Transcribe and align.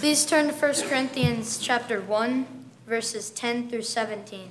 Please 0.00 0.24
turn 0.24 0.48
to 0.48 0.54
1 0.54 0.88
Corinthians 0.88 1.58
chapter 1.58 2.00
1, 2.00 2.46
verses 2.86 3.28
10 3.28 3.68
through 3.68 3.82
17. 3.82 4.48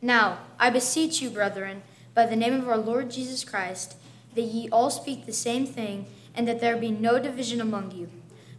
Now, 0.00 0.38
I 0.56 0.70
beseech 0.70 1.20
you, 1.20 1.30
brethren, 1.30 1.82
by 2.14 2.26
the 2.26 2.36
name 2.36 2.54
of 2.54 2.68
our 2.68 2.78
Lord 2.78 3.10
Jesus 3.10 3.42
Christ, 3.42 3.96
that 4.36 4.42
ye 4.42 4.68
all 4.70 4.88
speak 4.88 5.26
the 5.26 5.32
same 5.32 5.66
thing, 5.66 6.06
and 6.32 6.46
that 6.46 6.60
there 6.60 6.76
be 6.76 6.92
no 6.92 7.18
division 7.18 7.60
among 7.60 7.90
you, 7.90 8.08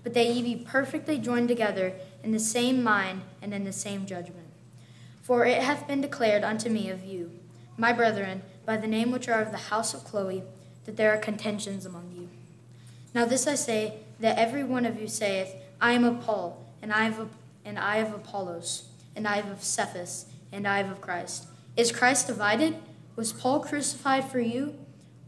but 0.04 0.14
that 0.14 0.28
ye 0.28 0.42
be 0.42 0.62
perfectly 0.62 1.18
joined 1.18 1.48
together 1.48 1.94
in 2.22 2.34
the 2.34 2.40
same 2.40 2.84
mind 2.84 3.22
and 3.42 3.54
in 3.54 3.64
the 3.64 3.72
same 3.72 4.06
judgment. 4.06 4.50
For 5.22 5.46
it 5.46 5.64
hath 5.64 5.88
been 5.88 6.02
declared 6.02 6.44
unto 6.44 6.70
me 6.70 6.90
of 6.90 7.06
you, 7.06 7.32
my 7.78 7.94
brethren, 7.94 8.42
by 8.66 8.76
the 8.76 8.88
name 8.88 9.10
which 9.10 9.30
are 9.30 9.42
of 9.42 9.52
the 9.52 9.70
house 9.70 9.94
of 9.94 10.04
Chloe, 10.04 10.44
that 10.92 10.98
there 10.98 11.14
are 11.14 11.18
contentions 11.18 11.86
among 11.86 12.12
you. 12.14 12.28
Now 13.14 13.24
this 13.24 13.48
I 13.48 13.56
say, 13.56 13.94
that 14.20 14.38
every 14.38 14.64
one 14.66 14.86
of 14.86 15.00
you 15.00 15.08
saith, 15.08 15.56
I 15.80 15.94
am 15.94 16.04
of 16.04 16.20
Paul, 16.22 16.66
and 16.82 16.92
I 16.92 17.08
of, 17.08 17.30
and 17.64 17.80
I 17.80 17.96
of 17.98 18.14
Apollos, 18.14 18.90
and 19.16 19.26
I 19.26 19.38
of 19.38 19.64
Cephas, 19.64 20.26
and 20.52 20.68
I 20.68 20.80
of 20.80 21.00
Christ. 21.00 21.48
Is 21.78 21.94
Christ 21.94 22.28
divided? 22.28 22.76
Was 23.16 23.32
Paul 23.32 23.62
crucified 23.62 24.30
for 24.30 24.42
you? 24.42 24.76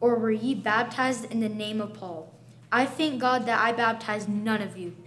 Or 0.02 0.16
were 0.16 0.32
ye 0.32 0.54
baptized 0.54 1.32
in 1.32 1.40
the 1.40 1.48
name 1.48 1.80
of 1.80 1.94
Paul? 1.94 2.34
I 2.74 2.86
thank 2.86 3.22
God 3.22 3.46
that 3.46 3.62
I 3.62 3.72
baptized 3.72 4.28
none 4.28 4.62
of 4.62 4.78
you, 4.78 4.98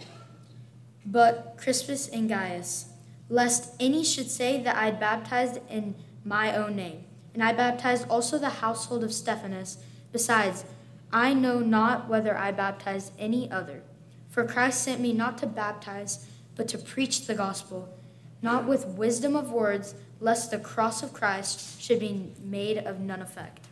but 1.05 1.56
Crispus 1.59 2.09
and 2.09 2.30
Gaius, 2.30 2.86
lest 3.28 3.75
any 3.78 4.05
should 4.05 4.30
say 4.30 4.62
that 4.62 4.77
I 4.77 4.91
baptized 4.91 5.59
in 5.69 5.97
my 6.25 6.56
own 6.56 6.77
name. 6.77 7.05
And 7.34 7.42
I 7.42 7.52
baptized 7.52 8.09
also 8.09 8.38
the 8.38 8.48
household 8.48 9.05
of 9.05 9.12
Stephanas. 9.12 9.77
Besides, 10.12 10.65
I 11.12 11.34
know 11.34 11.60
not 11.60 12.09
whether 12.09 12.37
I 12.37 12.52
baptize 12.52 13.12
any 13.19 13.51
other. 13.51 13.83
For 14.28 14.45
Christ 14.45 14.83
sent 14.83 15.00
me 15.00 15.12
not 15.12 15.39
to 15.39 15.47
baptize, 15.47 16.27
but 16.56 16.69
to 16.69 16.78
preach 16.78 17.27
the 17.27 17.34
gospel, 17.34 17.89
not 18.42 18.67
with 18.67 18.86
wisdom 18.86 19.36
of 19.36 19.53
words, 19.53 19.95
lest 20.20 20.50
the 20.50 20.58
cross 20.58 21.03
of 21.03 21.12
Christ 21.12 21.80
should 21.80 22.00
be 22.00 22.33
made 22.42 22.78
of 22.78 23.00
none 23.00 23.22
effect. 23.22 23.67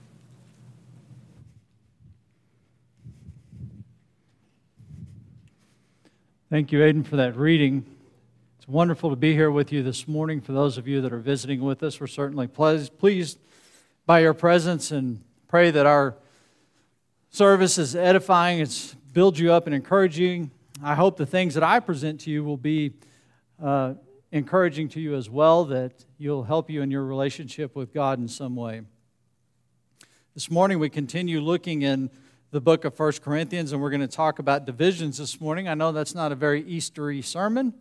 Thank 6.50 6.70
you, 6.70 6.80
Aiden, 6.80 7.04
for 7.04 7.16
that 7.16 7.36
reading. 7.36 7.84
It's 8.58 8.68
wonderful 8.68 9.10
to 9.10 9.16
be 9.16 9.32
here 9.32 9.50
with 9.50 9.72
you 9.72 9.82
this 9.82 10.06
morning. 10.06 10.40
For 10.40 10.52
those 10.52 10.78
of 10.78 10.86
you 10.86 11.00
that 11.00 11.12
are 11.12 11.18
visiting 11.18 11.62
with 11.62 11.82
us, 11.82 12.00
we're 12.00 12.06
certainly 12.06 12.46
pleased 12.46 13.38
by 14.06 14.20
your 14.20 14.34
presence 14.34 14.90
and 14.90 15.22
pray 15.48 15.70
that 15.70 15.84
our 15.84 16.14
service 17.34 17.78
is 17.78 17.96
edifying, 17.96 18.60
it's 18.60 18.94
builds 19.12 19.40
you 19.40 19.52
up 19.52 19.66
and 19.66 19.74
encouraging. 19.74 20.52
I 20.84 20.94
hope 20.94 21.16
the 21.16 21.26
things 21.26 21.54
that 21.54 21.64
I 21.64 21.80
present 21.80 22.20
to 22.20 22.30
you 22.30 22.44
will 22.44 22.56
be 22.56 22.92
uh, 23.60 23.94
encouraging 24.30 24.88
to 24.90 25.00
you 25.00 25.16
as 25.16 25.28
well, 25.28 25.64
that 25.64 26.04
you'll 26.16 26.44
help 26.44 26.70
you 26.70 26.80
in 26.80 26.92
your 26.92 27.04
relationship 27.04 27.74
with 27.74 27.92
God 27.92 28.20
in 28.20 28.28
some 28.28 28.54
way. 28.54 28.82
This 30.34 30.48
morning 30.48 30.78
we 30.78 30.88
continue 30.88 31.40
looking 31.40 31.82
in 31.82 32.08
the 32.52 32.60
book 32.60 32.84
of 32.84 32.94
First 32.94 33.20
Corinthians, 33.20 33.72
and 33.72 33.82
we're 33.82 33.90
going 33.90 34.00
to 34.00 34.06
talk 34.06 34.38
about 34.38 34.64
divisions 34.64 35.18
this 35.18 35.40
morning. 35.40 35.66
I 35.66 35.74
know 35.74 35.90
that's 35.90 36.14
not 36.14 36.30
a 36.30 36.36
very 36.36 36.62
Eastery 36.62 37.24
sermon, 37.24 37.74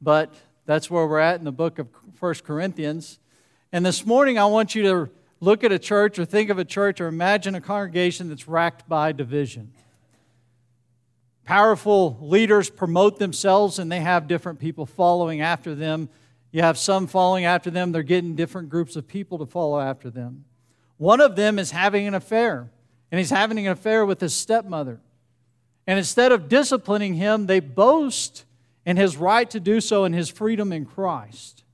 but 0.00 0.34
that's 0.64 0.90
where 0.90 1.06
we're 1.06 1.20
at 1.20 1.38
in 1.38 1.44
the 1.44 1.52
book 1.52 1.78
of 1.78 1.86
First 2.16 2.42
Corinthians. 2.42 3.20
And 3.70 3.86
this 3.86 4.04
morning 4.04 4.36
I 4.36 4.46
want 4.46 4.74
you 4.74 4.82
to 4.82 5.10
look 5.40 5.64
at 5.64 5.72
a 5.72 5.78
church 5.78 6.18
or 6.18 6.24
think 6.24 6.50
of 6.50 6.58
a 6.58 6.64
church 6.64 7.00
or 7.00 7.06
imagine 7.06 7.54
a 7.54 7.60
congregation 7.60 8.28
that's 8.28 8.48
racked 8.48 8.88
by 8.88 9.12
division. 9.12 9.72
Powerful 11.44 12.18
leaders 12.20 12.70
promote 12.70 13.18
themselves 13.18 13.78
and 13.78 13.90
they 13.90 14.00
have 14.00 14.26
different 14.26 14.58
people 14.58 14.84
following 14.84 15.40
after 15.40 15.74
them. 15.74 16.08
You 16.50 16.62
have 16.62 16.78
some 16.78 17.06
following 17.06 17.44
after 17.44 17.70
them, 17.70 17.92
they're 17.92 18.02
getting 18.02 18.34
different 18.34 18.70
groups 18.70 18.96
of 18.96 19.06
people 19.06 19.38
to 19.38 19.46
follow 19.46 19.78
after 19.78 20.10
them. 20.10 20.44
One 20.96 21.20
of 21.20 21.36
them 21.36 21.58
is 21.58 21.70
having 21.70 22.06
an 22.06 22.14
affair, 22.14 22.70
and 23.10 23.18
he's 23.18 23.30
having 23.30 23.58
an 23.58 23.70
affair 23.70 24.06
with 24.06 24.20
his 24.20 24.34
stepmother. 24.34 25.00
And 25.86 25.98
instead 25.98 26.32
of 26.32 26.48
disciplining 26.48 27.14
him, 27.14 27.46
they 27.46 27.60
boast 27.60 28.44
in 28.86 28.96
his 28.96 29.16
right 29.16 29.48
to 29.50 29.60
do 29.60 29.80
so 29.80 30.04
and 30.04 30.14
his 30.14 30.30
freedom 30.30 30.72
in 30.72 30.86
Christ. 30.86 31.64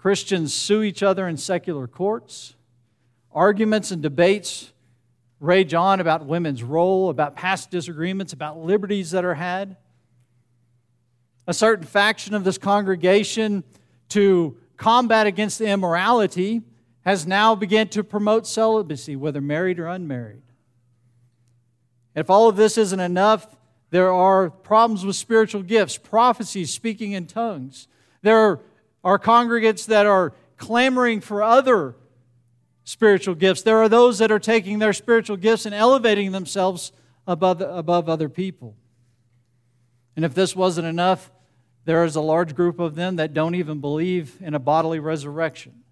Christians 0.00 0.54
sue 0.54 0.82
each 0.82 1.02
other 1.02 1.28
in 1.28 1.36
secular 1.36 1.86
courts. 1.86 2.54
Arguments 3.32 3.90
and 3.90 4.00
debates 4.00 4.72
rage 5.40 5.74
on 5.74 6.00
about 6.00 6.24
women's 6.24 6.62
role, 6.62 7.10
about 7.10 7.36
past 7.36 7.70
disagreements, 7.70 8.32
about 8.32 8.58
liberties 8.58 9.10
that 9.10 9.26
are 9.26 9.34
had. 9.34 9.76
A 11.46 11.52
certain 11.52 11.84
faction 11.84 12.32
of 12.32 12.44
this 12.44 12.56
congregation, 12.56 13.62
to 14.08 14.56
combat 14.78 15.26
against 15.26 15.58
the 15.58 15.66
immorality, 15.66 16.62
has 17.04 17.26
now 17.26 17.54
begun 17.54 17.88
to 17.88 18.02
promote 18.02 18.46
celibacy, 18.46 19.16
whether 19.16 19.42
married 19.42 19.78
or 19.78 19.86
unmarried. 19.86 20.40
If 22.14 22.30
all 22.30 22.48
of 22.48 22.56
this 22.56 22.78
isn't 22.78 23.00
enough, 23.00 23.54
there 23.90 24.10
are 24.10 24.48
problems 24.48 25.04
with 25.04 25.16
spiritual 25.16 25.62
gifts, 25.62 25.98
prophecies, 25.98 26.72
speaking 26.72 27.12
in 27.12 27.26
tongues. 27.26 27.86
There 28.22 28.38
are 28.38 28.60
are 29.02 29.18
congregates 29.18 29.86
that 29.86 30.06
are 30.06 30.32
clamoring 30.56 31.20
for 31.20 31.42
other 31.42 31.96
spiritual 32.84 33.34
gifts. 33.34 33.62
There 33.62 33.78
are 33.78 33.88
those 33.88 34.18
that 34.18 34.30
are 34.30 34.38
taking 34.38 34.78
their 34.78 34.92
spiritual 34.92 35.36
gifts 35.36 35.66
and 35.66 35.74
elevating 35.74 36.32
themselves 36.32 36.92
above, 37.26 37.60
above 37.60 38.08
other 38.08 38.28
people. 38.28 38.76
And 40.16 40.24
if 40.24 40.34
this 40.34 40.54
wasn't 40.54 40.86
enough, 40.86 41.30
there 41.84 42.04
is 42.04 42.16
a 42.16 42.20
large 42.20 42.54
group 42.54 42.78
of 42.78 42.94
them 42.94 43.16
that 43.16 43.32
don't 43.32 43.54
even 43.54 43.80
believe 43.80 44.36
in 44.40 44.54
a 44.54 44.58
bodily 44.58 44.98
resurrection. 44.98 45.82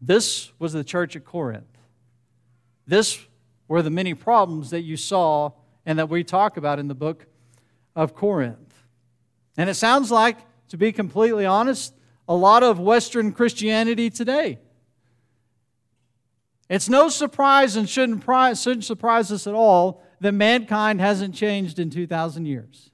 This 0.00 0.52
was 0.58 0.72
the 0.72 0.84
church 0.84 1.16
at 1.16 1.24
Corinth. 1.24 1.78
This 2.86 3.20
were 3.68 3.82
the 3.82 3.90
many 3.90 4.14
problems 4.14 4.70
that 4.70 4.80
you 4.80 4.96
saw 4.96 5.52
and 5.86 5.98
that 5.98 6.08
we 6.08 6.24
talk 6.24 6.56
about 6.56 6.78
in 6.78 6.88
the 6.88 6.94
book 6.94 7.26
of 7.94 8.14
Corinth. 8.14 8.74
And 9.56 9.70
it 9.70 9.74
sounds 9.74 10.10
like 10.10 10.38
to 10.68 10.76
be 10.76 10.92
completely 10.92 11.46
honest, 11.46 11.94
a 12.28 12.34
lot 12.34 12.62
of 12.62 12.80
Western 12.80 13.32
Christianity 13.32 14.10
today. 14.10 14.58
It's 16.68 16.88
no 16.88 17.08
surprise 17.08 17.76
and 17.76 17.88
shouldn't, 17.88 18.24
surprise 18.84 19.30
us 19.30 19.46
at 19.46 19.54
all 19.54 20.02
that 20.20 20.32
mankind 20.32 21.00
hasn't 21.00 21.34
changed 21.34 21.78
in 21.78 21.90
2,000 21.90 22.46
years. 22.46 22.90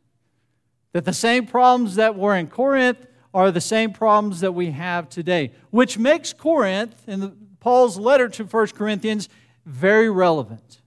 That 0.93 1.05
the 1.05 1.13
same 1.13 1.47
problems 1.47 1.95
that 1.95 2.17
were 2.17 2.35
in 2.35 2.49
Corinth 2.49 3.07
are 3.33 3.53
the 3.53 3.61
same 3.61 3.93
problems 3.93 4.41
that 4.41 4.53
we 4.53 4.73
have 4.73 5.09
today, 5.09 5.53
which 5.71 5.97
makes 5.97 6.33
Corinth, 6.33 7.09
in 7.09 7.21
the, 7.21 7.33
Paul's 7.61 7.97
letter 7.97 8.29
to 8.29 8.45
1 8.45 8.67
Corinthians, 8.69 9.29
very 9.65 10.11
relevant. 10.11 10.81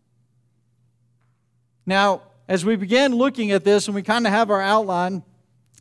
Now, 1.85 2.23
as 2.47 2.65
we 2.65 2.75
begin 2.75 3.15
looking 3.15 3.51
at 3.51 3.63
this, 3.63 3.87
and 3.87 3.95
we 3.95 4.03
kind 4.03 4.27
of 4.27 4.33
have 4.33 4.51
our 4.51 4.61
outline, 4.61 5.23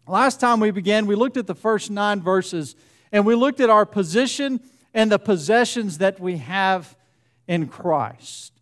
Last 0.06 0.40
time 0.40 0.58
we 0.58 0.72
began, 0.72 1.06
we 1.06 1.14
looked 1.14 1.36
at 1.36 1.46
the 1.46 1.54
first 1.54 1.90
nine 1.90 2.20
verses 2.20 2.74
and 3.12 3.24
we 3.24 3.34
looked 3.34 3.60
at 3.60 3.70
our 3.70 3.86
position 3.86 4.60
and 4.94 5.12
the 5.12 5.18
possessions 5.18 5.98
that 5.98 6.18
we 6.18 6.38
have 6.38 6.96
in 7.46 7.68
Christ. 7.68 8.52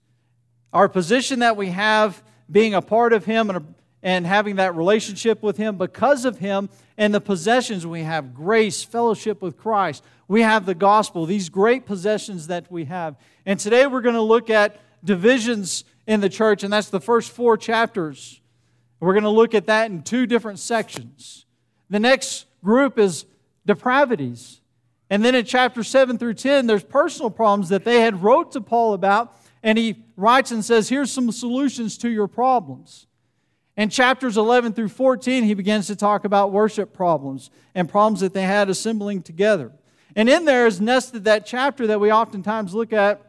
Our 0.73 0.89
position 0.89 1.39
that 1.41 1.57
we 1.57 1.69
have 1.69 2.23
being 2.51 2.75
a 2.75 2.83
part 2.83 3.13
of 3.13 3.25
Him 3.25 3.49
and, 3.49 3.75
and 4.03 4.27
having 4.27 4.57
that 4.57 4.75
relationship 4.75 5.43
with 5.43 5.57
Him 5.57 5.77
because 5.79 6.25
of 6.25 6.39
Him, 6.39 6.69
and 6.99 7.15
the 7.15 7.21
possessions 7.21 7.87
we 7.87 8.03
have 8.03 8.35
grace, 8.35 8.83
fellowship 8.83 9.41
with 9.41 9.57
Christ. 9.57 10.05
We 10.29 10.43
have 10.43 10.67
the 10.67 10.75
gospel, 10.75 11.25
these 11.25 11.49
great 11.49 11.87
possessions 11.87 12.49
that 12.49 12.71
we 12.71 12.85
have. 12.85 13.17
And 13.47 13.59
today 13.59 13.87
we're 13.87 14.03
going 14.03 14.15
to 14.15 14.21
look 14.21 14.51
at 14.51 14.77
divisions 15.03 15.85
in 16.07 16.21
the 16.21 16.29
church, 16.29 16.63
and 16.63 16.73
that's 16.73 16.91
the 16.91 17.01
first 17.01 17.31
four 17.31 17.57
chapters 17.57 18.40
we're 19.01 19.15
going 19.15 19.25
to 19.25 19.31
look 19.31 19.55
at 19.55 19.67
that 19.67 19.91
in 19.91 20.03
two 20.03 20.27
different 20.27 20.59
sections. 20.59 21.47
The 21.89 21.99
next 21.99 22.47
group 22.63 22.99
is 22.99 23.25
depravities. 23.67 24.61
And 25.09 25.25
then 25.25 25.35
in 25.35 25.45
chapter 25.45 25.83
7 25.83 26.19
through 26.19 26.35
10, 26.35 26.67
there's 26.67 26.85
personal 26.85 27.31
problems 27.31 27.71
that 27.71 27.85
they 27.85 28.01
had 28.01 28.23
wrote 28.23 28.53
to 28.53 28.61
Paul 28.61 28.95
about, 28.95 29.37
and 29.63 29.77
he 29.77 30.05
writes 30.17 30.53
and 30.53 30.65
says, 30.65 30.89
Here's 30.89 31.11
some 31.11 31.33
solutions 31.33 31.99
to 31.99 32.09
your 32.09 32.29
problems. 32.29 33.07
In 33.77 33.89
chapters 33.89 34.37
11 34.37 34.75
through 34.75 34.89
14, 34.89 35.45
he 35.45 35.55
begins 35.55 35.87
to 35.87 35.97
talk 35.97 36.25
about 36.25 36.53
worship 36.53 36.93
problems 36.93 37.51
and 37.75 37.89
problems 37.89 38.21
that 38.21 38.35
they 38.35 38.43
had 38.43 38.69
assembling 38.69 39.23
together. 39.23 39.73
And 40.15 40.29
in 40.29 40.45
there 40.45 40.67
is 40.67 40.81
nested 40.81 41.25
that 41.25 41.47
chapter 41.47 41.87
that 41.87 42.01
we 42.01 42.13
oftentimes 42.13 42.75
look 42.75 42.93
at. 42.93 43.23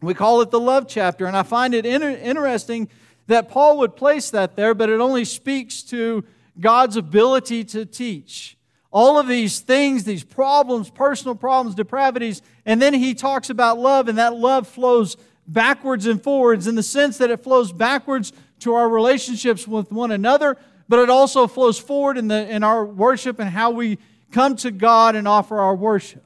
We 0.00 0.14
call 0.14 0.40
it 0.40 0.50
the 0.50 0.60
love 0.60 0.88
chapter. 0.88 1.26
And 1.26 1.36
I 1.36 1.42
find 1.42 1.74
it 1.74 1.84
inter- 1.84 2.10
interesting 2.10 2.88
that 3.32 3.48
Paul 3.48 3.78
would 3.78 3.96
place 3.96 4.30
that 4.30 4.56
there, 4.56 4.74
but 4.74 4.88
it 4.88 5.00
only 5.00 5.24
speaks 5.24 5.82
to 5.84 6.24
God's 6.60 6.96
ability 6.96 7.64
to 7.64 7.84
teach. 7.86 8.56
All 8.90 9.18
of 9.18 9.26
these 9.26 9.60
things, 9.60 10.04
these 10.04 10.24
problems, 10.24 10.90
personal 10.90 11.34
problems, 11.34 11.74
depravities, 11.74 12.42
and 12.66 12.80
then 12.80 12.92
he 12.92 13.14
talks 13.14 13.48
about 13.48 13.78
love, 13.78 14.08
and 14.08 14.18
that 14.18 14.34
love 14.34 14.68
flows 14.68 15.16
backwards 15.46 16.06
and 16.06 16.22
forwards 16.22 16.66
in 16.66 16.74
the 16.74 16.82
sense 16.82 17.18
that 17.18 17.30
it 17.30 17.42
flows 17.42 17.72
backwards 17.72 18.32
to 18.60 18.74
our 18.74 18.88
relationships 18.88 19.66
with 19.66 19.90
one 19.90 20.10
another, 20.10 20.56
but 20.88 20.98
it 20.98 21.10
also 21.10 21.46
flows 21.46 21.78
forward 21.78 22.18
in, 22.18 22.28
the, 22.28 22.48
in 22.48 22.62
our 22.62 22.84
worship 22.84 23.38
and 23.38 23.50
how 23.50 23.70
we 23.70 23.98
come 24.30 24.56
to 24.56 24.70
God 24.70 25.16
and 25.16 25.26
offer 25.26 25.58
our 25.58 25.74
worship. 25.74 26.24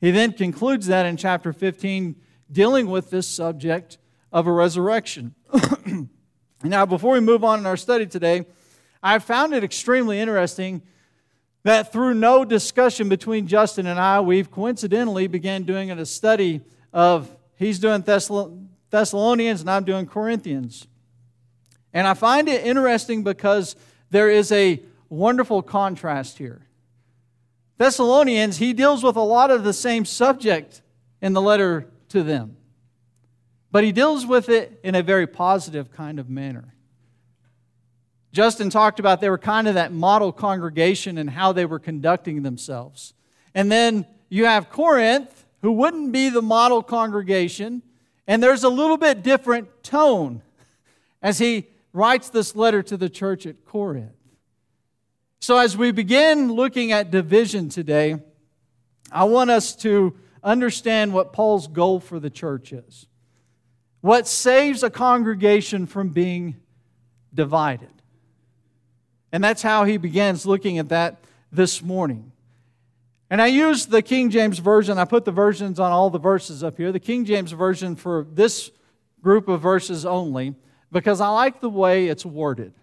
He 0.00 0.10
then 0.10 0.32
concludes 0.32 0.86
that 0.88 1.06
in 1.06 1.16
chapter 1.16 1.52
15, 1.52 2.16
dealing 2.50 2.88
with 2.88 3.10
this 3.10 3.26
subject 3.26 3.98
of 4.34 4.48
a 4.48 4.52
resurrection. 4.52 5.34
now, 6.64 6.84
before 6.84 7.14
we 7.14 7.20
move 7.20 7.44
on 7.44 7.60
in 7.60 7.66
our 7.66 7.76
study 7.76 8.04
today, 8.04 8.44
I 9.00 9.20
found 9.20 9.54
it 9.54 9.62
extremely 9.62 10.18
interesting 10.18 10.82
that 11.62 11.92
through 11.92 12.14
no 12.14 12.44
discussion 12.44 13.08
between 13.08 13.46
Justin 13.46 13.86
and 13.86 13.98
I, 13.98 14.20
we've 14.20 14.50
coincidentally 14.50 15.28
began 15.28 15.62
doing 15.62 15.90
a 15.90 16.04
study 16.04 16.62
of 16.92 17.34
he's 17.56 17.78
doing 17.78 18.02
Thessalonians 18.02 19.60
and 19.60 19.70
I'm 19.70 19.84
doing 19.84 20.06
Corinthians. 20.06 20.88
And 21.92 22.06
I 22.08 22.14
find 22.14 22.48
it 22.48 22.66
interesting 22.66 23.22
because 23.22 23.76
there 24.10 24.28
is 24.28 24.50
a 24.50 24.82
wonderful 25.08 25.62
contrast 25.62 26.38
here. 26.38 26.66
Thessalonians, 27.78 28.58
he 28.58 28.72
deals 28.72 29.04
with 29.04 29.14
a 29.14 29.20
lot 29.20 29.52
of 29.52 29.62
the 29.62 29.72
same 29.72 30.04
subject 30.04 30.82
in 31.22 31.34
the 31.34 31.40
letter 31.40 31.88
to 32.08 32.24
them, 32.24 32.56
but 33.74 33.82
he 33.82 33.90
deals 33.90 34.24
with 34.24 34.48
it 34.48 34.78
in 34.84 34.94
a 34.94 35.02
very 35.02 35.26
positive 35.26 35.90
kind 35.90 36.20
of 36.20 36.30
manner. 36.30 36.76
Justin 38.30 38.70
talked 38.70 39.00
about 39.00 39.20
they 39.20 39.28
were 39.28 39.36
kind 39.36 39.66
of 39.66 39.74
that 39.74 39.92
model 39.92 40.30
congregation 40.30 41.18
and 41.18 41.28
how 41.28 41.50
they 41.50 41.66
were 41.66 41.80
conducting 41.80 42.44
themselves. 42.44 43.14
And 43.52 43.72
then 43.72 44.06
you 44.28 44.44
have 44.44 44.70
Corinth, 44.70 45.44
who 45.60 45.72
wouldn't 45.72 46.12
be 46.12 46.28
the 46.28 46.40
model 46.40 46.84
congregation, 46.84 47.82
and 48.28 48.40
there's 48.40 48.62
a 48.62 48.68
little 48.68 48.96
bit 48.96 49.24
different 49.24 49.82
tone 49.82 50.42
as 51.20 51.38
he 51.38 51.66
writes 51.92 52.28
this 52.28 52.54
letter 52.54 52.80
to 52.80 52.96
the 52.96 53.08
church 53.08 53.44
at 53.44 53.64
Corinth. 53.64 54.12
So, 55.40 55.58
as 55.58 55.76
we 55.76 55.90
begin 55.90 56.52
looking 56.52 56.92
at 56.92 57.10
division 57.10 57.70
today, 57.70 58.22
I 59.10 59.24
want 59.24 59.50
us 59.50 59.74
to 59.78 60.14
understand 60.44 61.12
what 61.12 61.32
Paul's 61.32 61.66
goal 61.66 61.98
for 61.98 62.20
the 62.20 62.30
church 62.30 62.72
is. 62.72 63.08
What 64.04 64.28
saves 64.28 64.82
a 64.82 64.90
congregation 64.90 65.86
from 65.86 66.10
being 66.10 66.56
divided. 67.32 67.88
And 69.32 69.42
that's 69.42 69.62
how 69.62 69.84
he 69.84 69.96
begins 69.96 70.44
looking 70.44 70.76
at 70.76 70.90
that 70.90 71.24
this 71.50 71.80
morning. 71.82 72.30
And 73.30 73.40
I 73.40 73.46
used 73.46 73.88
the 73.88 74.02
King 74.02 74.28
James 74.28 74.58
Version. 74.58 74.98
I 74.98 75.06
put 75.06 75.24
the 75.24 75.32
versions 75.32 75.80
on 75.80 75.90
all 75.90 76.10
the 76.10 76.18
verses 76.18 76.62
up 76.62 76.76
here. 76.76 76.92
The 76.92 77.00
King 77.00 77.24
James 77.24 77.52
Version 77.52 77.96
for 77.96 78.26
this 78.30 78.70
group 79.22 79.48
of 79.48 79.62
verses 79.62 80.04
only 80.04 80.54
because 80.92 81.22
I 81.22 81.28
like 81.28 81.62
the 81.62 81.70
way 81.70 82.08
it's 82.08 82.26
worded. 82.26 82.74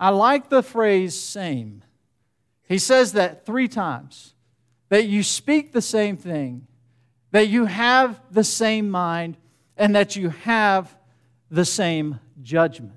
I 0.00 0.08
like 0.08 0.48
the 0.48 0.64
phrase 0.64 1.14
same. 1.14 1.84
He 2.66 2.78
says 2.78 3.12
that 3.12 3.46
three 3.46 3.68
times 3.68 4.34
that 4.88 5.06
you 5.06 5.22
speak 5.22 5.70
the 5.70 5.80
same 5.80 6.16
thing, 6.16 6.66
that 7.30 7.46
you 7.46 7.66
have 7.66 8.20
the 8.32 8.42
same 8.42 8.90
mind, 8.90 9.36
and 9.78 9.94
that 9.94 10.16
you 10.16 10.30
have 10.30 10.94
the 11.50 11.64
same 11.64 12.20
judgment. 12.42 12.92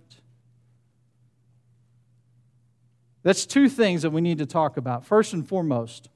That's 3.24 3.46
two 3.46 3.70
things 3.70 4.02
that 4.02 4.10
we 4.10 4.22
need 4.22 4.40
to 4.40 4.46
talk 4.46 4.78
about. 4.78 5.06
First 5.06 5.34
and 5.34 5.48
foremost, 5.48 6.10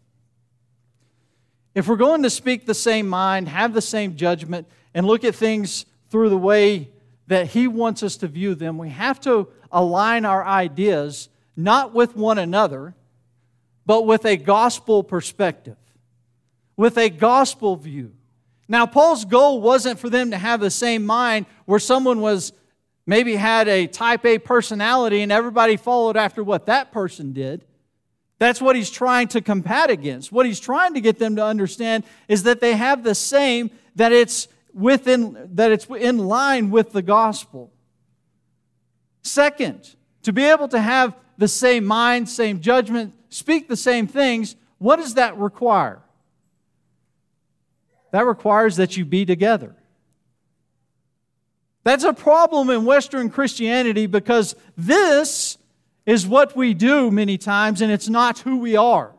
if 1.76 1.88
we're 1.88 1.98
going 1.98 2.24
to 2.24 2.30
speak 2.30 2.66
the 2.66 2.74
same 2.74 3.08
mind, 3.08 3.48
have 3.48 3.74
the 3.74 3.82
same 3.82 4.16
judgment, 4.16 4.68
and 4.94 5.06
look 5.06 5.24
at 5.24 5.36
things 5.36 5.86
through 6.10 6.30
the 6.30 6.38
way 6.38 6.90
that 7.28 7.48
He 7.48 7.68
wants 7.68 8.02
us 8.02 8.18
to 8.18 8.28
view 8.28 8.56
them, 8.56 8.78
we 8.78 8.90
have 8.90 9.20
to 9.22 9.50
align 9.72 10.26
our 10.26 10.44
ideas 10.44 11.30
not 11.56 11.94
with 11.94 12.16
one 12.16 12.38
another, 12.38 12.96
but 13.86 14.06
with 14.06 14.26
a 14.26 14.38
gospel 14.38 15.04
perspective, 15.04 15.78
with 16.76 16.98
a 16.98 17.10
gospel 17.10 17.76
view. 17.76 18.14
Now, 18.68 18.86
Paul's 18.86 19.26
goal 19.26 19.62
wasn't 19.62 20.00
for 20.00 20.10
them 20.10 20.32
to 20.32 20.38
have 20.38 20.60
the 20.60 20.72
same 20.72 21.06
mind 21.06 21.46
where 21.66 21.80
someone 21.80 22.20
was 22.20 22.52
maybe 23.06 23.36
had 23.36 23.68
a 23.68 23.88
type 23.88 24.26
A 24.26 24.40
personality 24.40 25.22
and 25.22 25.32
everybody 25.32 25.78
followed 25.78 26.18
after 26.18 26.44
what 26.44 26.66
that 26.66 26.92
person 26.92 27.34
did. 27.34 27.64
That's 28.38 28.62
what 28.62 28.76
he's 28.76 28.90
trying 28.90 29.30
to 29.30 29.42
combat 29.42 29.90
against. 29.90 30.32
What 30.32 30.46
he's 30.46 30.60
trying 30.60 30.96
to 30.96 31.02
get 31.02 31.20
them 31.20 31.36
to 31.38 31.44
understand 31.44 32.04
is 32.28 32.44
that 32.44 32.60
they 32.60 32.76
have 32.76 33.04
the 33.04 33.16
same, 33.16 33.72
that 33.96 34.12
it's 34.12 34.48
within 34.74 35.50
that 35.54 35.72
it's 35.72 35.86
in 35.86 36.18
line 36.18 36.70
with 36.70 36.92
the 36.92 37.02
gospel. 37.02 37.72
Second, 39.22 39.96
to 40.24 40.34
be 40.34 40.44
able 40.44 40.68
to 40.68 40.80
have 40.80 41.16
the 41.38 41.48
same 41.48 41.86
mind, 41.86 42.28
same 42.28 42.60
judgment, 42.60 43.14
speak 43.30 43.68
the 43.68 43.78
same 43.78 44.06
things, 44.06 44.56
what 44.78 44.98
does 44.98 45.14
that 45.14 45.38
require? 45.38 46.02
That 48.16 48.26
requires 48.26 48.78
that 48.78 48.96
you 48.96 49.04
be 49.04 49.26
together. 49.26 49.76
That's 51.84 52.06
a 52.06 52.14
problem 52.14 52.70
in 52.70 52.86
Western 52.86 53.30
Christianity 53.30 54.08
because 54.08 54.56
this 54.78 55.58
is 56.06 56.26
what 56.26 56.56
we 56.56 56.74
do 56.74 57.12
many 57.12 57.38
times 57.38 57.82
and 57.82 57.92
it's 57.92 58.08
not 58.08 58.40
who 58.40 58.56
we 58.56 58.78
are. 58.78 59.12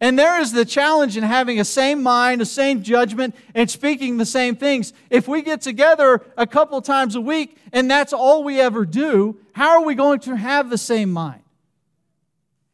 And 0.00 0.16
there 0.16 0.40
is 0.40 0.52
the 0.52 0.64
challenge 0.64 1.16
in 1.16 1.24
having 1.24 1.58
a 1.58 1.64
same 1.64 2.04
mind, 2.04 2.40
a 2.40 2.46
same 2.46 2.84
judgment, 2.84 3.34
and 3.52 3.68
speaking 3.68 4.18
the 4.18 4.26
same 4.26 4.54
things. 4.54 4.92
If 5.10 5.26
we 5.26 5.42
get 5.42 5.60
together 5.60 6.22
a 6.36 6.46
couple 6.46 6.80
times 6.82 7.16
a 7.16 7.20
week 7.20 7.56
and 7.72 7.90
that's 7.90 8.12
all 8.12 8.44
we 8.44 8.60
ever 8.60 8.86
do, 8.86 9.38
how 9.54 9.70
are 9.70 9.84
we 9.84 9.96
going 9.96 10.20
to 10.20 10.36
have 10.36 10.70
the 10.70 10.78
same 10.78 11.10
mind? 11.10 11.42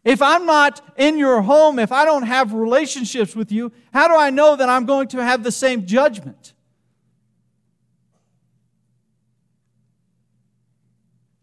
If 0.03 0.23
I'm 0.23 0.47
not 0.47 0.81
in 0.97 1.19
your 1.19 1.43
home, 1.43 1.79
if 1.79 1.93
I 1.93 2.05
don't 2.05 2.23
have 2.23 2.53
relationships 2.53 3.37
with 3.37 3.53
you, 3.53 3.71
how 3.93 4.09
do 4.09 4.17
I 4.17 4.31
know 4.31 4.57
that 4.57 4.69
I'm 4.69 4.87
going 4.87 5.09
to 5.09 5.23
have 5.23 5.43
the 5.43 5.53
same 5.53 5.87
judgment? 5.87 6.55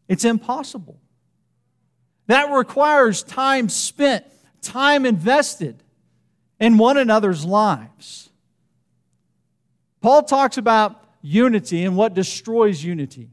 It's 0.08 0.26
impossible. 0.26 1.00
That 2.28 2.52
requires 2.52 3.24
time 3.24 3.70
spent 3.70 4.26
time 4.62 5.06
invested 5.06 5.84
in 6.60 6.78
one 6.78 6.98
another's 6.98 7.46
lives. 7.46 8.30
Paul 10.02 10.24
talks 10.24 10.58
about 10.58 11.04
unity 11.22 11.84
and 11.84 11.96
what 11.96 12.14
destroys 12.14 12.84
unity. 12.84 13.30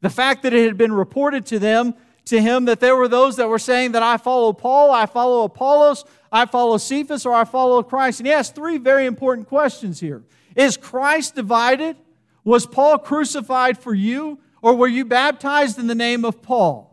The 0.00 0.10
fact 0.10 0.42
that 0.42 0.52
it 0.52 0.64
had 0.64 0.78
been 0.78 0.92
reported 0.92 1.46
to 1.46 1.58
them, 1.58 1.94
to 2.30 2.40
him, 2.40 2.64
that 2.64 2.80
there 2.80 2.96
were 2.96 3.08
those 3.08 3.36
that 3.36 3.48
were 3.48 3.58
saying 3.58 3.92
that 3.92 4.02
I 4.02 4.16
follow 4.16 4.52
Paul, 4.52 4.90
I 4.90 5.06
follow 5.06 5.44
Apollos, 5.44 6.04
I 6.32 6.46
follow 6.46 6.78
Cephas, 6.78 7.26
or 7.26 7.32
I 7.34 7.44
follow 7.44 7.82
Christ. 7.82 8.20
And 8.20 8.26
he 8.26 8.32
asks 8.32 8.54
three 8.54 8.78
very 8.78 9.06
important 9.06 9.48
questions 9.48 10.00
here. 10.00 10.24
Is 10.56 10.76
Christ 10.76 11.34
divided? 11.34 11.96
Was 12.44 12.66
Paul 12.66 12.98
crucified 12.98 13.78
for 13.78 13.94
you? 13.94 14.40
Or 14.62 14.74
were 14.74 14.88
you 14.88 15.04
baptized 15.04 15.78
in 15.78 15.86
the 15.86 15.94
name 15.94 16.24
of 16.24 16.42
Paul? 16.42 16.86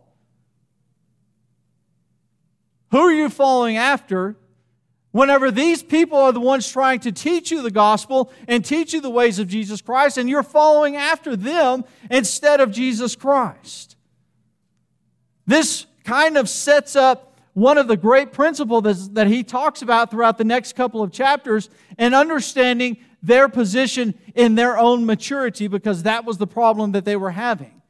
Who 2.91 2.99
are 2.99 3.11
you 3.11 3.29
following 3.29 3.75
after? 3.75 4.37
Whenever 5.11 5.51
these 5.51 5.83
people 5.83 6.17
are 6.17 6.31
the 6.31 6.39
ones 6.39 6.71
trying 6.71 6.99
to 7.01 7.11
teach 7.11 7.51
you 7.51 7.61
the 7.61 7.71
gospel 7.71 8.31
and 8.47 8.63
teach 8.63 8.93
you 8.93 9.01
the 9.01 9.09
ways 9.09 9.39
of 9.39 9.47
Jesus 9.47 9.81
Christ, 9.81 10.17
and 10.17 10.29
you're 10.29 10.43
following 10.43 10.95
after 10.95 11.35
them 11.35 11.83
instead 12.09 12.61
of 12.61 12.71
Jesus 12.71 13.15
Christ. 13.15 13.96
This 15.47 15.87
kind 16.03 16.37
of 16.37 16.49
sets 16.49 16.95
up 16.95 17.39
one 17.53 17.79
of 17.79 17.87
the 17.87 17.97
great 17.97 18.33
principles 18.33 19.09
that 19.13 19.25
he 19.25 19.43
talks 19.43 19.81
about 19.81 20.11
throughout 20.11 20.37
the 20.37 20.43
next 20.43 20.75
couple 20.75 21.01
of 21.01 21.11
chapters 21.11 21.71
and 21.97 22.13
understanding 22.13 22.97
their 23.23 23.49
position 23.49 24.13
in 24.35 24.53
their 24.53 24.77
own 24.77 25.05
maturity 25.05 25.67
because 25.67 26.03
that 26.03 26.23
was 26.23 26.37
the 26.37 26.45
problem 26.45 26.91
that 26.91 27.03
they 27.03 27.15
were 27.15 27.31
having. 27.31 27.81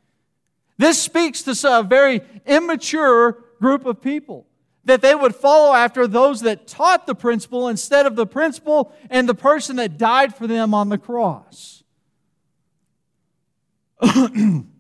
This 0.78 1.02
speaks 1.02 1.42
to 1.42 1.80
a 1.80 1.84
very 1.84 2.22
immature 2.46 3.44
group 3.60 3.86
of 3.86 4.02
people 4.02 4.48
that 4.86 5.02
they 5.02 5.14
would 5.14 5.36
follow 5.36 5.74
after 5.74 6.08
those 6.08 6.42
that 6.42 6.66
taught 6.66 7.08
the 7.08 7.16
principle 7.16 7.68
instead 7.68 8.06
of 8.06 8.16
the 8.16 8.26
principle 8.26 8.94
and 9.10 9.28
the 9.28 9.36
person 9.36 9.76
that 9.76 9.98
died 9.98 10.34
for 10.34 10.48
them 10.48 10.74
on 10.74 10.88
the 10.88 10.98
cross. 10.98 11.84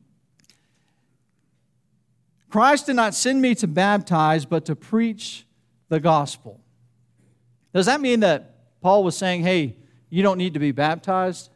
Christ 2.49 2.85
did 2.85 2.95
not 2.95 3.13
send 3.13 3.41
me 3.41 3.55
to 3.55 3.67
baptize, 3.67 4.45
but 4.45 4.65
to 4.65 4.75
preach 4.75 5.45
the 5.89 5.99
gospel. 5.99 6.61
Does 7.73 7.85
that 7.87 8.01
mean 8.01 8.21
that 8.21 8.55
Paul 8.81 9.03
was 9.03 9.17
saying, 9.17 9.43
hey, 9.43 9.75
you 10.09 10.23
don't 10.23 10.37
need 10.37 10.53
to 10.53 10.59
be 10.59 10.71
baptized? 10.71 11.49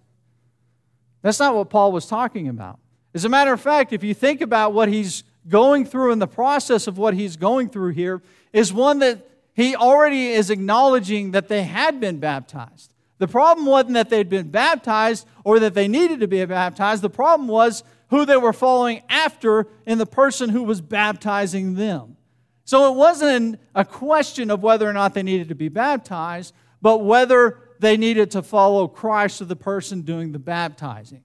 That's 1.21 1.39
not 1.39 1.55
what 1.55 1.69
Paul 1.69 1.91
was 1.91 2.05
talking 2.05 2.47
about. 2.47 2.79
As 3.13 3.25
a 3.25 3.29
matter 3.29 3.53
of 3.53 3.61
fact, 3.61 3.93
if 3.93 4.03
you 4.03 4.13
think 4.13 4.41
about 4.41 4.73
what 4.73 4.89
he's 4.89 5.23
going 5.47 5.85
through 5.85 6.11
in 6.11 6.19
the 6.19 6.27
process 6.27 6.87
of 6.87 6.97
what 6.97 7.13
he's 7.13 7.35
going 7.35 7.69
through 7.69 7.91
here, 7.91 8.21
is 8.53 8.73
one 8.73 8.99
that 8.99 9.27
he 9.53 9.75
already 9.75 10.27
is 10.27 10.49
acknowledging 10.49 11.31
that 11.31 11.47
they 11.47 11.63
had 11.63 11.99
been 11.99 12.19
baptized. 12.19 12.93
The 13.17 13.27
problem 13.27 13.65
wasn't 13.65 13.93
that 13.93 14.09
they'd 14.09 14.29
been 14.29 14.49
baptized 14.49 15.27
or 15.43 15.59
that 15.59 15.73
they 15.73 15.87
needed 15.87 16.21
to 16.21 16.27
be 16.27 16.43
baptized. 16.45 17.01
The 17.01 17.09
problem 17.09 17.47
was 17.47 17.83
who 18.11 18.25
they 18.25 18.37
were 18.37 18.53
following 18.53 19.01
after 19.09 19.67
in 19.85 19.97
the 19.97 20.05
person 20.05 20.49
who 20.49 20.61
was 20.63 20.81
baptizing 20.81 21.75
them. 21.75 22.17
So 22.65 22.91
it 22.91 22.95
wasn't 22.95 23.59
a 23.73 23.83
question 23.83 24.51
of 24.51 24.61
whether 24.61 24.87
or 24.87 24.93
not 24.93 25.13
they 25.13 25.23
needed 25.23 25.49
to 25.49 25.55
be 25.55 25.69
baptized, 25.69 26.53
but 26.81 26.99
whether 26.99 27.57
they 27.79 27.97
needed 27.97 28.29
to 28.31 28.43
follow 28.43 28.87
Christ 28.87 29.41
or 29.41 29.45
the 29.45 29.55
person 29.55 30.01
doing 30.01 30.33
the 30.33 30.39
baptizing. 30.39 31.23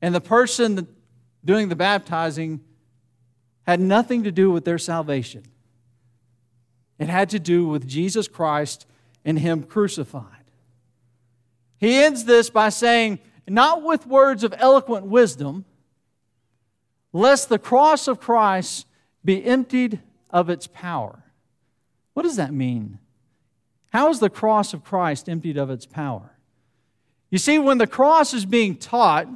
And 0.00 0.14
the 0.14 0.20
person 0.20 0.88
doing 1.44 1.68
the 1.68 1.76
baptizing 1.76 2.60
had 3.66 3.80
nothing 3.80 4.24
to 4.24 4.32
do 4.32 4.50
with 4.50 4.64
their 4.64 4.78
salvation. 4.78 5.44
It 6.98 7.08
had 7.08 7.28
to 7.30 7.38
do 7.38 7.68
with 7.68 7.86
Jesus 7.86 8.28
Christ 8.28 8.86
and 9.26 9.38
Him 9.38 9.62
crucified. 9.62 10.24
He 11.76 11.98
ends 12.02 12.24
this 12.24 12.48
by 12.50 12.70
saying, 12.70 13.18
not 13.48 13.82
with 13.82 14.06
words 14.06 14.44
of 14.44 14.54
eloquent 14.58 15.06
wisdom, 15.06 15.64
lest 17.12 17.48
the 17.48 17.58
cross 17.58 18.08
of 18.08 18.20
Christ 18.20 18.86
be 19.24 19.44
emptied 19.44 20.00
of 20.30 20.50
its 20.50 20.66
power. 20.66 21.24
What 22.14 22.22
does 22.22 22.36
that 22.36 22.52
mean? 22.52 22.98
How 23.90 24.10
is 24.10 24.20
the 24.20 24.30
cross 24.30 24.74
of 24.74 24.84
Christ 24.84 25.28
emptied 25.28 25.56
of 25.56 25.70
its 25.70 25.86
power? 25.86 26.36
You 27.30 27.38
see, 27.38 27.58
when 27.58 27.78
the 27.78 27.86
cross 27.86 28.34
is 28.34 28.44
being 28.44 28.76
taught, 28.76 29.28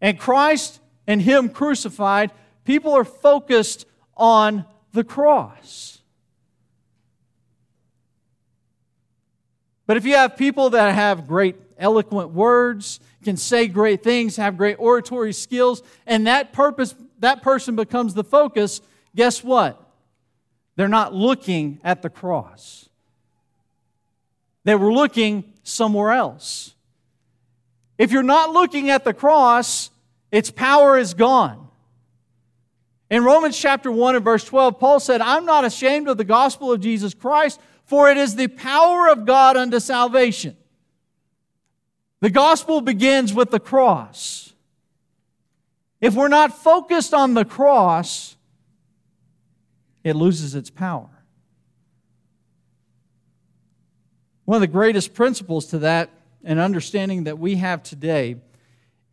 and 0.00 0.18
Christ 0.18 0.80
and 1.06 1.20
Him 1.22 1.48
crucified, 1.48 2.32
people 2.64 2.92
are 2.92 3.04
focused 3.04 3.86
on 4.16 4.64
the 4.92 5.04
cross. 5.04 5.98
But 9.86 9.96
if 9.96 10.04
you 10.04 10.14
have 10.16 10.36
people 10.36 10.70
that 10.70 10.94
have 10.94 11.28
great 11.28 11.56
eloquent 11.78 12.30
words, 12.30 13.00
can 13.24 13.36
say 13.36 13.66
great 13.66 14.02
things, 14.02 14.36
have 14.36 14.56
great 14.56 14.76
oratory 14.78 15.32
skills, 15.32 15.82
and 16.06 16.26
that 16.26 16.52
purpose 16.52 16.94
that 17.18 17.42
person 17.42 17.76
becomes 17.76 18.14
the 18.14 18.24
focus, 18.24 18.80
guess 19.14 19.42
what? 19.42 19.82
They're 20.76 20.88
not 20.88 21.14
looking 21.14 21.80
at 21.82 22.02
the 22.02 22.10
cross. 22.10 22.88
They 24.64 24.74
were 24.74 24.92
looking 24.92 25.52
somewhere 25.62 26.12
else. 26.12 26.74
If 27.98 28.12
you're 28.12 28.22
not 28.22 28.52
looking 28.52 28.90
at 28.90 29.04
the 29.04 29.14
cross, 29.14 29.90
its 30.30 30.50
power 30.50 30.98
is 30.98 31.14
gone. 31.14 31.68
In 33.08 33.24
Romans 33.24 33.58
chapter 33.58 33.90
1 33.90 34.16
and 34.16 34.24
verse 34.24 34.44
12, 34.44 34.78
Paul 34.78 35.00
said, 35.00 35.20
I'm 35.20 35.46
not 35.46 35.64
ashamed 35.64 36.08
of 36.08 36.18
the 36.18 36.24
gospel 36.24 36.72
of 36.72 36.80
Jesus 36.80 37.14
Christ, 37.14 37.60
for 37.84 38.10
it 38.10 38.16
is 38.16 38.34
the 38.34 38.48
power 38.48 39.08
of 39.08 39.24
God 39.24 39.56
unto 39.56 39.78
salvation. 39.78 40.56
The 42.20 42.30
gospel 42.30 42.80
begins 42.80 43.34
with 43.34 43.50
the 43.50 43.60
cross. 43.60 44.52
If 46.00 46.14
we're 46.14 46.28
not 46.28 46.56
focused 46.56 47.14
on 47.14 47.34
the 47.34 47.44
cross, 47.44 48.36
it 50.04 50.14
loses 50.14 50.54
its 50.54 50.70
power. 50.70 51.10
One 54.44 54.56
of 54.56 54.60
the 54.60 54.66
greatest 54.68 55.14
principles 55.14 55.66
to 55.66 55.78
that 55.80 56.10
and 56.44 56.60
understanding 56.60 57.24
that 57.24 57.38
we 57.38 57.56
have 57.56 57.82
today 57.82 58.36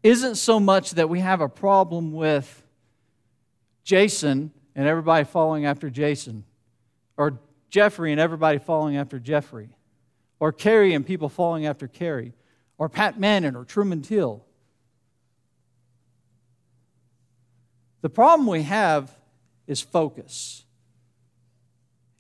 isn't 0.03 0.36
so 0.36 0.60
much 0.60 0.91
that 0.91 1.10
we 1.10 1.22
have 1.22 1.41
a 1.41 1.50
problem 1.50 2.13
with 2.13 2.63
Jason 3.83 4.51
and 4.75 4.88
everybody 4.88 5.24
following 5.24 5.65
after 5.65 5.89
Jason, 5.89 6.43
or 7.17 7.39
Jeffrey 7.69 8.12
and 8.12 8.19
everybody 8.22 8.60
following 8.60 8.98
after 8.98 9.19
Jeffrey, 9.19 9.69
or 10.39 10.51
Carrie 10.51 10.93
and 10.93 11.05
people 11.05 11.29
following 11.29 11.65
after 11.65 11.88
Carrie, 11.88 12.33
or 12.77 12.89
Pat 12.89 13.20
Manning 13.20 13.56
or 13.56 13.65
Truman 13.65 14.01
Till. 14.01 14.46
The 18.01 18.10
problem 18.10 18.48
we 18.48 18.63
have 18.63 19.15
is 19.68 19.82
focus. 19.82 20.65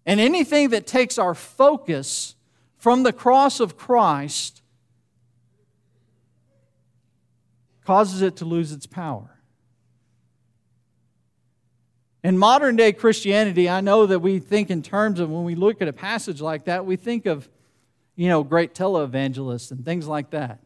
And 0.05 0.19
anything 0.19 0.69
that 0.69 0.87
takes 0.87 1.17
our 1.17 1.33
focus 1.33 2.35
from 2.77 3.03
the 3.03 3.13
cross 3.13 3.59
of 3.59 3.77
Christ 3.77 4.61
causes 7.85 8.21
it 8.21 8.37
to 8.37 8.45
lose 8.45 8.71
its 8.71 8.85
power. 8.85 9.29
In 12.23 12.37
modern 12.37 12.77
day 12.77 12.93
Christianity, 12.93 13.69
I 13.69 13.81
know 13.81 14.05
that 14.05 14.19
we 14.19 14.39
think 14.39 14.69
in 14.69 14.81
terms 14.81 15.19
of 15.19 15.29
when 15.29 15.43
we 15.43 15.55
look 15.55 15.81
at 15.81 15.89
a 15.89 15.93
passage 15.93 16.39
like 16.39 16.65
that, 16.65 16.85
we 16.85 16.95
think 16.95 17.25
of, 17.25 17.49
you 18.15 18.29
know, 18.29 18.43
great 18.43 18.73
televangelists 18.73 19.71
and 19.71 19.83
things 19.83 20.07
like 20.07 20.29
that. 20.31 20.59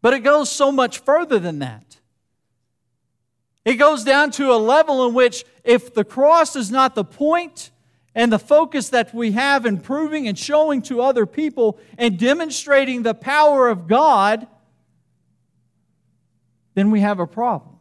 But 0.00 0.14
it 0.14 0.20
goes 0.20 0.50
so 0.50 0.70
much 0.70 1.00
further 1.00 1.38
than 1.38 1.58
that. 1.58 1.98
It 3.64 3.74
goes 3.74 4.04
down 4.04 4.30
to 4.32 4.52
a 4.52 4.56
level 4.56 5.06
in 5.06 5.14
which 5.14 5.44
if 5.64 5.92
the 5.92 6.04
cross 6.04 6.56
is 6.56 6.70
not 6.70 6.94
the 6.94 7.04
point 7.04 7.70
and 8.14 8.32
the 8.32 8.38
focus 8.38 8.88
that 8.88 9.12
we 9.12 9.32
have 9.32 9.66
in 9.66 9.78
proving 9.78 10.26
and 10.26 10.38
showing 10.38 10.80
to 10.82 11.02
other 11.02 11.26
people 11.26 11.78
and 11.98 12.18
demonstrating 12.18 13.02
the 13.02 13.14
power 13.14 13.68
of 13.68 13.86
God, 13.86 14.46
then 16.74 16.90
we 16.90 17.00
have 17.00 17.20
a 17.20 17.26
problem. 17.26 17.76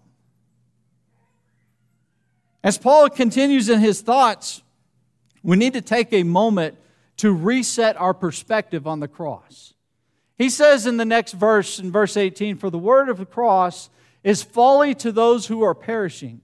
As 2.64 2.78
Paul 2.78 3.10
continues 3.10 3.70
in 3.70 3.80
his 3.80 4.02
thoughts, 4.02 4.62
we 5.44 5.56
need 5.56 5.74
to 5.74 5.82
take 5.82 6.12
a 6.12 6.24
moment 6.24 6.78
to 7.18 7.34
reset 7.34 7.98
our 7.98 8.14
perspective 8.14 8.88
on 8.88 9.00
the 9.00 9.08
cross. 9.08 9.74
He 10.38 10.50
says 10.50 10.86
in 10.86 10.98
the 10.98 11.06
next 11.06 11.34
verse, 11.34 11.80
in 11.80 11.92
verse 11.92 12.16
18, 12.16 12.58
For 12.58 12.70
the 12.70 12.78
word 12.78 13.10
of 13.10 13.18
the 13.18 13.26
cross 13.26 13.90
is 14.24 14.44
folly 14.44 14.94
to 14.96 15.12
those 15.12 15.48
who 15.48 15.64
are 15.64 15.74
perishing. 15.74 16.42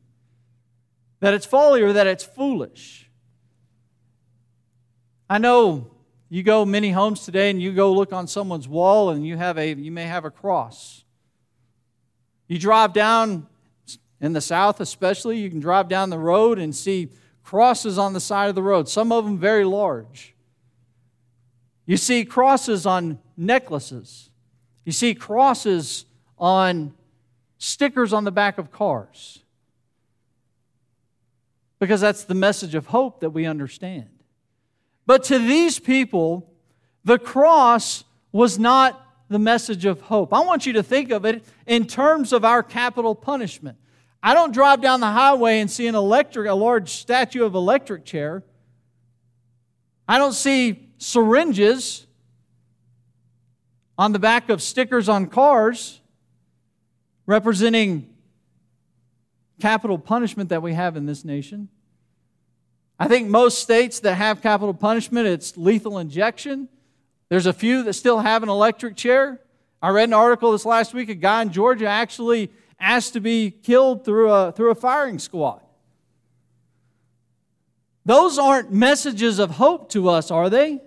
That 1.20 1.34
it's 1.34 1.46
folly 1.46 1.82
or 1.82 1.94
that 1.94 2.08
it's 2.08 2.24
foolish. 2.24 3.10
I 5.30 5.38
know 5.38 5.92
you 6.30 6.44
go 6.44 6.66
many 6.66 6.92
homes 6.92 7.24
today 7.24 7.50
and 7.50 7.62
you 7.62 7.72
go 7.72 7.94
look 7.94 8.12
on 8.12 8.28
someone's 8.28 8.68
wall 8.68 9.12
and 9.12 9.26
you 9.26 9.38
have 9.38 9.58
a 9.58 9.74
you 9.74 9.92
may 9.92 10.06
have 10.06 10.26
a 10.26 10.32
cross. 10.32 11.04
You 12.48 12.60
drive 12.60 12.94
down 12.94 13.48
in 14.20 14.34
the 14.34 14.42
south, 14.42 14.80
especially, 14.80 15.38
you 15.40 15.50
can 15.50 15.60
drive 15.60 15.88
down 15.90 16.10
the 16.10 16.18
road 16.18 16.58
and 16.58 16.76
see 16.76 17.10
crosses 17.44 17.98
on 17.98 18.14
the 18.14 18.20
side 18.20 18.50
of 18.50 18.56
the 18.56 18.64
road, 18.64 18.88
some 18.88 19.12
of 19.12 19.26
them 19.26 19.38
very 19.38 19.66
large. 19.66 20.33
You 21.86 21.98
see 21.98 22.26
crosses 22.26 22.86
on 22.86 23.20
necklaces. 23.36 24.30
You 24.86 24.92
see 24.92 25.14
crosses 25.14 26.06
on 26.38 26.94
stickers 27.58 28.14
on 28.14 28.24
the 28.24 28.32
back 28.32 28.58
of 28.58 28.72
cars. 28.72 29.40
Because 31.80 32.02
that's 32.02 32.24
the 32.24 32.36
message 32.36 32.76
of 32.76 32.88
hope 32.88 33.20
that 33.22 33.32
we 33.32 33.46
understand. 33.46 34.10
But 35.06 35.24
to 35.26 35.40
these 35.40 35.80
people, 35.80 36.50
the 37.04 37.20
cross 37.20 38.06
was 38.32 38.58
not 38.58 39.00
the 39.30 39.40
message 39.40 39.86
of 39.86 40.02
hope. 40.02 40.34
I 40.34 40.42
want 40.42 40.66
you 40.66 40.74
to 40.74 40.84
think 40.84 41.12
of 41.12 41.26
it 41.26 41.44
in 41.66 41.86
terms 41.86 42.32
of 42.32 42.46
our 42.46 42.64
capital 42.64 43.16
punishment. 43.16 43.78
I 44.22 44.34
don't 44.34 44.54
drive 44.54 44.82
down 44.82 45.02
the 45.02 45.12
highway 45.12 45.60
and 45.60 45.70
see 45.70 45.88
an 45.88 45.96
electric, 45.96 46.48
a 46.48 46.54
large 46.54 46.90
statue 46.90 47.44
of 47.44 47.56
electric 47.56 48.06
chair. 48.06 48.44
I 50.08 50.18
don't 50.18 50.34
see 50.34 50.90
syringes 50.98 52.06
on 53.98 54.12
the 54.12 54.20
back 54.20 54.50
of 54.50 54.62
stickers 54.62 55.08
on 55.08 55.28
cars 55.28 56.02
representing 57.26 58.10
capital 59.62 59.98
punishment 59.98 60.50
that 60.50 60.62
we 60.62 60.74
have 60.74 60.98
in 60.98 61.06
this 61.06 61.24
nation. 61.24 61.70
I 63.00 63.08
think 63.08 63.30
most 63.30 63.60
states 63.60 64.00
that 64.02 64.16
have 64.16 64.42
capital 64.42 64.74
punishment, 64.74 65.28
it's 65.28 65.58
lethal 65.58 66.00
injection. 66.00 66.70
There's 67.30 67.46
a 67.46 67.54
few 67.54 67.84
that 67.84 67.94
still 67.94 68.20
have 68.20 68.44
an 68.44 68.50
electric 68.50 68.96
chair. 68.96 69.42
I 69.82 69.90
read 69.90 70.10
an 70.10 70.14
article 70.14 70.52
this 70.52 70.66
last 70.66 70.94
week. 70.94 71.10
A 71.10 71.16
guy 71.16 71.42
in 71.42 71.52
Georgia 71.52 71.88
actually 71.88 72.52
asked 72.80 73.14
to 73.14 73.20
be 73.20 73.52
killed 73.52 74.06
through 74.06 74.32
a, 74.32 74.52
through 74.52 74.72
a 74.72 74.76
firing 74.76 75.18
squad. 75.18 75.63
Those 78.06 78.38
aren't 78.38 78.72
messages 78.72 79.40
of 79.40 79.52
hope 79.52 79.90
to 79.90 80.10
us, 80.10 80.30
are 80.30 80.50
they? 80.50 80.82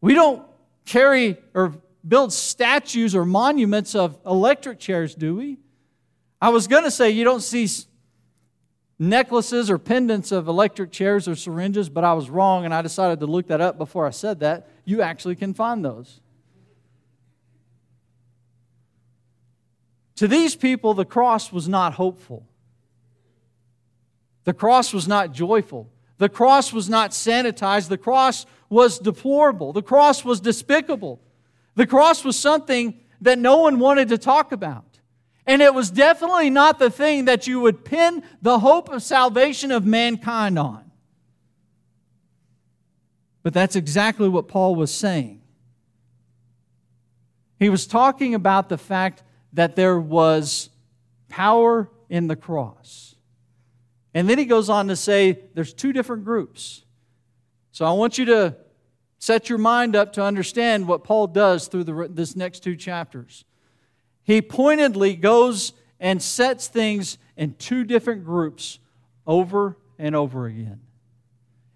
We 0.00 0.14
don't 0.14 0.42
carry 0.84 1.38
or 1.54 1.74
build 2.06 2.32
statues 2.32 3.14
or 3.14 3.24
monuments 3.24 3.94
of 3.94 4.18
electric 4.26 4.78
chairs, 4.78 5.14
do 5.14 5.36
we? 5.36 5.58
I 6.40 6.50
was 6.50 6.66
going 6.66 6.84
to 6.84 6.90
say 6.90 7.10
you 7.10 7.24
don't 7.24 7.40
see 7.40 7.68
necklaces 8.98 9.70
or 9.70 9.78
pendants 9.78 10.30
of 10.30 10.46
electric 10.48 10.92
chairs 10.92 11.26
or 11.26 11.34
syringes, 11.34 11.88
but 11.88 12.04
I 12.04 12.12
was 12.12 12.28
wrong 12.28 12.64
and 12.64 12.74
I 12.74 12.82
decided 12.82 13.20
to 13.20 13.26
look 13.26 13.46
that 13.48 13.60
up 13.60 13.78
before 13.78 14.06
I 14.06 14.10
said 14.10 14.40
that. 14.40 14.68
You 14.84 15.00
actually 15.00 15.36
can 15.36 15.54
find 15.54 15.84
those. 15.84 16.20
To 20.16 20.28
these 20.28 20.54
people, 20.54 20.94
the 20.94 21.04
cross 21.04 21.50
was 21.50 21.68
not 21.68 21.94
hopeful. 21.94 22.46
The 24.44 24.54
cross 24.54 24.92
was 24.92 25.08
not 25.08 25.32
joyful. 25.32 25.90
The 26.18 26.28
cross 26.28 26.72
was 26.72 26.88
not 26.88 27.10
sanitized. 27.10 27.88
The 27.88 27.98
cross 27.98 28.46
was 28.68 28.98
deplorable. 28.98 29.72
The 29.72 29.82
cross 29.82 30.24
was 30.24 30.40
despicable. 30.40 31.20
The 31.74 31.86
cross 31.86 32.24
was 32.24 32.38
something 32.38 33.00
that 33.20 33.38
no 33.38 33.58
one 33.58 33.78
wanted 33.78 34.08
to 34.10 34.18
talk 34.18 34.52
about. 34.52 34.84
And 35.46 35.60
it 35.60 35.74
was 35.74 35.90
definitely 35.90 36.50
not 36.50 36.78
the 36.78 36.90
thing 36.90 37.26
that 37.26 37.46
you 37.46 37.60
would 37.60 37.84
pin 37.84 38.22
the 38.40 38.60
hope 38.60 38.88
of 38.88 39.02
salvation 39.02 39.70
of 39.70 39.84
mankind 39.84 40.58
on. 40.58 40.90
But 43.42 43.52
that's 43.52 43.76
exactly 43.76 44.28
what 44.28 44.48
Paul 44.48 44.74
was 44.74 44.92
saying. 44.92 45.42
He 47.58 47.68
was 47.68 47.86
talking 47.86 48.34
about 48.34 48.68
the 48.68 48.78
fact 48.78 49.22
that 49.52 49.76
there 49.76 50.00
was 50.00 50.70
power 51.28 51.90
in 52.08 52.26
the 52.26 52.36
cross. 52.36 53.13
And 54.14 54.28
then 54.28 54.38
he 54.38 54.44
goes 54.44 54.70
on 54.70 54.88
to 54.88 54.96
say 54.96 55.40
there's 55.54 55.74
two 55.74 55.92
different 55.92 56.24
groups. 56.24 56.84
So 57.72 57.84
I 57.84 57.92
want 57.92 58.16
you 58.16 58.24
to 58.26 58.56
set 59.18 59.48
your 59.48 59.58
mind 59.58 59.96
up 59.96 60.12
to 60.12 60.22
understand 60.22 60.86
what 60.86 61.02
Paul 61.02 61.26
does 61.26 61.66
through 61.66 61.84
the, 61.84 62.08
this 62.08 62.36
next 62.36 62.60
two 62.60 62.76
chapters. 62.76 63.44
He 64.22 64.40
pointedly 64.40 65.16
goes 65.16 65.72
and 65.98 66.22
sets 66.22 66.68
things 66.68 67.18
in 67.36 67.54
two 67.54 67.84
different 67.84 68.24
groups 68.24 68.78
over 69.26 69.76
and 69.98 70.14
over 70.14 70.46
again. 70.46 70.80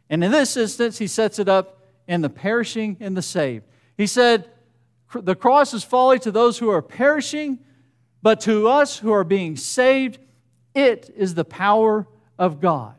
And 0.09 0.23
in 0.23 0.31
this 0.31 0.57
instance, 0.57 0.99
he 0.99 1.07
sets 1.07 1.39
it 1.39 1.49
up 1.49 1.83
in 2.07 2.23
the 2.23 2.31
perishing 2.31 2.97
and 3.01 3.17
the 3.17 3.23
saved. 3.23 3.65
He 3.97 4.07
said, 4.07 4.51
The 5.13 5.35
cross 5.35 5.75
is 5.75 5.85
folly 5.85 6.19
to 6.21 6.31
those 6.31 6.59
who 6.59 6.71
are 6.71 6.83
perishing, 6.83 7.59
but 8.23 8.41
to 8.43 8.69
us 8.69 8.99
who 8.99 9.13
are 9.13 9.25
being 9.25 9.57
saved, 9.57 10.19
it 10.75 11.11
is 11.17 11.35
the 11.35 11.45
power 11.45 12.07
of 12.39 12.61
God. 12.61 12.95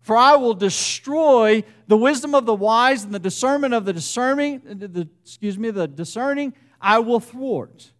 For 0.00 0.16
I 0.16 0.34
will 0.34 0.54
destroy 0.54 1.62
the 1.86 1.96
wisdom 1.96 2.34
of 2.34 2.44
the 2.44 2.54
wise 2.54 3.04
and 3.04 3.14
the 3.14 3.20
discernment 3.20 3.72
of 3.72 3.84
the 3.84 3.92
discerning, 3.92 4.60
the, 4.64 5.08
excuse 5.22 5.56
me, 5.56 5.70
the 5.70 5.86
discerning, 5.86 6.54
I 6.80 6.98
will 6.98 7.20
thwart. 7.20 7.92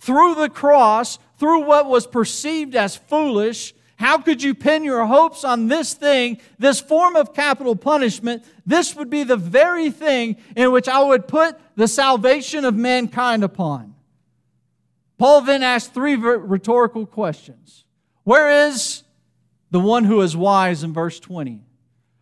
Through 0.00 0.34
the 0.34 0.48
cross, 0.48 1.18
through 1.38 1.62
what 1.62 1.86
was 1.86 2.06
perceived 2.06 2.74
as 2.74 2.96
foolish, 2.96 3.74
how 3.96 4.18
could 4.18 4.42
you 4.42 4.54
pin 4.54 4.84
your 4.84 5.06
hopes 5.06 5.42
on 5.44 5.68
this 5.68 5.94
thing, 5.94 6.38
this 6.58 6.80
form 6.80 7.16
of 7.16 7.32
capital 7.32 7.76
punishment? 7.76 8.44
This 8.66 8.94
would 8.94 9.08
be 9.08 9.24
the 9.24 9.36
very 9.36 9.90
thing 9.90 10.36
in 10.54 10.70
which 10.72 10.88
I 10.88 11.02
would 11.02 11.26
put 11.26 11.58
the 11.76 11.88
salvation 11.88 12.64
of 12.64 12.74
mankind 12.74 13.42
upon. 13.42 13.94
Paul 15.16 15.42
then 15.42 15.62
asked 15.62 15.94
three 15.94 16.14
rhetorical 16.14 17.06
questions. 17.06 17.85
Where 18.26 18.66
is 18.66 19.04
the 19.70 19.78
one 19.78 20.02
who 20.02 20.20
is 20.20 20.36
wise 20.36 20.82
in 20.82 20.92
verse 20.92 21.20
20? 21.20 21.60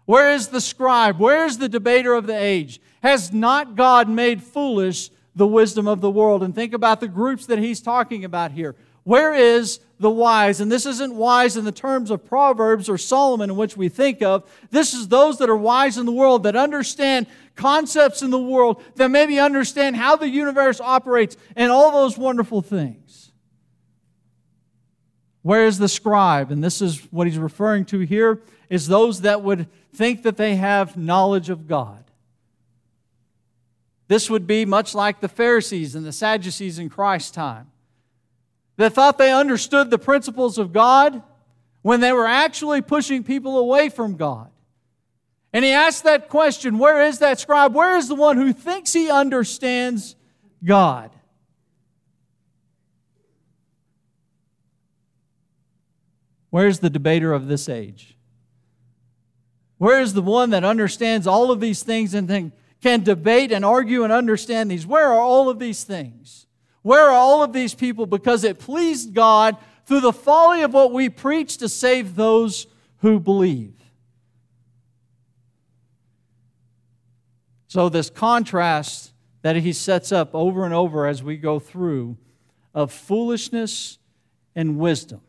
Where 0.04 0.34
is 0.34 0.49
the 0.49 0.61
scribe? 0.61 1.18
Where 1.18 1.46
is 1.46 1.56
the 1.56 1.66
debater 1.66 2.12
of 2.12 2.26
the 2.26 2.37
age? 2.37 2.78
Has 3.02 3.32
not 3.32 3.75
God 3.75 4.06
made 4.06 4.42
foolish 4.42 5.08
the 5.34 5.46
wisdom 5.46 5.88
of 5.88 6.02
the 6.02 6.11
world? 6.11 6.42
And 6.42 6.54
think 6.54 6.75
about 6.75 7.00
the 7.00 7.08
groups 7.08 7.46
that 7.46 7.58
he's 7.58 7.80
talking 7.80 8.23
about 8.23 8.52
here. 8.52 8.76
Where 9.04 9.32
is 9.32 9.80
the 9.99 10.11
wise? 10.11 10.61
And 10.61 10.70
this 10.70 10.84
isn't 10.84 11.14
wise 11.14 11.56
in 11.56 11.64
the 11.64 11.73
terms 11.73 12.11
of 12.11 12.26
Proverbs 12.26 12.90
or 12.90 12.99
Solomon 12.99 13.49
in 13.49 13.56
which 13.56 13.75
we 13.75 13.88
think 13.88 14.20
of. 14.20 14.46
This 14.70 14.92
is 14.92 15.08
those 15.08 15.38
that 15.38 15.49
are 15.49 15.56
wise 15.56 15.96
in 15.96 16.04
the 16.04 16.12
world, 16.12 16.42
that 16.42 16.54
understand 16.54 17.28
concepts 17.56 18.20
in 18.20 18.28
the 18.28 18.38
world, 18.38 18.82
that 18.96 19.11
maybe 19.11 19.40
understand 19.40 19.96
how 19.96 20.16
the 20.16 20.28
universe 20.28 20.82
operates 20.82 21.38
and 21.56 21.73
all 21.73 21.92
those 21.92 22.18
wonderful 22.18 22.61
things. 22.61 23.30
Where 25.44 25.66
is 25.66 25.76
the 25.76 25.90
scribe? 25.90 26.50
And 26.50 26.64
this 26.64 26.80
is 26.80 27.00
what 27.10 27.26
he's 27.26 27.38
referring 27.38 27.84
to 27.86 27.98
here 28.00 28.40
is 28.70 28.88
those 28.88 29.20
that 29.20 29.42
would 29.42 29.68
think 29.92 30.22
that 30.22 30.38
they 30.38 30.56
have 30.56 30.96
knowledge 30.96 31.50
of 31.50 31.68
God. 31.68 32.02
This 34.08 34.30
would 34.30 34.46
be 34.46 34.64
much 34.64 34.94
like 34.94 35.20
the 35.20 35.28
Pharisees 35.28 35.94
and 35.94 36.06
the 36.06 36.12
Sadducees 36.12 36.78
in 36.78 36.88
Christ's 36.88 37.30
time 37.30 37.70
that 38.78 38.95
thought 38.95 39.19
they 39.19 39.34
understood 39.34 39.90
the 39.90 39.99
principles 39.99 40.56
of 40.56 40.73
God 40.73 41.23
when 41.82 42.00
they 42.00 42.12
were 42.12 42.26
actually 42.26 42.80
pushing 42.80 43.23
people 43.23 43.58
away 43.58 43.90
from 43.90 44.16
God. 44.16 44.50
And 45.52 45.62
he 45.62 45.73
asked 45.73 46.04
that 46.04 46.30
question 46.30 46.78
where 46.78 47.02
is 47.02 47.19
that 47.19 47.38
scribe? 47.38 47.75
Where 47.75 47.99
is 47.99 48.08
the 48.08 48.14
one 48.14 48.38
who 48.38 48.54
thinks 48.54 48.95
he 48.95 49.10
understands 49.10 50.16
God? 50.64 51.10
Where's 56.54 56.78
the 56.78 56.88
debater 56.88 57.32
of 57.32 57.49
this 57.49 57.69
age? 57.69 58.17
Where 59.78 60.00
is 60.00 60.14
the 60.14 60.23
one 60.23 60.50
that 60.50 60.62
understands 60.62 61.26
all 61.26 61.50
of 61.50 61.58
these 61.58 61.82
things 61.82 62.14
and 62.14 62.52
can 62.80 63.02
debate 63.02 63.50
and 63.50 63.64
argue 63.64 64.04
and 64.04 64.12
understand 64.12 64.71
these? 64.71 64.86
Where 64.86 65.08
are 65.08 65.19
all 65.19 65.49
of 65.49 65.58
these 65.58 65.82
things? 65.82 66.47
Where 66.82 67.08
are 67.08 67.10
all 67.10 67.43
of 67.43 67.52
these 67.52 67.75
people? 67.75 68.06
Because 68.06 68.45
it 68.45 68.60
pleased 68.60 69.14
God 69.14 69.56
through 69.86 70.02
the 70.02 70.12
folly 70.12 70.62
of 70.62 70.73
what 70.73 70.93
we 70.93 71.08
preach 71.08 71.56
to 71.56 71.69
save 71.69 72.14
those 72.14 72.69
who 72.99 73.19
believe. 73.19 73.75
So, 77.67 77.88
this 77.88 78.10
contrast 78.10 79.10
that 79.43 79.56
he 79.56 79.73
sets 79.73 80.12
up 80.12 80.36
over 80.36 80.64
and 80.64 80.73
over 80.73 81.08
as 81.08 81.21
we 81.21 81.36
go 81.36 81.58
through 81.58 82.17
of 82.73 82.93
foolishness 82.93 83.99
and 84.54 84.78
wisdom. 84.78 85.21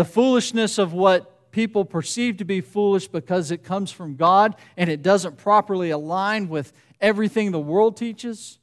The 0.00 0.06
foolishness 0.06 0.78
of 0.78 0.94
what 0.94 1.52
people 1.52 1.84
perceive 1.84 2.38
to 2.38 2.44
be 2.46 2.62
foolish 2.62 3.06
because 3.06 3.50
it 3.50 3.62
comes 3.62 3.92
from 3.92 4.16
God 4.16 4.56
and 4.78 4.88
it 4.88 5.02
doesn't 5.02 5.36
properly 5.36 5.90
align 5.90 6.48
with 6.48 6.72
everything 7.02 7.50
the 7.50 7.60
world 7.60 7.98
teaches 7.98 8.58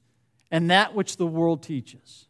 and 0.50 0.72
that 0.72 0.96
which 0.96 1.18
the 1.18 1.28
world 1.28 1.62
teaches. 1.62 2.26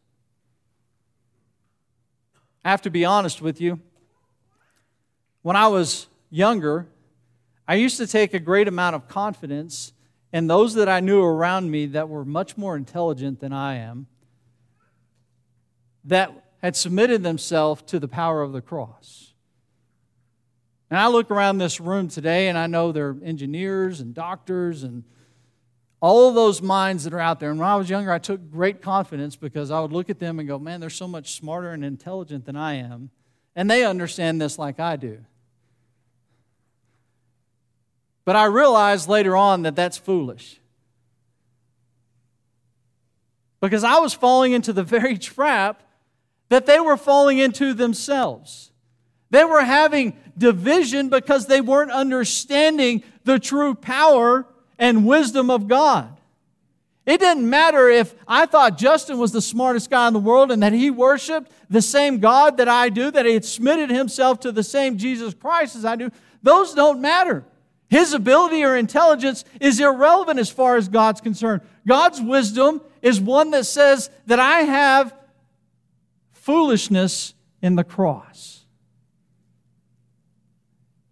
I 2.65 2.70
have 2.72 2.82
to 2.82 2.89
be 2.89 3.06
honest 3.06 3.41
with 3.41 3.62
you. 3.62 3.80
When 5.41 5.56
I 5.56 5.67
was 5.70 6.08
younger, 6.30 6.86
I 7.65 7.76
used 7.76 7.96
to 8.00 8.08
take 8.08 8.34
a 8.34 8.39
great 8.39 8.67
amount 8.67 8.98
of 8.98 9.08
confidence 9.08 9.93
in 10.34 10.48
those 10.48 10.74
that 10.74 10.89
I 10.89 11.00
knew 11.00 11.24
around 11.24 11.72
me 11.72 11.86
that 11.86 12.10
were 12.10 12.26
much 12.26 12.58
more 12.58 12.76
intelligent 12.76 13.39
than 13.39 13.54
I 13.54 13.76
am, 13.76 14.08
that 16.04 16.47
had 16.62 16.76
submitted 16.76 17.24
themselves 17.24 17.82
to 17.84 18.00
the 18.00 18.08
power 18.08 18.41
of 18.41 18.52
the 18.52 18.62
cross. 18.62 19.34
And 20.89 21.00
I 21.00 21.08
look 21.08 21.30
around 21.30 21.58
this 21.58 21.80
room 21.80 22.08
today 22.08 22.48
and 22.48 22.58
I 22.58 22.67
know 22.67 22.91
there 22.91 23.10
are 23.10 23.17
engineers 23.24 24.00
and 24.00 24.13
doctors 24.13 24.84
and 24.84 25.04
all 26.00 26.32
those 26.32 26.62
minds 26.62 27.04
that 27.04 27.13
are 27.13 27.20
out 27.20 27.39
there. 27.39 27.50
And 27.50 27.60
when 27.60 27.67
I 27.67 27.76
was 27.76 27.89
younger, 27.89 28.12
I 28.12 28.20
took 28.20 28.52
great 28.52 28.82
confidence 28.82 29.36
because 29.36 29.72
I 29.72 29.80
would 29.80 29.91
look 29.91 30.10
at 30.10 30.20
them 30.20 30.39
and 30.39 30.48
go, 30.48 30.60
man, 30.60 30.80
they're 30.80 30.89
so 30.89 31.08
much 31.08 31.34
smarter 31.34 31.72
and 31.72 31.84
intelligent 31.84 32.46
than 32.46 32.56
I 32.56 32.76
am. 32.76 33.10
And 33.56 33.70
they 33.70 33.84
understand 33.84 34.39
this 34.39 34.58
like 34.58 34.80
I 34.80 34.96
do. 34.96 35.20
But 38.24 38.36
I 38.36 38.46
realized 38.46 39.10
later 39.10 39.36
on 39.36 39.63
that 39.63 39.76
that's 39.76 39.98
foolish. 39.98 40.60
Because 43.60 43.84
I 43.84 44.00
was 44.00 44.13
falling 44.13 44.54
into 44.54 44.74
the 44.74 44.84
very 44.84 45.17
trap 45.17 45.82
that 46.50 46.66
they 46.66 46.80
were 46.80 46.98
falling 46.98 47.40
into 47.40 47.74
themselves. 47.74 48.72
They 49.30 49.44
were 49.44 49.64
having 49.64 50.18
division 50.38 51.10
because 51.10 51.48
they 51.48 51.62
weren't 51.62 51.92
understanding 51.92 53.04
the 53.24 53.40
true 53.40 53.76
power 53.76 54.46
and 54.80 55.06
wisdom 55.06 55.50
of 55.50 55.68
God. 55.68 56.18
It 57.06 57.22
didn't 57.22 57.50
matter 57.50 57.90
if 57.90 58.14
I 58.28 58.46
thought 58.46 58.78
Justin 58.78 59.18
was 59.18 59.32
the 59.32 59.42
smartest 59.42 59.90
guy 59.90 60.08
in 60.08 60.14
the 60.14 60.20
world 60.20 60.52
and 60.52 60.62
that 60.62 60.74
he 60.74 60.92
worshiped 60.92 61.52
the 61.70 61.82
same 61.82 62.20
God 62.20 62.58
that 62.58 62.68
I 62.68 62.90
do, 62.90 63.10
that 63.12 63.26
he 63.26 63.34
had 63.34 63.46
submitted 63.46 63.90
himself 63.90 64.42
to 64.42 64.52
the 64.52 64.64
same 64.64 64.98
Jesus 64.98 65.34
Christ 65.34 65.78
as 65.78 65.86
I 65.86 65.96
do. 65.96 66.12
Those 66.44 66.74
don't 66.74 67.00
matter. 67.00 67.46
His 67.90 68.14
ability 68.14 68.64
or 68.66 68.76
intelligence 68.76 69.46
is 69.62 69.80
irrelevant 69.80 70.40
as 70.40 70.50
far 70.50 70.76
as 70.76 70.90
God's 70.90 71.22
concerned. 71.22 71.62
God's 71.88 72.22
wisdom 72.22 72.82
is 73.02 73.22
one 73.22 73.52
that 73.52 73.66
says 73.66 74.10
that 74.26 74.42
I 74.42 74.62
have 74.62 75.14
foolishness 76.48 77.34
in 77.62 77.76
the 77.76 77.84
cross. 77.84 78.64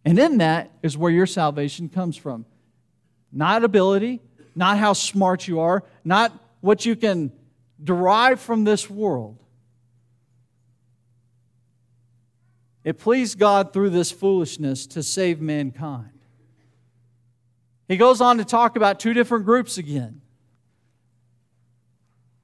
And 0.06 0.18
in 0.18 0.38
that 0.38 0.72
is 0.82 0.98
where 0.98 1.12
your 1.12 1.26
salvation 1.26 1.90
comes 1.90 2.16
from. 2.16 2.46
Not 3.34 3.66
ability, 3.66 4.22
not 4.56 4.78
how 4.78 4.94
smart 4.94 5.46
you 5.46 5.60
are, 5.60 5.84
not 6.06 6.32
what 6.62 6.86
you 6.86 6.96
can 6.96 7.34
derive 7.84 8.40
from 8.40 8.64
this 8.64 8.90
world. 8.90 9.38
It 12.86 12.98
pleased 12.98 13.38
God 13.38 13.74
through 13.74 13.90
this 13.90 14.12
foolishness 14.12 14.88
to 14.88 15.04
save 15.04 15.42
mankind. 15.42 16.18
He 17.90 17.98
goes 17.98 18.22
on 18.22 18.38
to 18.38 18.46
talk 18.46 18.78
about 18.78 19.02
two 19.02 19.14
different 19.14 19.44
groups 19.44 19.78
again. 19.78 20.22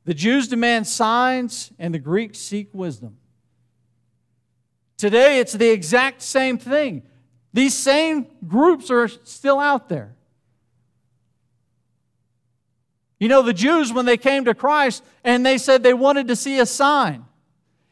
The 0.06 0.14
Jews 0.14 0.48
demand 0.48 0.88
signs, 0.88 1.72
and 1.78 1.94
the 1.94 2.00
Greeks 2.00 2.40
seek 2.40 2.70
wisdom. 2.74 3.18
Today, 4.98 5.40
it's 5.40 5.54
the 5.54 5.70
exact 5.70 6.22
same 6.22 6.58
thing. 6.58 7.04
These 7.54 7.74
same 7.76 8.28
groups 8.48 8.90
are 8.90 9.08
still 9.08 9.60
out 9.60 9.90
there. 9.90 10.16
You 13.20 13.28
know, 13.28 13.44
the 13.44 13.54
Jews, 13.54 13.94
when 13.94 14.06
they 14.06 14.18
came 14.18 14.46
to 14.46 14.56
Christ 14.56 15.04
and 15.24 15.46
they 15.46 15.60
said 15.60 15.84
they 15.84 15.94
wanted 15.94 16.28
to 16.30 16.36
see 16.36 16.58
a 16.58 16.66
sign, 16.66 17.26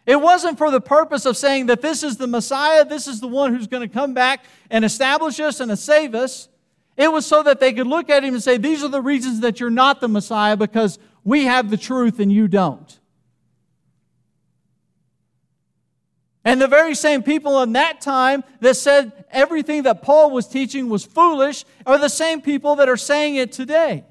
it 0.07 0.19
wasn't 0.19 0.57
for 0.57 0.71
the 0.71 0.81
purpose 0.81 1.27
of 1.27 1.37
saying 1.37 1.67
that 1.67 1.83
this 1.83 2.01
is 2.01 2.17
the 2.17 2.25
Messiah, 2.25 2.83
this 2.83 3.07
is 3.07 3.19
the 3.19 3.27
one 3.27 3.53
who's 3.53 3.67
going 3.67 3.87
to 3.87 3.93
come 3.93 4.15
back 4.15 4.43
and 4.71 4.83
establish 4.83 5.39
us 5.39 5.59
and 5.59 5.77
save 5.77 6.15
us. 6.15 6.49
It 6.97 7.11
was 7.11 7.27
so 7.27 7.43
that 7.43 7.59
they 7.59 7.73
could 7.73 7.85
look 7.85 8.09
at 8.09 8.23
him 8.23 8.33
and 8.33 8.41
say, 8.41 8.57
These 8.57 8.83
are 8.83 8.87
the 8.87 9.01
reasons 9.03 9.41
that 9.41 9.59
you're 9.59 9.69
not 9.69 10.01
the 10.01 10.07
Messiah 10.07 10.57
because 10.57 10.97
we 11.29 11.45
have 11.45 11.69
the 11.69 11.77
truth 11.77 12.19
and 12.19 12.31
you 12.31 12.47
don't. 12.47 12.99
And 16.43 16.59
the 16.59 16.67
very 16.67 16.95
same 16.95 17.21
people 17.21 17.61
in 17.61 17.73
that 17.73 18.01
time 18.01 18.43
that 18.61 18.73
said 18.73 19.25
everything 19.29 19.83
that 19.83 20.01
Paul 20.01 20.31
was 20.31 20.47
teaching 20.47 20.89
was 20.89 21.05
foolish 21.05 21.65
are 21.85 21.99
the 21.99 22.09
same 22.09 22.41
people 22.41 22.77
that 22.77 22.89
are 22.89 22.97
saying 22.97 23.35
it 23.35 23.51
today. 23.51 24.05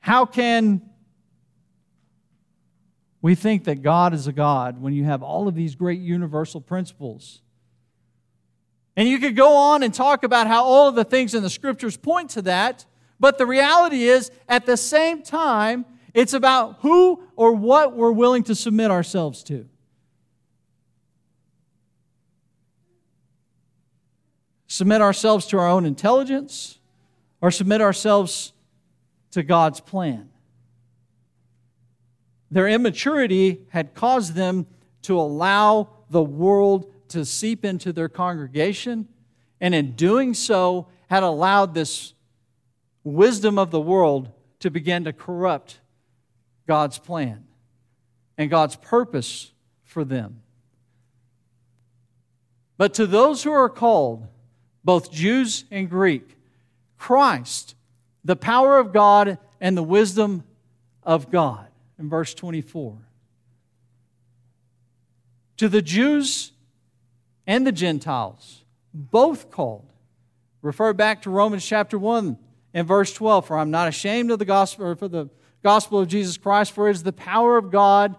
How 0.00 0.26
can 0.26 0.82
we 3.22 3.34
think 3.34 3.64
that 3.64 3.80
God 3.80 4.12
is 4.12 4.26
a 4.26 4.34
God 4.34 4.82
when 4.82 4.92
you 4.92 5.04
have 5.04 5.22
all 5.22 5.48
of 5.48 5.54
these 5.54 5.74
great 5.76 6.00
universal 6.00 6.60
principles? 6.60 7.40
And 8.96 9.08
you 9.08 9.18
could 9.18 9.34
go 9.34 9.56
on 9.56 9.82
and 9.82 9.92
talk 9.92 10.22
about 10.22 10.46
how 10.46 10.64
all 10.64 10.88
of 10.88 10.94
the 10.94 11.04
things 11.04 11.34
in 11.34 11.42
the 11.42 11.50
scriptures 11.50 11.96
point 11.96 12.30
to 12.30 12.42
that, 12.42 12.84
but 13.18 13.38
the 13.38 13.46
reality 13.46 14.04
is, 14.04 14.30
at 14.48 14.66
the 14.66 14.76
same 14.76 15.22
time, 15.22 15.84
it's 16.12 16.32
about 16.32 16.76
who 16.80 17.22
or 17.34 17.52
what 17.52 17.96
we're 17.96 18.12
willing 18.12 18.44
to 18.44 18.54
submit 18.54 18.90
ourselves 18.90 19.42
to. 19.44 19.68
Submit 24.68 25.00
ourselves 25.00 25.46
to 25.46 25.58
our 25.58 25.68
own 25.68 25.84
intelligence 25.84 26.78
or 27.40 27.50
submit 27.50 27.80
ourselves 27.80 28.52
to 29.32 29.42
God's 29.42 29.80
plan. 29.80 30.30
Their 32.50 32.68
immaturity 32.68 33.66
had 33.70 33.94
caused 33.94 34.34
them 34.34 34.66
to 35.02 35.18
allow 35.18 35.88
the 36.10 36.22
world 36.22 36.93
to 37.08 37.24
seep 37.24 37.64
into 37.64 37.92
their 37.92 38.08
congregation, 38.08 39.08
and 39.60 39.74
in 39.74 39.92
doing 39.92 40.34
so, 40.34 40.88
had 41.08 41.22
allowed 41.22 41.74
this 41.74 42.14
wisdom 43.02 43.58
of 43.58 43.70
the 43.70 43.80
world 43.80 44.30
to 44.60 44.70
begin 44.70 45.04
to 45.04 45.12
corrupt 45.12 45.80
God's 46.66 46.98
plan 46.98 47.44
and 48.38 48.50
God's 48.50 48.76
purpose 48.76 49.52
for 49.82 50.04
them. 50.04 50.40
But 52.76 52.94
to 52.94 53.06
those 53.06 53.42
who 53.42 53.52
are 53.52 53.68
called, 53.68 54.26
both 54.82 55.12
Jews 55.12 55.64
and 55.70 55.88
Greek, 55.88 56.36
Christ 56.98 57.74
the 58.24 58.36
power 58.36 58.78
of 58.78 58.92
God 58.92 59.38
and 59.60 59.76
the 59.76 59.82
wisdom 59.82 60.44
of 61.02 61.30
God. 61.30 61.66
In 61.98 62.08
verse 62.08 62.34
24. 62.34 62.96
To 65.58 65.68
the 65.68 65.82
Jews 65.82 66.52
and 67.46 67.66
the 67.66 67.72
Gentiles, 67.72 68.64
both 68.92 69.50
called. 69.50 69.92
Refer 70.62 70.92
back 70.92 71.22
to 71.22 71.30
Romans 71.30 71.64
chapter 71.64 71.98
1 71.98 72.38
and 72.72 72.88
verse 72.88 73.12
12. 73.12 73.46
For 73.46 73.58
I'm 73.58 73.70
not 73.70 73.88
ashamed 73.88 74.30
of 74.30 74.38
the 74.38 74.44
gospel, 74.44 74.86
or 74.86 74.96
for 74.96 75.08
the 75.08 75.28
gospel 75.62 76.00
of 76.00 76.08
Jesus 76.08 76.36
Christ, 76.36 76.72
for 76.72 76.88
it 76.88 76.92
is 76.92 77.02
the 77.02 77.12
power 77.12 77.56
of 77.56 77.70
God 77.70 78.16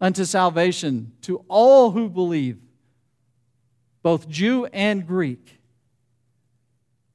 unto 0.00 0.24
salvation 0.24 1.12
to 1.22 1.44
all 1.48 1.90
who 1.90 2.08
believe, 2.08 2.58
both 4.02 4.28
Jew 4.28 4.66
and 4.66 5.06
Greek. 5.06 5.60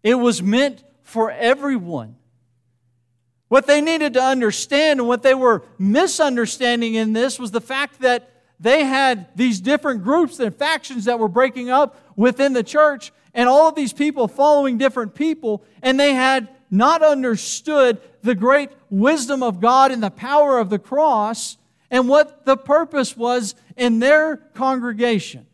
It 0.04 0.16
was 0.16 0.42
meant 0.42 0.84
for 1.02 1.32
everyone. 1.32 2.16
What 3.48 3.66
they 3.66 3.82
needed 3.82 4.14
to 4.14 4.22
understand 4.22 5.00
and 5.00 5.08
what 5.08 5.24
they 5.24 5.34
were 5.34 5.64
misunderstanding 5.78 6.94
in 6.94 7.14
this 7.14 7.40
was 7.40 7.52
the 7.52 7.62
fact 7.62 8.02
that 8.02 8.29
they 8.60 8.84
had 8.84 9.28
these 9.36 9.62
different 9.62 10.04
groups 10.04 10.40
and 10.40 10.56
factions 10.56 11.06
that 11.06 11.20
were 11.20 11.28
breaking 11.28 11.70
up 11.70 11.96
within 12.16 12.54
the 12.54 12.64
church, 12.64 13.12
and 13.34 13.48
all 13.48 13.70
of 13.70 13.76
these 13.76 13.94
people 13.94 14.28
following 14.28 14.78
different 14.78 15.16
people, 15.16 15.64
and 15.82 16.00
they 16.00 16.14
had 16.14 16.50
not 16.70 17.02
understood 17.02 18.02
the 18.22 18.36
great 18.36 18.70
wisdom 18.90 19.42
of 19.42 19.60
God 19.60 19.92
and 19.92 20.04
the 20.04 20.12
power 20.12 20.60
of 20.60 20.70
the 20.70 20.80
cross 20.80 21.58
and 21.90 22.08
what 22.08 22.46
the 22.46 22.58
purpose 22.58 23.16
was 23.16 23.56
in 23.78 24.00
their 24.00 24.38
congregation. 24.38 25.46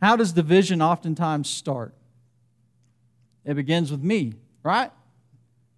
How 0.00 0.16
does 0.16 0.32
division 0.32 0.82
oftentimes 0.82 1.48
start? 1.48 1.94
It 3.44 3.54
begins 3.54 3.90
with 3.90 4.02
me, 4.02 4.34
right? 4.62 4.90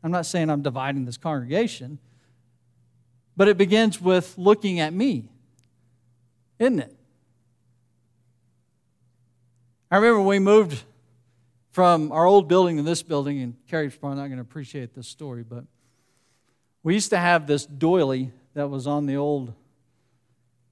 I'm 0.02 0.10
not 0.10 0.26
saying 0.26 0.50
I'm 0.50 0.62
dividing 0.62 1.04
this 1.04 1.16
congregation, 1.16 1.98
but 3.36 3.48
it 3.48 3.58
begins 3.58 4.00
with 4.00 4.34
looking 4.36 4.80
at 4.80 4.92
me, 4.92 5.28
isn't 6.58 6.80
it? 6.80 6.96
I 9.90 9.96
remember 9.96 10.22
we 10.22 10.38
moved 10.38 10.82
from 11.70 12.10
our 12.10 12.24
old 12.24 12.48
building 12.48 12.76
to 12.78 12.82
this 12.82 13.02
building, 13.02 13.40
and 13.40 13.54
Carrie's 13.68 13.94
probably 13.94 14.18
not 14.18 14.26
going 14.26 14.38
to 14.38 14.42
appreciate 14.42 14.94
this 14.94 15.06
story, 15.06 15.42
but 15.42 15.64
we 16.82 16.94
used 16.94 17.10
to 17.10 17.18
have 17.18 17.46
this 17.46 17.66
doily 17.66 18.32
that 18.54 18.68
was 18.68 18.86
on 18.86 19.06
the 19.06 19.16
old 19.16 19.52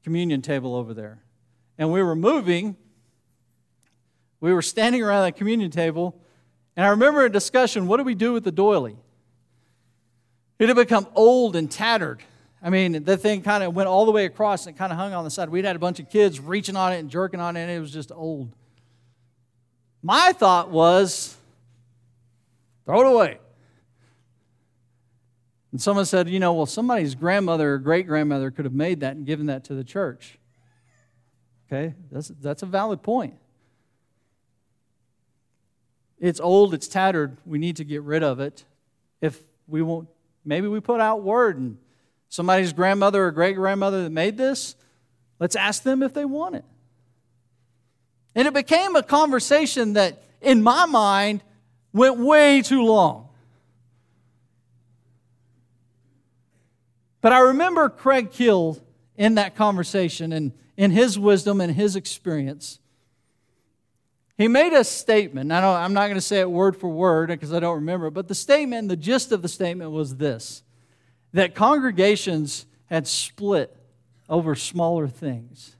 communion 0.02 0.42
table 0.42 0.74
over 0.74 0.94
there. 0.94 1.18
And 1.76 1.92
we 1.92 2.02
were 2.02 2.16
moving 2.16 2.76
we 4.44 4.52
were 4.52 4.60
standing 4.60 5.02
around 5.02 5.22
that 5.22 5.36
communion 5.36 5.70
table, 5.70 6.20
and 6.76 6.84
I 6.84 6.90
remember 6.90 7.24
a 7.24 7.32
discussion 7.32 7.86
what 7.86 7.96
do 7.96 8.04
we 8.04 8.14
do 8.14 8.34
with 8.34 8.44
the 8.44 8.52
doily? 8.52 8.94
It 10.58 10.68
had 10.68 10.76
become 10.76 11.06
old 11.14 11.56
and 11.56 11.70
tattered. 11.70 12.22
I 12.64 12.70
mean, 12.70 13.04
the 13.04 13.18
thing 13.18 13.42
kind 13.42 13.62
of 13.62 13.74
went 13.74 13.90
all 13.90 14.06
the 14.06 14.10
way 14.10 14.24
across 14.24 14.66
and 14.66 14.74
kind 14.74 14.90
of 14.90 14.96
hung 14.96 15.12
on 15.12 15.22
the 15.22 15.30
side. 15.30 15.50
We'd 15.50 15.66
had 15.66 15.76
a 15.76 15.78
bunch 15.78 16.00
of 16.00 16.08
kids 16.08 16.40
reaching 16.40 16.76
on 16.76 16.94
it 16.94 16.98
and 16.98 17.10
jerking 17.10 17.38
on 17.38 17.58
it, 17.58 17.60
and 17.60 17.70
it 17.70 17.78
was 17.78 17.92
just 17.92 18.10
old. 18.10 18.50
My 20.02 20.32
thought 20.32 20.70
was, 20.70 21.36
throw 22.86 23.02
it 23.02 23.06
away. 23.06 23.38
And 25.72 25.80
someone 25.80 26.06
said, 26.06 26.30
you 26.30 26.40
know, 26.40 26.54
well, 26.54 26.64
somebody's 26.64 27.14
grandmother 27.14 27.74
or 27.74 27.78
great 27.78 28.06
grandmother 28.06 28.50
could 28.50 28.64
have 28.64 28.72
made 28.72 29.00
that 29.00 29.14
and 29.14 29.26
given 29.26 29.46
that 29.46 29.64
to 29.64 29.74
the 29.74 29.84
church. 29.84 30.38
Okay, 31.66 31.94
that's, 32.10 32.28
that's 32.40 32.62
a 32.62 32.66
valid 32.66 33.02
point. 33.02 33.34
It's 36.18 36.40
old, 36.40 36.72
it's 36.72 36.88
tattered. 36.88 37.36
We 37.44 37.58
need 37.58 37.76
to 37.76 37.84
get 37.84 38.02
rid 38.02 38.22
of 38.22 38.40
it. 38.40 38.64
If 39.20 39.42
we 39.66 39.82
won't, 39.82 40.08
maybe 40.46 40.66
we 40.66 40.80
put 40.80 41.00
out 41.02 41.22
word 41.22 41.58
and 41.58 41.76
somebody's 42.28 42.72
grandmother 42.72 43.26
or 43.26 43.30
great 43.30 43.56
grandmother 43.56 44.02
that 44.02 44.10
made 44.10 44.36
this, 44.36 44.74
let's 45.38 45.56
ask 45.56 45.82
them 45.82 46.02
if 46.02 46.14
they 46.14 46.24
want 46.24 46.56
it. 46.56 46.64
And 48.34 48.48
it 48.48 48.54
became 48.54 48.96
a 48.96 49.02
conversation 49.02 49.92
that, 49.92 50.22
in 50.40 50.62
my 50.62 50.86
mind, 50.86 51.42
went 51.92 52.18
way 52.18 52.62
too 52.62 52.82
long. 52.82 53.28
But 57.20 57.32
I 57.32 57.38
remember 57.40 57.88
Craig 57.88 58.32
Kill 58.32 58.78
in 59.16 59.36
that 59.36 59.54
conversation 59.54 60.32
and 60.32 60.52
in 60.76 60.90
his 60.90 61.18
wisdom 61.18 61.60
and 61.60 61.72
his 61.72 61.96
experience 61.96 62.80
he 64.36 64.48
made 64.48 64.72
a 64.72 64.82
statement. 64.82 65.52
I 65.52 65.84
I'm 65.84 65.92
not 65.92 66.06
going 66.06 66.16
to 66.16 66.20
say 66.20 66.40
it 66.40 66.50
word 66.50 66.76
for 66.76 66.88
word 66.88 67.28
because 67.28 67.52
I 67.52 67.60
don't 67.60 67.76
remember, 67.76 68.10
but 68.10 68.26
the 68.26 68.34
statement, 68.34 68.88
the 68.88 68.96
gist 68.96 69.30
of 69.30 69.42
the 69.42 69.48
statement 69.48 69.92
was 69.92 70.16
this 70.16 70.62
that 71.34 71.54
congregations 71.54 72.64
had 72.86 73.06
split 73.06 73.76
over 74.28 74.54
smaller 74.54 75.08
things. 75.08 75.76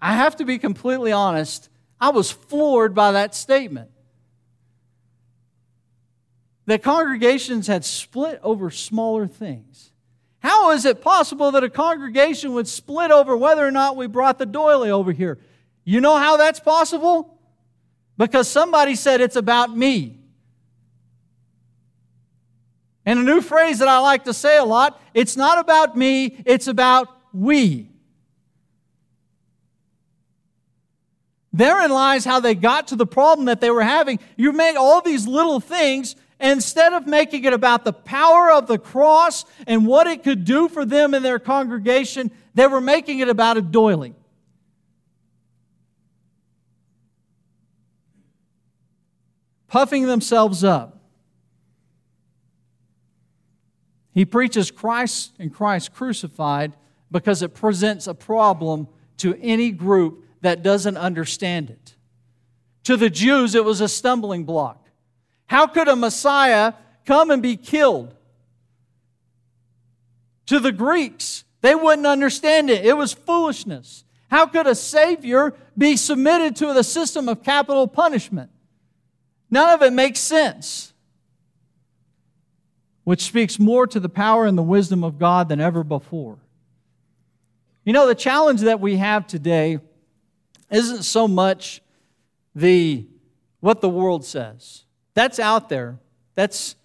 I 0.00 0.14
have 0.14 0.36
to 0.36 0.44
be 0.44 0.58
completely 0.58 1.12
honest, 1.12 1.68
I 2.00 2.10
was 2.10 2.30
floored 2.30 2.94
by 2.94 3.12
that 3.12 3.34
statement. 3.34 3.90
That 6.66 6.82
congregations 6.82 7.66
had 7.66 7.84
split 7.84 8.40
over 8.42 8.70
smaller 8.70 9.26
things. 9.26 9.90
How 10.38 10.70
is 10.70 10.84
it 10.84 11.02
possible 11.02 11.50
that 11.52 11.64
a 11.64 11.70
congregation 11.70 12.54
would 12.54 12.68
split 12.68 13.10
over 13.10 13.36
whether 13.36 13.66
or 13.66 13.70
not 13.70 13.96
we 13.96 14.06
brought 14.06 14.38
the 14.38 14.46
doily 14.46 14.90
over 14.90 15.12
here? 15.12 15.38
You 15.84 16.00
know 16.00 16.16
how 16.16 16.36
that's 16.36 16.60
possible? 16.60 17.38
Because 18.16 18.48
somebody 18.48 18.94
said 18.94 19.20
it's 19.20 19.36
about 19.36 19.76
me. 19.76 20.17
And 23.08 23.20
a 23.20 23.22
new 23.22 23.40
phrase 23.40 23.78
that 23.78 23.88
I 23.88 24.00
like 24.00 24.24
to 24.24 24.34
say 24.34 24.58
a 24.58 24.64
lot 24.64 25.00
it's 25.14 25.34
not 25.34 25.56
about 25.56 25.96
me, 25.96 26.42
it's 26.44 26.66
about 26.66 27.08
we. 27.32 27.88
Therein 31.54 31.90
lies 31.90 32.26
how 32.26 32.40
they 32.40 32.54
got 32.54 32.88
to 32.88 32.96
the 32.96 33.06
problem 33.06 33.46
that 33.46 33.62
they 33.62 33.70
were 33.70 33.82
having. 33.82 34.18
You 34.36 34.52
make 34.52 34.76
all 34.76 35.00
these 35.00 35.26
little 35.26 35.58
things 35.58 36.16
instead 36.38 36.92
of 36.92 37.06
making 37.06 37.44
it 37.44 37.54
about 37.54 37.86
the 37.86 37.94
power 37.94 38.52
of 38.52 38.66
the 38.66 38.78
cross 38.78 39.46
and 39.66 39.86
what 39.86 40.06
it 40.06 40.22
could 40.22 40.44
do 40.44 40.68
for 40.68 40.84
them 40.84 41.14
in 41.14 41.22
their 41.22 41.38
congregation, 41.38 42.30
they 42.52 42.66
were 42.66 42.82
making 42.82 43.20
it 43.20 43.30
about 43.30 43.56
a 43.56 43.62
doily. 43.62 44.14
Puffing 49.66 50.06
themselves 50.06 50.62
up. 50.62 50.97
He 54.18 54.24
preaches 54.24 54.72
Christ 54.72 55.30
and 55.38 55.54
Christ 55.54 55.94
crucified 55.94 56.72
because 57.08 57.40
it 57.40 57.54
presents 57.54 58.08
a 58.08 58.14
problem 58.14 58.88
to 59.18 59.38
any 59.40 59.70
group 59.70 60.24
that 60.40 60.64
doesn't 60.64 60.96
understand 60.96 61.70
it. 61.70 61.94
To 62.82 62.96
the 62.96 63.10
Jews, 63.10 63.54
it 63.54 63.64
was 63.64 63.80
a 63.80 63.86
stumbling 63.86 64.42
block. 64.42 64.88
How 65.46 65.68
could 65.68 65.86
a 65.86 65.94
Messiah 65.94 66.72
come 67.06 67.30
and 67.30 67.40
be 67.40 67.56
killed? 67.56 68.12
To 70.46 70.58
the 70.58 70.72
Greeks, 70.72 71.44
they 71.60 71.76
wouldn't 71.76 72.04
understand 72.04 72.70
it. 72.70 72.84
It 72.84 72.96
was 72.96 73.12
foolishness. 73.12 74.02
How 74.32 74.46
could 74.46 74.66
a 74.66 74.74
Savior 74.74 75.54
be 75.76 75.96
submitted 75.96 76.56
to 76.56 76.74
the 76.74 76.82
system 76.82 77.28
of 77.28 77.44
capital 77.44 77.86
punishment? 77.86 78.50
None 79.48 79.72
of 79.72 79.82
it 79.82 79.92
makes 79.92 80.18
sense, 80.18 80.92
which 83.08 83.22
speaks 83.22 83.58
more 83.58 83.86
to 83.86 83.98
the 83.98 84.08
power 84.10 84.44
and 84.44 84.58
the 84.58 84.62
wisdom 84.62 85.02
of 85.02 85.18
God 85.18 85.48
than 85.48 85.62
ever 85.62 85.82
before. 85.82 86.36
You 87.82 87.94
know, 87.94 88.06
the 88.06 88.14
challenge 88.14 88.60
that 88.60 88.80
we 88.80 88.98
have 88.98 89.26
today 89.26 89.78
isn't 90.70 91.04
so 91.04 91.26
much 91.26 91.80
the 92.54 93.06
what 93.60 93.80
the 93.80 93.88
world 93.88 94.26
says. 94.26 94.84
That's 95.14 95.38
out 95.38 95.70
there. 95.70 95.98
That's 96.34 96.76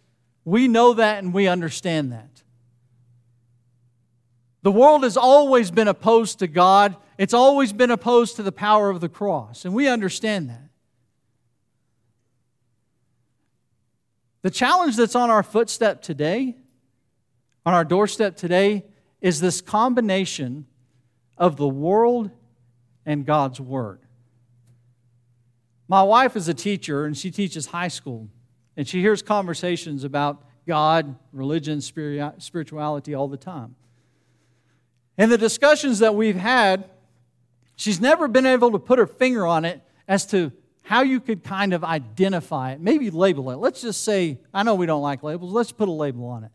we 0.45 0.69
know 0.69 0.93
that 0.93 1.21
and 1.21 1.33
we 1.33 1.49
understand 1.49 2.13
that. 2.13 2.41
The 4.61 4.71
world 4.71 5.03
has 5.03 5.17
always 5.17 5.71
been 5.71 5.89
opposed 5.89 6.39
to 6.39 6.47
God. 6.47 6.95
It's 7.17 7.33
always 7.33 7.73
been 7.73 7.91
opposed 7.91 8.37
to 8.37 8.43
the 8.43 8.53
power 8.53 8.89
of 8.89 9.01
the 9.01 9.09
cross, 9.09 9.65
and 9.65 9.73
we 9.73 9.89
understand 9.89 10.49
that. 10.49 10.69
The 14.43 14.51
challenge 14.51 14.97
that's 14.97 15.15
on 15.15 15.29
our 15.29 15.41
footstep 15.41 16.01
today, 16.01 16.57
on 17.65 17.73
our 17.73 17.85
doorstep 17.85 18.35
today, 18.35 18.85
is 19.21 19.39
this 19.39 19.61
combination 19.61 20.67
of 21.37 21.55
the 21.55 21.67
world 21.67 22.29
and 23.05 23.25
God's 23.25 23.59
Word. 23.59 24.01
My 25.87 26.03
wife 26.03 26.35
is 26.35 26.49
a 26.49 26.53
teacher 26.53 27.05
and 27.05 27.17
she 27.17 27.31
teaches 27.31 27.67
high 27.67 27.87
school, 27.87 28.27
and 28.75 28.87
she 28.87 28.99
hears 28.99 29.21
conversations 29.21 30.03
about 30.03 30.43
God, 30.67 31.15
religion, 31.31 31.79
spirituality 31.81 33.13
all 33.13 33.29
the 33.29 33.37
time. 33.37 33.75
In 35.17 35.29
the 35.29 35.37
discussions 35.37 35.99
that 35.99 36.15
we've 36.15 36.35
had, 36.35 36.89
she's 37.77 38.01
never 38.01 38.27
been 38.27 38.45
able 38.45 38.71
to 38.71 38.79
put 38.79 38.99
her 38.99 39.07
finger 39.07 39.45
on 39.45 39.63
it 39.63 39.81
as 40.05 40.25
to 40.27 40.51
how 40.83 41.01
you 41.01 41.19
could 41.19 41.43
kind 41.43 41.73
of 41.73 41.83
identify 41.83 42.73
it, 42.73 42.81
maybe 42.81 43.09
label 43.09 43.49
it. 43.51 43.55
Let's 43.55 43.81
just 43.81 44.03
say, 44.03 44.37
I 44.53 44.63
know 44.63 44.75
we 44.75 44.85
don't 44.85 45.01
like 45.01 45.23
labels, 45.23 45.51
let's 45.51 45.71
put 45.71 45.87
a 45.87 45.91
label 45.91 46.25
on 46.27 46.43
it. 46.43 46.51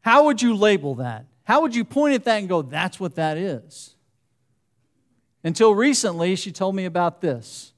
How 0.00 0.26
would 0.26 0.40
you 0.40 0.54
label 0.54 0.94
that? 0.96 1.26
How 1.44 1.62
would 1.62 1.74
you 1.74 1.84
point 1.84 2.14
at 2.14 2.24
that 2.24 2.38
and 2.38 2.48
go, 2.48 2.62
that's 2.62 2.98
what 2.98 3.16
that 3.16 3.36
is? 3.36 3.96
Until 5.42 5.74
recently, 5.74 6.36
she 6.36 6.52
told 6.52 6.74
me 6.74 6.84
about 6.84 7.20
this 7.20 7.72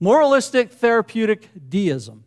moralistic 0.00 0.72
therapeutic 0.72 1.48
deism. 1.68 2.24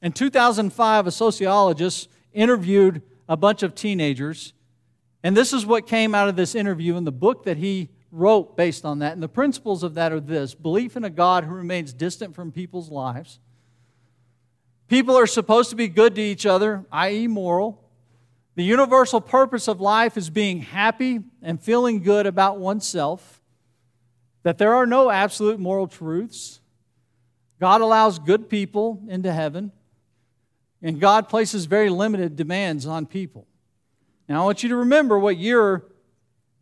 In 0.00 0.12
2005, 0.12 1.06
a 1.06 1.10
sociologist 1.10 2.08
interviewed 2.32 3.02
a 3.28 3.36
bunch 3.36 3.62
of 3.62 3.74
teenagers, 3.74 4.52
and 5.22 5.36
this 5.36 5.52
is 5.52 5.64
what 5.64 5.86
came 5.86 6.14
out 6.14 6.28
of 6.28 6.36
this 6.36 6.54
interview 6.54 6.96
in 6.96 7.04
the 7.04 7.12
book 7.12 7.44
that 7.44 7.56
he 7.56 7.88
wrote 8.12 8.56
based 8.56 8.84
on 8.84 9.00
that. 9.00 9.14
And 9.14 9.22
the 9.22 9.28
principles 9.28 9.82
of 9.82 9.94
that 9.94 10.12
are 10.12 10.20
this 10.20 10.54
belief 10.54 10.96
in 10.96 11.02
a 11.02 11.10
God 11.10 11.44
who 11.44 11.54
remains 11.54 11.92
distant 11.92 12.34
from 12.36 12.52
people's 12.52 12.90
lives. 12.90 13.40
People 14.86 15.16
are 15.16 15.26
supposed 15.26 15.70
to 15.70 15.76
be 15.76 15.88
good 15.88 16.14
to 16.16 16.20
each 16.20 16.44
other, 16.44 16.84
i.e., 16.92 17.26
moral. 17.26 17.82
The 18.54 18.62
universal 18.62 19.22
purpose 19.22 19.66
of 19.66 19.80
life 19.80 20.18
is 20.18 20.28
being 20.28 20.60
happy 20.60 21.20
and 21.40 21.58
feeling 21.58 22.02
good 22.02 22.26
about 22.26 22.58
oneself, 22.58 23.40
that 24.42 24.58
there 24.58 24.74
are 24.74 24.86
no 24.86 25.08
absolute 25.10 25.58
moral 25.58 25.86
truths. 25.86 26.60
God 27.58 27.80
allows 27.80 28.18
good 28.18 28.50
people 28.50 29.02
into 29.08 29.32
heaven, 29.32 29.72
and 30.82 31.00
God 31.00 31.30
places 31.30 31.64
very 31.64 31.88
limited 31.88 32.36
demands 32.36 32.84
on 32.86 33.06
people. 33.06 33.46
Now, 34.28 34.42
I 34.42 34.44
want 34.44 34.62
you 34.62 34.68
to 34.68 34.76
remember 34.76 35.18
what 35.18 35.38
year 35.38 35.84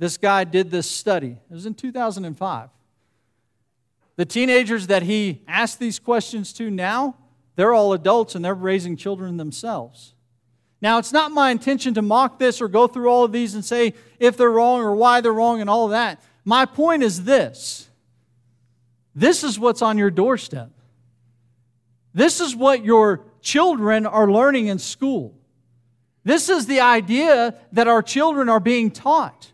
this 0.00 0.16
guy 0.16 0.44
did 0.44 0.70
this 0.70 0.90
study. 0.90 1.36
It 1.50 1.54
was 1.54 1.66
in 1.66 1.74
2005. 1.74 2.70
The 4.16 4.24
teenagers 4.24 4.86
that 4.86 5.02
he 5.02 5.42
asked 5.46 5.78
these 5.78 5.98
questions 5.98 6.54
to 6.54 6.70
now, 6.70 7.16
they're 7.54 7.74
all 7.74 7.92
adults 7.92 8.34
and 8.34 8.42
they're 8.42 8.54
raising 8.54 8.96
children 8.96 9.36
themselves. 9.36 10.14
Now, 10.80 10.96
it's 10.96 11.12
not 11.12 11.32
my 11.32 11.50
intention 11.50 11.92
to 11.94 12.02
mock 12.02 12.38
this 12.38 12.62
or 12.62 12.68
go 12.68 12.86
through 12.86 13.08
all 13.08 13.24
of 13.24 13.32
these 13.32 13.54
and 13.54 13.62
say 13.62 13.92
if 14.18 14.38
they're 14.38 14.50
wrong 14.50 14.80
or 14.80 14.94
why 14.94 15.20
they're 15.20 15.34
wrong 15.34 15.60
and 15.60 15.68
all 15.68 15.84
of 15.84 15.90
that. 15.90 16.22
My 16.46 16.64
point 16.64 17.02
is 17.02 17.24
this 17.24 17.90
this 19.14 19.44
is 19.44 19.58
what's 19.58 19.82
on 19.82 19.98
your 19.98 20.10
doorstep. 20.10 20.70
This 22.14 22.40
is 22.40 22.56
what 22.56 22.82
your 22.86 23.20
children 23.42 24.06
are 24.06 24.32
learning 24.32 24.68
in 24.68 24.78
school. 24.78 25.34
This 26.24 26.48
is 26.48 26.66
the 26.66 26.80
idea 26.80 27.54
that 27.72 27.86
our 27.86 28.02
children 28.02 28.48
are 28.48 28.60
being 28.60 28.90
taught. 28.90 29.52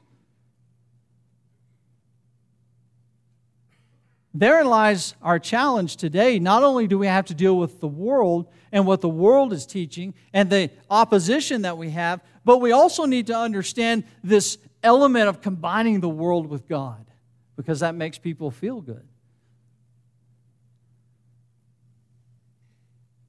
Therein 4.38 4.66
lies 4.66 5.14
our 5.22 5.38
challenge 5.38 5.96
today. 5.96 6.38
Not 6.38 6.62
only 6.62 6.86
do 6.86 6.98
we 6.98 7.06
have 7.06 7.24
to 7.26 7.34
deal 7.34 7.56
with 7.56 7.80
the 7.80 7.88
world 7.88 8.48
and 8.70 8.86
what 8.86 9.00
the 9.00 9.08
world 9.08 9.52
is 9.54 9.64
teaching 9.64 10.12
and 10.34 10.50
the 10.50 10.70
opposition 10.90 11.62
that 11.62 11.78
we 11.78 11.90
have, 11.90 12.20
but 12.44 12.58
we 12.58 12.72
also 12.72 13.06
need 13.06 13.28
to 13.28 13.34
understand 13.34 14.04
this 14.22 14.58
element 14.82 15.28
of 15.28 15.40
combining 15.40 16.00
the 16.00 16.08
world 16.08 16.48
with 16.48 16.68
God 16.68 17.06
because 17.56 17.80
that 17.80 17.94
makes 17.94 18.18
people 18.18 18.50
feel 18.50 18.82
good. 18.82 19.06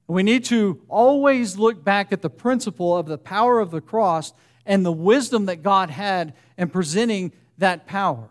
We 0.06 0.22
need 0.22 0.44
to 0.46 0.80
always 0.88 1.56
look 1.56 1.82
back 1.82 2.12
at 2.12 2.20
the 2.20 2.30
principle 2.30 2.96
of 2.96 3.06
the 3.06 3.18
power 3.18 3.60
of 3.60 3.70
the 3.70 3.80
cross 3.80 4.32
and 4.66 4.84
the 4.84 4.92
wisdom 4.92 5.46
that 5.46 5.62
God 5.62 5.88
had 5.88 6.34
in 6.58 6.68
presenting 6.68 7.32
that 7.56 7.86
power. 7.86 8.28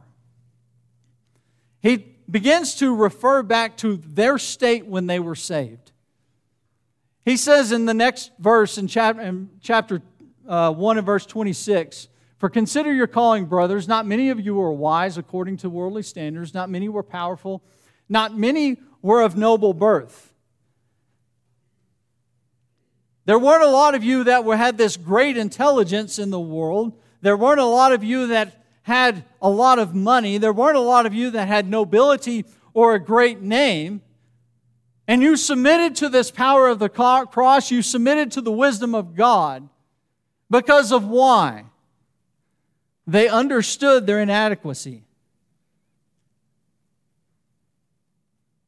He 1.81 2.16
begins 2.29 2.75
to 2.75 2.93
refer 2.93 3.43
back 3.43 3.77
to 3.77 3.97
their 3.97 4.37
state 4.37 4.85
when 4.85 5.07
they 5.07 5.19
were 5.19 5.35
saved. 5.35 5.91
He 7.23 7.37
says 7.37 7.71
in 7.71 7.85
the 7.85 7.93
next 7.93 8.31
verse 8.39 8.77
in 8.77 8.87
chapter, 8.87 9.21
in 9.21 9.49
chapter 9.61 10.01
uh, 10.47 10.71
1 10.71 10.97
and 10.97 11.05
verse 11.05 11.25
26 11.25 12.07
For 12.37 12.49
consider 12.49 12.93
your 12.93 13.07
calling, 13.07 13.45
brothers. 13.45 13.87
Not 13.87 14.05
many 14.05 14.29
of 14.29 14.39
you 14.39 14.55
were 14.55 14.71
wise 14.71 15.17
according 15.17 15.57
to 15.57 15.69
worldly 15.69 16.03
standards, 16.03 16.53
not 16.53 16.69
many 16.69 16.89
were 16.89 17.03
powerful, 17.03 17.61
not 18.07 18.37
many 18.37 18.77
were 19.01 19.21
of 19.21 19.35
noble 19.35 19.73
birth. 19.73 20.33
There 23.25 23.37
weren't 23.37 23.63
a 23.63 23.69
lot 23.69 23.93
of 23.93 24.05
you 24.05 24.23
that 24.23 24.45
were, 24.45 24.55
had 24.55 24.77
this 24.77 24.95
great 24.95 25.35
intelligence 25.35 26.17
in 26.17 26.29
the 26.29 26.39
world. 26.39 26.97
There 27.21 27.35
weren't 27.35 27.59
a 27.59 27.65
lot 27.65 27.91
of 27.91 28.01
you 28.01 28.27
that 28.27 28.57
had 28.88 29.26
a 29.41 29.50
lot 29.50 29.80
of 29.80 29.93
money. 29.93 30.38
There 30.38 30.54
weren't 30.54 30.78
a 30.78 30.80
lot 30.80 31.06
of 31.06 31.13
you 31.13 31.32
that 31.32 31.50
had 31.50 31.67
nobility 31.67 32.45
or 32.73 32.95
a 32.95 33.00
great 33.00 33.41
name. 33.41 34.02
And 35.10 35.21
you 35.21 35.36
submitted 35.36 35.97
to 35.97 36.08
this 36.08 36.32
power 36.32 36.69
of 36.69 36.80
the 36.80 36.88
cross. 36.88 37.69
You 37.69 37.82
submitted 37.82 38.32
to 38.32 38.41
the 38.41 38.52
wisdom 38.52 38.95
of 38.95 39.13
God. 39.13 39.67
Because 40.50 40.93
of 40.93 41.06
why? 41.06 41.65
They 43.06 43.28
understood 43.28 44.08
their 44.08 44.21
inadequacy. 44.21 45.04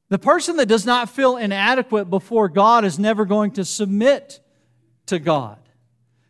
The 0.09 0.19
person 0.19 0.57
that 0.57 0.65
does 0.65 0.85
not 0.85 1.09
feel 1.09 1.37
inadequate 1.37 2.09
before 2.09 2.49
God 2.49 2.83
is 2.83 2.99
never 2.99 3.23
going 3.23 3.51
to 3.51 3.63
submit 3.63 4.41
to 5.05 5.17
God. 5.17 5.59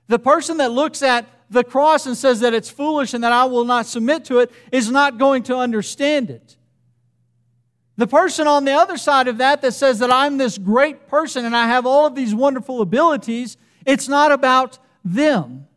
The 0.08 0.20
person 0.20 0.58
that 0.58 0.72
looks 0.72 1.02
at 1.02 1.26
the 1.50 1.64
cross 1.64 2.06
and 2.06 2.16
says 2.16 2.42
that 2.42 2.54
it's 2.54 2.70
foolish 2.70 3.14
and 3.14 3.24
that 3.24 3.32
I 3.32 3.46
will 3.46 3.66
not 3.66 3.86
submit 3.86 4.26
to 4.26 4.40
it 4.40 4.52
is 4.72 4.92
not 4.92 5.18
going 5.18 5.44
to 5.44 5.58
understand 5.58 6.30
it. 6.30 6.58
The 7.98 8.08
person 8.08 8.48
on 8.48 8.66
the 8.66 8.72
other 8.72 8.98
side 8.98 9.28
of 9.28 9.40
that 9.40 9.62
that 9.62 9.74
says 9.74 10.00
that 10.00 10.12
I'm 10.12 10.38
this 10.38 10.58
great 10.58 11.08
person 11.08 11.44
and 11.46 11.56
I 11.56 11.68
have 11.68 11.86
all 11.86 12.06
of 12.06 12.16
these 12.16 12.34
wonderful 12.34 12.82
abilities, 12.82 13.58
it's 13.86 14.08
not 14.08 14.32
about 14.32 14.80
them. 15.04 15.68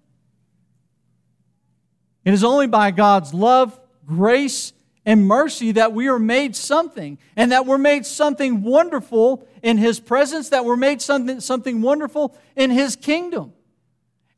It 2.24 2.32
is 2.32 2.44
only 2.44 2.68
by 2.68 2.92
God's 2.92 3.35
love, 3.35 3.80
grace, 4.06 4.72
and 5.04 5.26
mercy 5.26 5.72
that 5.72 5.92
we 5.92 6.06
are 6.06 6.18
made 6.18 6.54
something 6.54 7.18
and 7.35 7.50
that 7.50 7.66
we're 7.66 7.78
made 7.78 8.06
something 8.06 8.62
wonderful 8.62 9.44
in 9.62 9.78
His 9.78 9.98
presence, 9.98 10.50
that 10.50 10.64
we're 10.64 10.76
made 10.76 11.02
something, 11.02 11.40
something 11.40 11.82
wonderful 11.82 12.37
in 12.54 12.70
His 12.70 12.94
kingdom. 12.94 13.52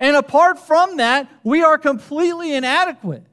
And 0.04 0.16
apart 0.16 0.58
from 0.58 0.98
that, 0.98 1.30
we 1.42 1.62
are 1.62 1.78
completely 1.78 2.52
inadequate. 2.52 3.24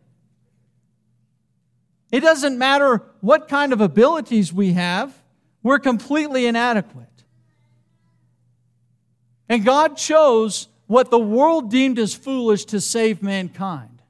It 2.14 2.22
doesn't 2.22 2.58
matter 2.58 3.04
what 3.20 3.50
kind 3.50 3.74
of 3.74 3.82
abilities 3.82 4.54
we 4.54 4.72
have, 4.72 5.14
we're 5.64 5.80
completely 5.80 6.46
inadequate. 6.46 7.26
And 9.50 9.66
God 9.66 9.98
chose 9.98 10.70
what 10.88 11.12
the 11.12 11.20
world 11.20 11.70
deemed 11.70 12.00
as 12.00 12.14
foolish 12.14 12.64
to 12.68 12.80
save 12.80 13.22
mankind. 13.22 14.02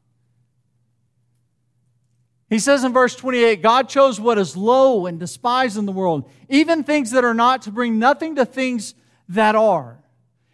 He 2.48 2.60
says 2.60 2.84
in 2.84 2.94
verse 2.94 3.16
28 3.16 3.64
God 3.64 3.90
chose 3.90 4.20
what 4.20 4.38
is 4.38 4.56
low 4.56 5.08
and 5.08 5.20
despised 5.20 5.80
in 5.80 5.88
the 5.88 5.92
world, 5.92 6.30
even 6.48 6.84
things 6.84 7.10
that 7.10 7.24
are 7.24 7.34
not, 7.34 7.64
to 7.64 7.72
bring 7.72 7.98
nothing 7.98 8.36
to 8.36 8.46
things 8.46 8.94
that 9.30 9.56
are. 9.56 9.98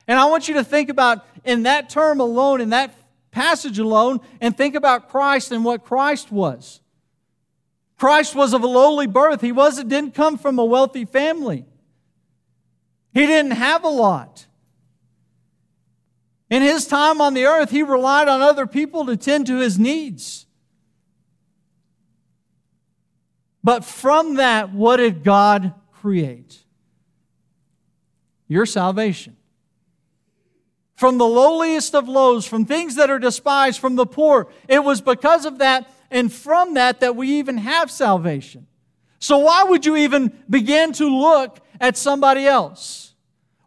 And 0.08 0.18
I 0.18 0.26
want 0.26 0.48
you 0.48 0.54
to 0.54 0.64
think 0.64 0.90
about 0.90 1.26
in 1.48 1.64
that 1.64 1.90
term 1.90 2.20
alone, 2.20 2.62
in 2.62 2.70
that 2.70 2.94
passage 3.32 3.80
alone, 3.80 4.20
and 4.42 4.56
think 4.56 4.76
about 4.76 5.10
Christ 5.10 5.52
and 5.52 5.64
what 5.64 5.84
Christ 5.84 6.32
was. 6.32 6.82
Christ 7.98 8.36
was 8.36 8.54
of 8.54 8.64
a 8.64 8.68
lowly 8.68 9.08
birth. 9.08 9.42
He 9.42 9.52
wasn't, 9.52 9.90
didn't 9.90 10.14
come 10.14 10.38
from 10.38 10.60
a 10.60 10.66
wealthy 10.66 11.06
family. 11.06 11.66
He 13.14 13.26
didn't 13.26 13.52
have 13.52 13.84
a 13.84 13.90
lot. 13.90 14.46
In 16.50 16.62
his 16.62 16.86
time 16.88 17.22
on 17.22 17.34
the 17.34 17.46
earth, 17.46 17.72
he 17.72 17.84
relied 17.84 18.28
on 18.28 18.42
other 18.42 18.68
people 18.68 19.06
to 19.08 19.18
tend 19.18 19.48
to 19.48 19.58
his 19.58 19.80
needs. 19.80 20.46
But 23.64 23.84
from 23.84 24.36
that, 24.36 24.72
what 24.72 24.98
did 24.98 25.24
God 25.24 25.74
create? 25.92 26.64
Your 28.48 28.66
salvation. 28.66 29.36
From 30.98 31.20
the 31.20 31.28
lowliest 31.28 31.94
of 31.94 32.10
lows, 32.10 32.48
from 32.48 32.66
things 32.66 32.96
that 32.96 33.12
are 33.12 33.20
despised, 33.20 33.80
from 33.80 33.96
the 33.96 34.08
poor. 34.08 34.48
It 34.68 34.84
was 34.84 35.00
because 35.00 35.46
of 35.46 35.60
that 35.60 35.88
and 36.10 36.34
from 36.34 36.74
that 36.74 37.02
that 37.02 37.16
we 37.16 37.38
even 37.38 37.60
have 37.60 37.92
salvation. 37.92 38.66
So 39.20 39.38
why 39.38 39.64
would 39.64 39.86
you 39.86 39.96
even 39.96 40.34
begin 40.50 40.94
to 40.94 41.08
look 41.08 41.60
at 41.80 41.98
somebody 41.98 42.48
else? 42.48 43.14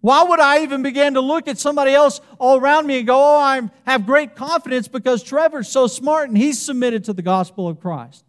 Why 0.00 0.24
would 0.24 0.40
I 0.40 0.64
even 0.64 0.82
begin 0.82 1.14
to 1.14 1.20
look 1.20 1.46
at 1.46 1.56
somebody 1.56 1.92
else 1.92 2.20
all 2.40 2.58
around 2.58 2.88
me 2.88 2.98
and 2.98 3.06
go, 3.06 3.16
oh, 3.16 3.36
I 3.36 3.70
have 3.86 4.06
great 4.06 4.34
confidence 4.34 4.88
because 4.88 5.22
Trevor's 5.22 5.68
so 5.68 5.86
smart 5.86 6.30
and 6.30 6.36
he's 6.36 6.60
submitted 6.60 7.04
to 7.04 7.12
the 7.12 7.22
gospel 7.22 7.68
of 7.68 7.78
Christ? 7.78 8.24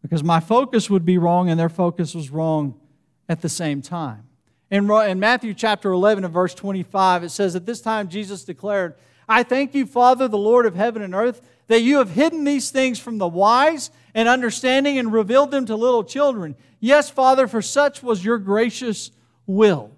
Because 0.00 0.24
my 0.24 0.40
focus 0.40 0.88
would 0.88 1.04
be 1.04 1.18
wrong 1.18 1.50
and 1.50 1.60
their 1.60 1.68
focus 1.68 2.14
was 2.14 2.30
wrong 2.30 2.80
at 3.28 3.42
the 3.42 3.48
same 3.50 3.82
time. 3.82 4.29
In, 4.70 4.90
in 4.90 5.18
Matthew 5.18 5.52
chapter 5.52 5.90
11 5.90 6.24
and 6.24 6.32
verse 6.32 6.54
25, 6.54 7.24
it 7.24 7.30
says, 7.30 7.56
At 7.56 7.66
this 7.66 7.80
time 7.80 8.08
Jesus 8.08 8.44
declared, 8.44 8.94
I 9.28 9.42
thank 9.42 9.74
you, 9.74 9.86
Father, 9.86 10.28
the 10.28 10.38
Lord 10.38 10.66
of 10.66 10.74
heaven 10.74 11.02
and 11.02 11.14
earth, 11.14 11.40
that 11.68 11.82
you 11.82 11.98
have 11.98 12.10
hidden 12.10 12.44
these 12.44 12.70
things 12.70 12.98
from 12.98 13.18
the 13.18 13.28
wise 13.28 13.90
and 14.14 14.28
understanding 14.28 14.98
and 14.98 15.12
revealed 15.12 15.50
them 15.50 15.66
to 15.66 15.76
little 15.76 16.04
children. 16.04 16.56
Yes, 16.80 17.10
Father, 17.10 17.46
for 17.46 17.62
such 17.62 18.02
was 18.02 18.24
your 18.24 18.38
gracious 18.38 19.10
will. 19.46 19.92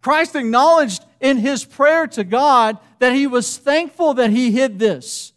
Christ 0.00 0.36
acknowledged 0.36 1.04
in 1.20 1.38
his 1.38 1.64
prayer 1.64 2.06
to 2.08 2.22
God 2.22 2.78
that 3.00 3.12
he 3.12 3.26
was 3.26 3.56
thankful 3.56 4.14
that 4.14 4.30
he 4.30 4.52
hid 4.52 4.78
this. 4.78 5.32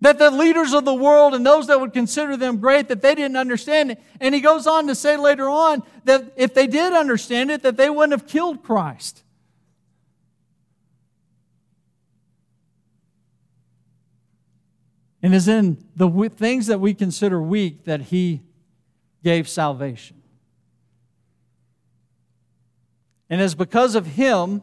That 0.00 0.18
the 0.18 0.30
leaders 0.30 0.72
of 0.72 0.84
the 0.84 0.94
world 0.94 1.34
and 1.34 1.44
those 1.44 1.66
that 1.66 1.80
would 1.80 1.92
consider 1.92 2.36
them 2.36 2.58
great, 2.58 2.88
that 2.88 3.02
they 3.02 3.14
didn't 3.14 3.36
understand 3.36 3.90
it. 3.90 4.02
And 4.20 4.34
he 4.34 4.40
goes 4.40 4.66
on 4.66 4.86
to 4.86 4.94
say 4.94 5.16
later 5.16 5.48
on 5.48 5.82
that 6.04 6.32
if 6.36 6.54
they 6.54 6.66
did 6.68 6.92
understand 6.92 7.50
it, 7.50 7.62
that 7.62 7.76
they 7.76 7.90
wouldn't 7.90 8.12
have 8.12 8.28
killed 8.28 8.62
Christ. 8.62 9.24
And 15.20 15.34
is 15.34 15.48
in 15.48 15.84
the 15.96 16.08
things 16.36 16.68
that 16.68 16.80
we 16.80 16.94
consider 16.94 17.42
weak 17.42 17.84
that 17.84 18.02
he 18.02 18.42
gave 19.24 19.48
salvation. 19.48 20.22
And 23.28 23.40
it's 23.40 23.54
because 23.54 23.94
of 23.94 24.06
him 24.06 24.62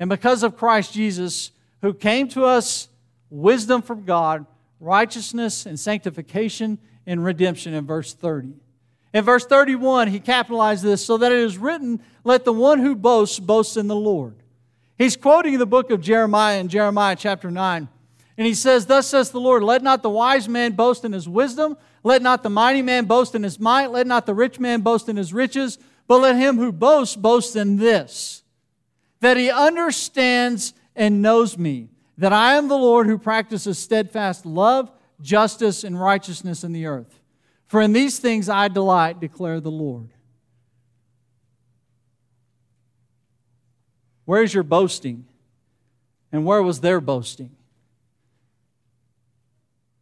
and 0.00 0.08
because 0.08 0.42
of 0.42 0.56
Christ 0.56 0.92
Jesus 0.92 1.52
who 1.82 1.92
came 1.94 2.28
to 2.28 2.44
us 2.44 2.87
wisdom 3.30 3.82
from 3.82 4.04
God, 4.04 4.46
righteousness 4.80 5.66
and 5.66 5.78
sanctification 5.78 6.78
and 7.06 7.24
redemption 7.24 7.74
in 7.74 7.86
verse 7.86 8.14
30. 8.14 8.54
In 9.14 9.24
verse 9.24 9.46
31, 9.46 10.08
he 10.08 10.20
capitalized 10.20 10.84
this 10.84 11.04
so 11.04 11.16
that 11.16 11.32
it 11.32 11.38
is 11.38 11.56
written, 11.56 12.00
Let 12.24 12.44
the 12.44 12.52
one 12.52 12.80
who 12.80 12.94
boasts 12.94 13.38
boast 13.38 13.76
in 13.76 13.86
the 13.86 13.96
Lord. 13.96 14.34
He's 14.98 15.16
quoting 15.16 15.58
the 15.58 15.66
book 15.66 15.90
of 15.90 16.00
Jeremiah 16.00 16.58
in 16.58 16.68
Jeremiah 16.68 17.16
chapter 17.16 17.50
9. 17.50 17.88
And 18.36 18.46
he 18.46 18.54
says, 18.54 18.86
Thus 18.86 19.08
says 19.08 19.30
the 19.30 19.40
Lord, 19.40 19.62
let 19.62 19.82
not 19.82 20.02
the 20.02 20.10
wise 20.10 20.48
man 20.48 20.72
boast 20.72 21.04
in 21.04 21.12
his 21.12 21.28
wisdom, 21.28 21.76
let 22.04 22.22
not 22.22 22.42
the 22.42 22.50
mighty 22.50 22.82
man 22.82 23.06
boast 23.06 23.34
in 23.34 23.42
his 23.42 23.58
might, 23.58 23.90
let 23.90 24.06
not 24.06 24.26
the 24.26 24.34
rich 24.34 24.60
man 24.60 24.82
boast 24.82 25.08
in 25.08 25.16
his 25.16 25.32
riches, 25.32 25.78
but 26.06 26.18
let 26.18 26.36
him 26.36 26.56
who 26.56 26.70
boasts 26.70 27.16
boast 27.16 27.56
in 27.56 27.76
this, 27.76 28.42
that 29.20 29.36
he 29.36 29.50
understands 29.50 30.72
and 30.94 31.20
knows 31.20 31.58
me, 31.58 31.88
that 32.18 32.32
I 32.32 32.54
am 32.54 32.68
the 32.68 32.76
Lord 32.76 33.06
who 33.06 33.16
practices 33.16 33.78
steadfast 33.78 34.44
love, 34.44 34.90
justice, 35.22 35.84
and 35.84 35.98
righteousness 35.98 36.64
in 36.64 36.72
the 36.72 36.86
earth. 36.86 37.20
For 37.66 37.80
in 37.80 37.92
these 37.92 38.18
things 38.18 38.48
I 38.48 38.68
delight, 38.68 39.20
declare 39.20 39.60
the 39.60 39.70
Lord. 39.70 40.08
Where's 44.24 44.52
your 44.52 44.64
boasting? 44.64 45.26
And 46.32 46.44
where 46.44 46.62
was 46.62 46.80
their 46.80 47.00
boasting? 47.00 47.52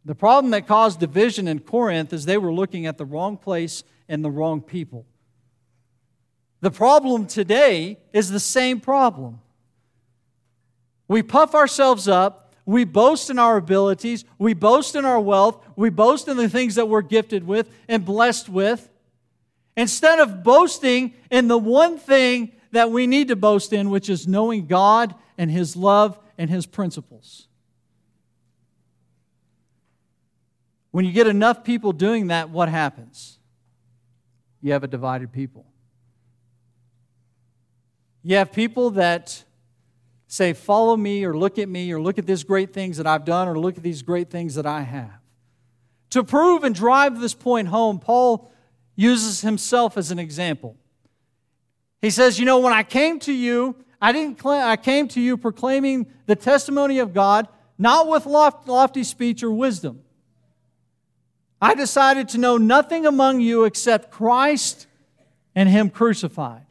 The 0.03 0.15
problem 0.15 0.51
that 0.51 0.67
caused 0.67 0.99
division 0.99 1.47
in 1.47 1.59
Corinth 1.59 2.13
is 2.13 2.25
they 2.25 2.37
were 2.37 2.53
looking 2.53 2.85
at 2.87 2.97
the 2.97 3.05
wrong 3.05 3.37
place 3.37 3.83
and 4.09 4.23
the 4.23 4.31
wrong 4.31 4.61
people. 4.61 5.05
The 6.61 6.71
problem 6.71 7.27
today 7.27 7.99
is 8.11 8.29
the 8.29 8.39
same 8.39 8.79
problem. 8.79 9.39
We 11.07 11.23
puff 11.23 11.55
ourselves 11.55 12.07
up, 12.07 12.53
we 12.65 12.83
boast 12.83 13.29
in 13.29 13.39
our 13.39 13.57
abilities, 13.57 14.25
we 14.37 14.53
boast 14.53 14.95
in 14.95 15.05
our 15.05 15.19
wealth, 15.19 15.65
we 15.75 15.89
boast 15.89 16.27
in 16.27 16.35
the 16.35 16.49
things 16.49 16.75
that 16.75 16.89
we're 16.89 17.01
gifted 17.01 17.47
with 17.47 17.69
and 17.87 18.03
blessed 18.03 18.49
with, 18.49 18.89
instead 19.77 20.19
of 20.19 20.43
boasting 20.43 21.13
in 21.31 21.47
the 21.47 21.57
one 21.57 21.97
thing 21.97 22.51
that 22.71 22.91
we 22.91 23.07
need 23.07 23.29
to 23.29 23.35
boast 23.35 23.71
in, 23.71 23.89
which 23.89 24.09
is 24.09 24.27
knowing 24.27 24.67
God 24.67 25.15
and 25.37 25.49
His 25.49 25.75
love 25.75 26.19
and 26.37 26.49
His 26.49 26.65
principles. 26.65 27.47
When 30.91 31.05
you 31.05 31.11
get 31.11 31.27
enough 31.27 31.63
people 31.63 31.93
doing 31.93 32.27
that, 32.27 32.49
what 32.49 32.69
happens? 32.69 33.37
You 34.61 34.73
have 34.73 34.83
a 34.83 34.87
divided 34.87 35.31
people. 35.31 35.65
You 38.23 38.35
have 38.37 38.51
people 38.51 38.89
that 38.91 39.43
say, 40.27 40.53
Follow 40.53 40.95
me, 40.95 41.23
or 41.25 41.35
look 41.35 41.57
at 41.57 41.69
me, 41.69 41.91
or 41.91 42.01
look 42.01 42.17
at 42.17 42.25
these 42.25 42.43
great 42.43 42.73
things 42.73 42.97
that 42.97 43.07
I've 43.07 43.25
done, 43.25 43.47
or 43.47 43.57
look 43.57 43.77
at 43.77 43.83
these 43.83 44.01
great 44.01 44.29
things 44.29 44.55
that 44.55 44.65
I 44.65 44.81
have. 44.81 45.19
To 46.11 46.23
prove 46.23 46.63
and 46.63 46.73
drive 46.73 47.19
this 47.19 47.33
point 47.33 47.67
home, 47.67 47.99
Paul 47.99 48.51
uses 48.95 49.41
himself 49.41 49.97
as 49.97 50.11
an 50.11 50.19
example. 50.19 50.77
He 52.01 52.09
says, 52.09 52.39
You 52.39 52.45
know, 52.45 52.59
when 52.59 52.73
I 52.73 52.83
came 52.83 53.19
to 53.21 53.33
you, 53.33 53.75
I 54.01 54.11
didn't 54.11 54.45
I 54.45 54.77
came 54.77 55.07
to 55.09 55.21
you 55.21 55.37
proclaiming 55.37 56.07
the 56.27 56.35
testimony 56.35 56.99
of 56.99 57.13
God, 57.13 57.47
not 57.77 58.07
with 58.07 58.25
lofty 58.25 59.03
speech 59.03 59.43
or 59.43 59.51
wisdom 59.51 60.03
I 61.61 61.73
decided 61.73 62.29
to 62.29 62.37
know 62.37 62.57
nothing 62.57 63.05
among 63.05 63.39
you 63.41 63.63
except 63.65 64.11
Christ 64.11 64.87
and 65.55 65.67
Him 65.67 65.89
crucified. 65.89 66.65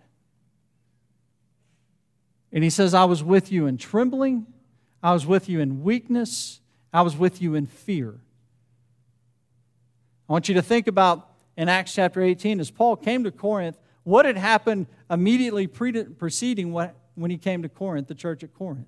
And 2.53 2.65
he 2.65 2.71
says, 2.71 2.95
I 2.95 3.05
was 3.05 3.23
with 3.23 3.53
you 3.53 3.67
in 3.67 3.77
trembling, 3.77 4.47
I 5.03 5.13
was 5.13 5.27
with 5.27 5.49
you 5.49 5.61
in 5.61 5.83
weakness, 5.83 6.61
I 6.93 7.03
was 7.03 7.17
with 7.17 7.43
you 7.43 7.55
in 7.55 7.67
fear. 7.67 8.15
I 10.29 10.33
want 10.33 10.49
you 10.49 10.55
to 10.55 10.63
think 10.63 10.87
about 10.87 11.29
in 11.57 11.69
Acts 11.69 11.95
chapter 11.95 12.21
18, 12.23 12.61
as 12.61 12.71
Paul 12.71 12.97
came 12.97 13.25
to 13.25 13.31
Corinth, 13.31 13.79
what 14.05 14.25
had 14.27 14.37
happened 14.37 14.87
immediately 15.11 15.67
preceding 15.67 16.73
when 16.73 17.31
he 17.31 17.39
came 17.39 17.63
to 17.63 17.69
Corinth, 17.69 18.09
the 18.09 18.15
church 18.15 18.43
at 18.43 18.55
Corinth. 18.55 18.87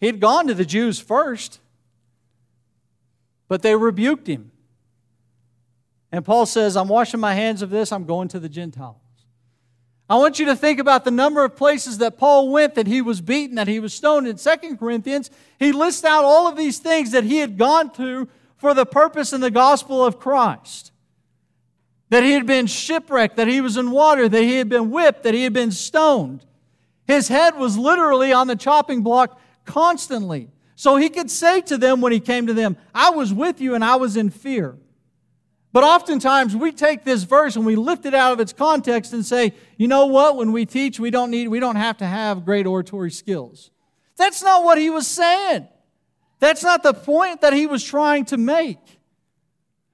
He 0.00 0.06
had 0.06 0.20
gone 0.20 0.46
to 0.48 0.54
the 0.54 0.64
Jews 0.64 0.98
first. 0.98 1.60
But 3.46 3.60
they 3.60 3.76
rebuked 3.76 4.26
him. 4.26 4.50
And 6.10 6.24
Paul 6.24 6.46
says, 6.46 6.78
I'm 6.78 6.88
washing 6.88 7.20
my 7.20 7.34
hands 7.34 7.60
of 7.60 7.68
this, 7.68 7.92
I'm 7.92 8.06
going 8.06 8.28
to 8.28 8.40
the 8.40 8.48
Gentiles. 8.48 8.96
I 10.08 10.16
want 10.16 10.38
you 10.38 10.46
to 10.46 10.56
think 10.56 10.80
about 10.80 11.04
the 11.04 11.10
number 11.10 11.44
of 11.44 11.56
places 11.56 11.98
that 11.98 12.18
Paul 12.18 12.50
went 12.50 12.74
that 12.74 12.86
he 12.86 13.00
was 13.00 13.22
beaten, 13.22 13.56
that 13.56 13.68
he 13.68 13.80
was 13.80 13.94
stoned. 13.94 14.26
In 14.28 14.36
2 14.36 14.76
Corinthians, 14.76 15.30
he 15.58 15.72
lists 15.72 16.04
out 16.04 16.24
all 16.24 16.46
of 16.46 16.56
these 16.56 16.78
things 16.78 17.12
that 17.12 17.24
he 17.24 17.38
had 17.38 17.56
gone 17.56 17.90
through 17.90 18.28
for 18.56 18.74
the 18.74 18.84
purpose 18.84 19.32
in 19.32 19.40
the 19.40 19.50
gospel 19.50 20.04
of 20.04 20.18
Christ. 20.18 20.92
That 22.10 22.22
he 22.22 22.32
had 22.32 22.46
been 22.46 22.66
shipwrecked, 22.66 23.36
that 23.36 23.48
he 23.48 23.62
was 23.62 23.78
in 23.78 23.90
water, 23.90 24.28
that 24.28 24.42
he 24.42 24.56
had 24.56 24.68
been 24.68 24.90
whipped, 24.90 25.22
that 25.22 25.32
he 25.32 25.42
had 25.42 25.54
been 25.54 25.72
stoned. 25.72 26.44
His 27.06 27.28
head 27.28 27.56
was 27.56 27.78
literally 27.78 28.32
on 28.32 28.46
the 28.46 28.56
chopping 28.56 29.02
block 29.02 29.40
constantly. 29.64 30.50
So 30.76 30.96
he 30.96 31.08
could 31.08 31.30
say 31.30 31.62
to 31.62 31.78
them 31.78 32.02
when 32.02 32.12
he 32.12 32.20
came 32.20 32.46
to 32.46 32.54
them, 32.54 32.76
I 32.94 33.10
was 33.10 33.32
with 33.32 33.60
you 33.60 33.74
and 33.74 33.84
I 33.84 33.96
was 33.96 34.16
in 34.18 34.28
fear. 34.28 34.76
But 35.74 35.82
oftentimes 35.82 36.54
we 36.54 36.70
take 36.70 37.02
this 37.02 37.24
verse 37.24 37.56
and 37.56 37.66
we 37.66 37.74
lift 37.74 38.06
it 38.06 38.14
out 38.14 38.32
of 38.32 38.38
its 38.38 38.52
context 38.52 39.12
and 39.12 39.26
say, 39.26 39.54
you 39.76 39.88
know 39.88 40.06
what, 40.06 40.36
when 40.36 40.52
we 40.52 40.66
teach, 40.66 41.00
we 41.00 41.10
don't 41.10 41.32
need, 41.32 41.48
we 41.48 41.58
don't 41.58 41.74
have 41.74 41.98
to 41.98 42.06
have 42.06 42.44
great 42.44 42.64
oratory 42.64 43.10
skills. 43.10 43.72
That's 44.16 44.40
not 44.40 44.62
what 44.62 44.78
he 44.78 44.88
was 44.88 45.08
saying. 45.08 45.66
That's 46.38 46.62
not 46.62 46.84
the 46.84 46.94
point 46.94 47.40
that 47.40 47.52
he 47.52 47.66
was 47.66 47.82
trying 47.82 48.26
to 48.26 48.36
make. 48.36 48.78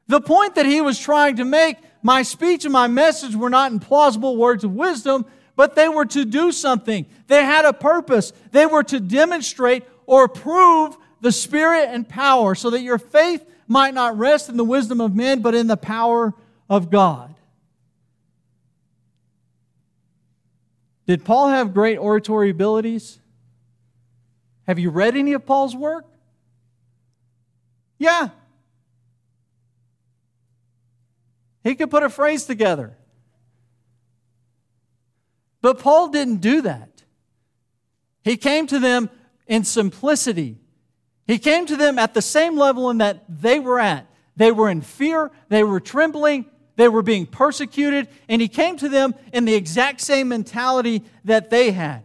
The 0.07 0.20
point 0.20 0.57
that 0.57 0.66
he 0.66 0.83
was 0.83 0.99
trying 0.99 1.37
to 1.37 1.47
make, 1.47 1.78
my 2.03 2.24
speech 2.24 2.66
and 2.66 2.74
my 2.74 2.87
message 2.87 3.35
were 3.35 3.49
not 3.49 3.72
in 3.72 3.81
plausible 3.81 4.37
words 4.37 4.64
of 4.64 4.74
wisdom, 4.74 5.24
but 5.57 5.76
they 5.76 5.89
were 5.89 6.05
to 6.05 6.26
do 6.26 6.53
something. 6.53 7.07
They 7.26 7.43
had 7.43 7.64
a 7.64 7.72
purpose. 7.72 8.35
They 8.51 8.66
were 8.66 8.83
to 8.83 9.01
demonstrate 9.01 9.85
or 10.05 10.28
prove 10.28 10.99
the 11.22 11.33
spirit 11.33 11.89
and 11.89 12.07
power 12.07 12.55
so 12.55 12.68
that 12.68 12.83
your 12.83 12.99
faith 12.99 13.47
might 13.71 13.95
not 13.95 14.18
rest 14.18 14.49
in 14.49 14.57
the 14.57 14.64
wisdom 14.64 15.01
of 15.01 15.14
men, 15.14 15.41
but 15.41 15.55
in 15.55 15.68
the 15.68 15.77
power 15.77 16.35
of 16.68 16.91
God. 16.91 17.33
Did 21.07 21.25
Paul 21.25 21.49
have 21.49 21.73
great 21.73 21.97
oratory 21.97 22.51
abilities? 22.51 23.21
Have 24.66 24.81
you 24.81 24.91
read 24.91 25.16
any 25.16 25.35
of 25.35 25.47
Paul's 25.47 25.77
work? 25.77 26.05
Yeah. 27.97 28.31
He 31.62 31.77
could 31.77 31.91
put 31.91 32.03
a 32.03 32.11
phrase 32.11 32.45
together. 32.47 32.97
But 35.62 35.79
Paul 35.79 36.09
didn't 36.09 36.39
do 36.39 36.62
that. 36.62 37.05
He 38.25 38.37
came 38.37 38.66
to 38.66 38.81
them 38.81 39.11
in 39.47 39.62
simplicity 39.62 40.60
he 41.31 41.39
came 41.39 41.66
to 41.66 41.76
them 41.76 41.99
at 41.99 42.14
the 42.14 42.22
same 42.22 42.57
level 42.57 42.91
in 42.91 42.99
that 42.99 43.24
they 43.28 43.59
were 43.59 43.78
at. 43.78 44.07
They 44.37 44.53
were 44.53 44.70
in 44.70 44.81
fear, 44.81 45.31
they 45.49 45.62
were 45.62 45.81
trembling, 45.81 46.47
they 46.76 46.89
were 46.89 47.03
being 47.03 47.26
persecuted, 47.26 48.09
and 48.28 48.41
he 48.41 48.49
came 48.49 48.76
to 48.78 48.89
them 48.89 49.14
in 49.33 49.45
the 49.45 49.55
exact 49.55 50.01
same 50.01 50.28
mentality 50.28 51.03
that 51.24 51.51
they 51.51 51.72
had. 51.72 52.05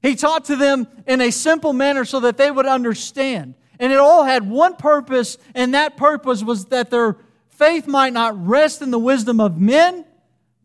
He 0.00 0.16
taught 0.16 0.46
to 0.46 0.56
them 0.56 0.88
in 1.06 1.20
a 1.20 1.30
simple 1.30 1.72
manner 1.72 2.04
so 2.04 2.20
that 2.20 2.36
they 2.36 2.50
would 2.50 2.66
understand. 2.66 3.54
And 3.78 3.92
it 3.92 3.98
all 3.98 4.24
had 4.24 4.48
one 4.48 4.76
purpose, 4.76 5.38
and 5.54 5.74
that 5.74 5.96
purpose 5.96 6.42
was 6.42 6.66
that 6.66 6.90
their 6.90 7.16
faith 7.50 7.86
might 7.86 8.12
not 8.12 8.46
rest 8.46 8.82
in 8.82 8.90
the 8.90 8.98
wisdom 8.98 9.40
of 9.40 9.60
men, 9.60 10.04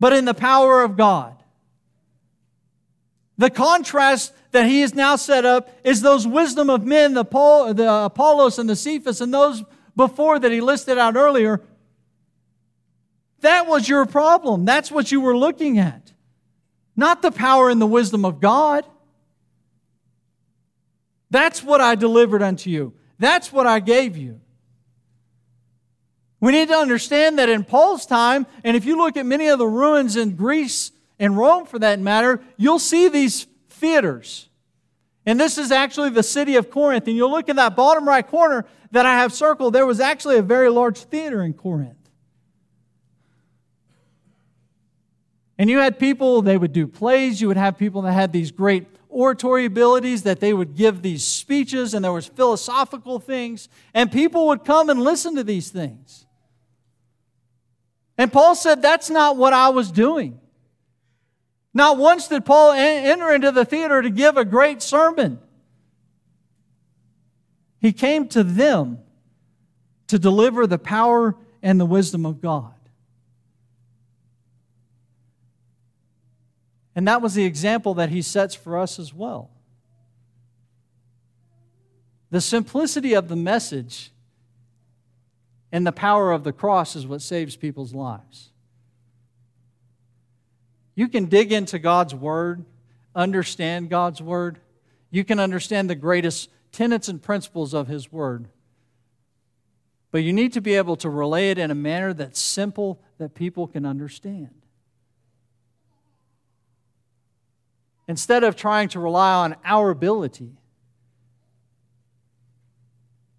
but 0.00 0.12
in 0.12 0.24
the 0.24 0.34
power 0.34 0.82
of 0.82 0.96
God. 0.96 1.37
The 3.38 3.50
contrast 3.50 4.34
that 4.50 4.66
he 4.66 4.80
has 4.80 4.94
now 4.94 5.16
set 5.16 5.44
up 5.44 5.70
is 5.84 6.02
those 6.02 6.26
wisdom 6.26 6.68
of 6.68 6.84
men, 6.84 7.14
the, 7.14 7.24
Paul, 7.24 7.72
the 7.72 7.90
Apollos 7.90 8.58
and 8.58 8.68
the 8.68 8.76
Cephas, 8.76 9.20
and 9.20 9.32
those 9.32 9.62
before 9.96 10.38
that 10.38 10.50
he 10.50 10.60
listed 10.60 10.98
out 10.98 11.16
earlier. 11.16 11.62
That 13.40 13.68
was 13.68 13.88
your 13.88 14.04
problem. 14.06 14.64
That's 14.64 14.90
what 14.90 15.12
you 15.12 15.20
were 15.20 15.36
looking 15.36 15.78
at. 15.78 16.12
Not 16.96 17.22
the 17.22 17.30
power 17.30 17.70
and 17.70 17.80
the 17.80 17.86
wisdom 17.86 18.24
of 18.24 18.40
God. 18.40 18.84
That's 21.30 21.62
what 21.62 21.80
I 21.80 21.94
delivered 21.94 22.42
unto 22.42 22.70
you. 22.70 22.94
That's 23.20 23.52
what 23.52 23.66
I 23.66 23.78
gave 23.78 24.16
you. 24.16 24.40
We 26.40 26.52
need 26.52 26.68
to 26.68 26.74
understand 26.76 27.38
that 27.38 27.48
in 27.48 27.64
Paul's 27.64 28.06
time, 28.06 28.46
and 28.64 28.76
if 28.76 28.84
you 28.84 28.96
look 28.96 29.16
at 29.16 29.26
many 29.26 29.48
of 29.48 29.58
the 29.58 29.66
ruins 29.66 30.16
in 30.16 30.34
Greece 30.34 30.90
and 31.18 31.36
Rome 31.36 31.66
for 31.66 31.78
that 31.78 31.98
matter, 31.98 32.40
you'll 32.56 32.78
see 32.78 33.08
these 33.08 33.46
theaters. 33.68 34.48
And 35.26 35.38
this 35.38 35.58
is 35.58 35.70
actually 35.70 36.10
the 36.10 36.22
city 36.22 36.56
of 36.56 36.70
Corinth. 36.70 37.06
And 37.06 37.16
you'll 37.16 37.30
look 37.30 37.48
in 37.48 37.56
that 37.56 37.76
bottom 37.76 38.06
right 38.06 38.26
corner 38.26 38.64
that 38.92 39.04
I 39.04 39.18
have 39.18 39.32
circled, 39.32 39.74
there 39.74 39.84
was 39.84 40.00
actually 40.00 40.38
a 40.38 40.42
very 40.42 40.70
large 40.70 40.96
theater 40.96 41.42
in 41.42 41.52
Corinth. 41.52 41.98
And 45.58 45.68
you 45.68 45.78
had 45.78 45.98
people, 45.98 46.40
they 46.40 46.56
would 46.56 46.72
do 46.72 46.86
plays. 46.86 47.40
You 47.40 47.48
would 47.48 47.56
have 47.56 47.76
people 47.76 48.02
that 48.02 48.12
had 48.12 48.32
these 48.32 48.50
great 48.50 48.86
oratory 49.08 49.64
abilities, 49.64 50.22
that 50.22 50.40
they 50.40 50.54
would 50.54 50.76
give 50.76 51.02
these 51.02 51.26
speeches, 51.26 51.92
and 51.94 52.04
there 52.04 52.12
was 52.12 52.26
philosophical 52.26 53.18
things. 53.18 53.68
And 53.92 54.10
people 54.10 54.46
would 54.46 54.64
come 54.64 54.88
and 54.88 55.02
listen 55.02 55.34
to 55.34 55.44
these 55.44 55.70
things. 55.70 56.26
And 58.16 58.32
Paul 58.32 58.54
said, 58.54 58.80
That's 58.80 59.10
not 59.10 59.36
what 59.36 59.52
I 59.52 59.68
was 59.68 59.90
doing. 59.90 60.40
Not 61.74 61.96
once 61.96 62.28
did 62.28 62.44
Paul 62.44 62.72
enter 62.72 63.32
into 63.32 63.52
the 63.52 63.64
theater 63.64 64.02
to 64.02 64.10
give 64.10 64.36
a 64.36 64.44
great 64.44 64.82
sermon. 64.82 65.38
He 67.80 67.92
came 67.92 68.28
to 68.28 68.42
them 68.42 68.98
to 70.08 70.18
deliver 70.18 70.66
the 70.66 70.78
power 70.78 71.36
and 71.62 71.78
the 71.78 71.86
wisdom 71.86 72.26
of 72.26 72.40
God. 72.40 72.72
And 76.96 77.06
that 77.06 77.22
was 77.22 77.34
the 77.34 77.44
example 77.44 77.94
that 77.94 78.08
he 78.08 78.22
sets 78.22 78.56
for 78.56 78.76
us 78.76 78.98
as 78.98 79.14
well. 79.14 79.50
The 82.30 82.40
simplicity 82.40 83.14
of 83.14 83.28
the 83.28 83.36
message 83.36 84.10
and 85.70 85.86
the 85.86 85.92
power 85.92 86.32
of 86.32 86.44
the 86.44 86.52
cross 86.52 86.96
is 86.96 87.06
what 87.06 87.22
saves 87.22 87.54
people's 87.54 87.94
lives. 87.94 88.50
You 90.98 91.06
can 91.06 91.26
dig 91.26 91.52
into 91.52 91.78
God's 91.78 92.12
Word, 92.12 92.64
understand 93.14 93.88
God's 93.88 94.20
Word. 94.20 94.58
You 95.12 95.22
can 95.22 95.38
understand 95.38 95.88
the 95.88 95.94
greatest 95.94 96.50
tenets 96.72 97.06
and 97.08 97.22
principles 97.22 97.72
of 97.72 97.86
His 97.86 98.10
Word. 98.10 98.48
But 100.10 100.24
you 100.24 100.32
need 100.32 100.54
to 100.54 100.60
be 100.60 100.74
able 100.74 100.96
to 100.96 101.08
relay 101.08 101.50
it 101.50 101.58
in 101.58 101.70
a 101.70 101.74
manner 101.76 102.12
that's 102.12 102.40
simple 102.40 103.00
that 103.18 103.36
people 103.36 103.68
can 103.68 103.86
understand. 103.86 104.50
Instead 108.08 108.42
of 108.42 108.56
trying 108.56 108.88
to 108.88 108.98
rely 108.98 109.34
on 109.34 109.54
our 109.64 109.90
ability 109.90 110.50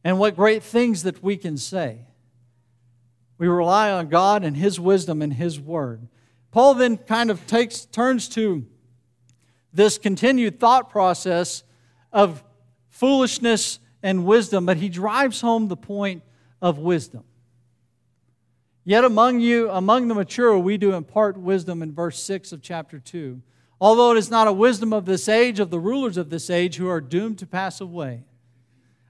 and 0.06 0.18
what 0.18 0.38
great 0.38 0.64
things 0.64 1.04
that 1.04 1.22
we 1.22 1.36
can 1.36 1.58
say, 1.58 2.06
we 3.38 3.50
rely 3.50 3.92
on 3.92 4.08
God 4.08 4.46
and 4.46 4.56
His 4.56 4.80
wisdom 4.80 5.22
and 5.22 5.34
His 5.34 5.60
Word. 5.60 6.08
Paul 6.52 6.74
then 6.76 6.98
kind 6.98 7.30
of 7.30 7.46
takes 7.48 7.86
turns 7.86 8.28
to 8.30 8.66
this 9.72 9.98
continued 9.98 10.60
thought 10.60 10.90
process 10.90 11.64
of 12.12 12.44
foolishness 12.90 13.80
and 14.02 14.26
wisdom, 14.26 14.66
but 14.66 14.78
he 14.78 14.90
drives 14.90 15.42
home 15.42 15.68
the 15.68 15.78
point 15.78 16.24
of 16.62 16.80
wisdom. 16.80 17.24
Yet 18.84 19.06
among 19.06 19.40
you, 19.40 19.70
among 19.70 20.08
the 20.08 20.16
mature, 20.16 20.58
we 20.58 20.78
do 20.78 20.94
impart 20.94 21.38
wisdom 21.38 21.84
in 21.84 21.94
verse 21.94 22.22
6 22.24 22.52
of 22.52 22.62
chapter 22.62 22.98
2. 22.98 23.42
Although 23.80 24.12
it 24.12 24.18
is 24.18 24.32
not 24.32 24.48
a 24.48 24.54
wisdom 24.54 24.92
of 24.94 25.06
this 25.06 25.30
age, 25.30 25.60
of 25.60 25.70
the 25.70 25.80
rulers 25.80 26.18
of 26.18 26.30
this 26.30 26.50
age 26.50 26.78
who 26.78 26.90
are 26.90 27.00
doomed 27.00 27.38
to 27.40 27.46
pass 27.46 27.80
away. 27.80 28.24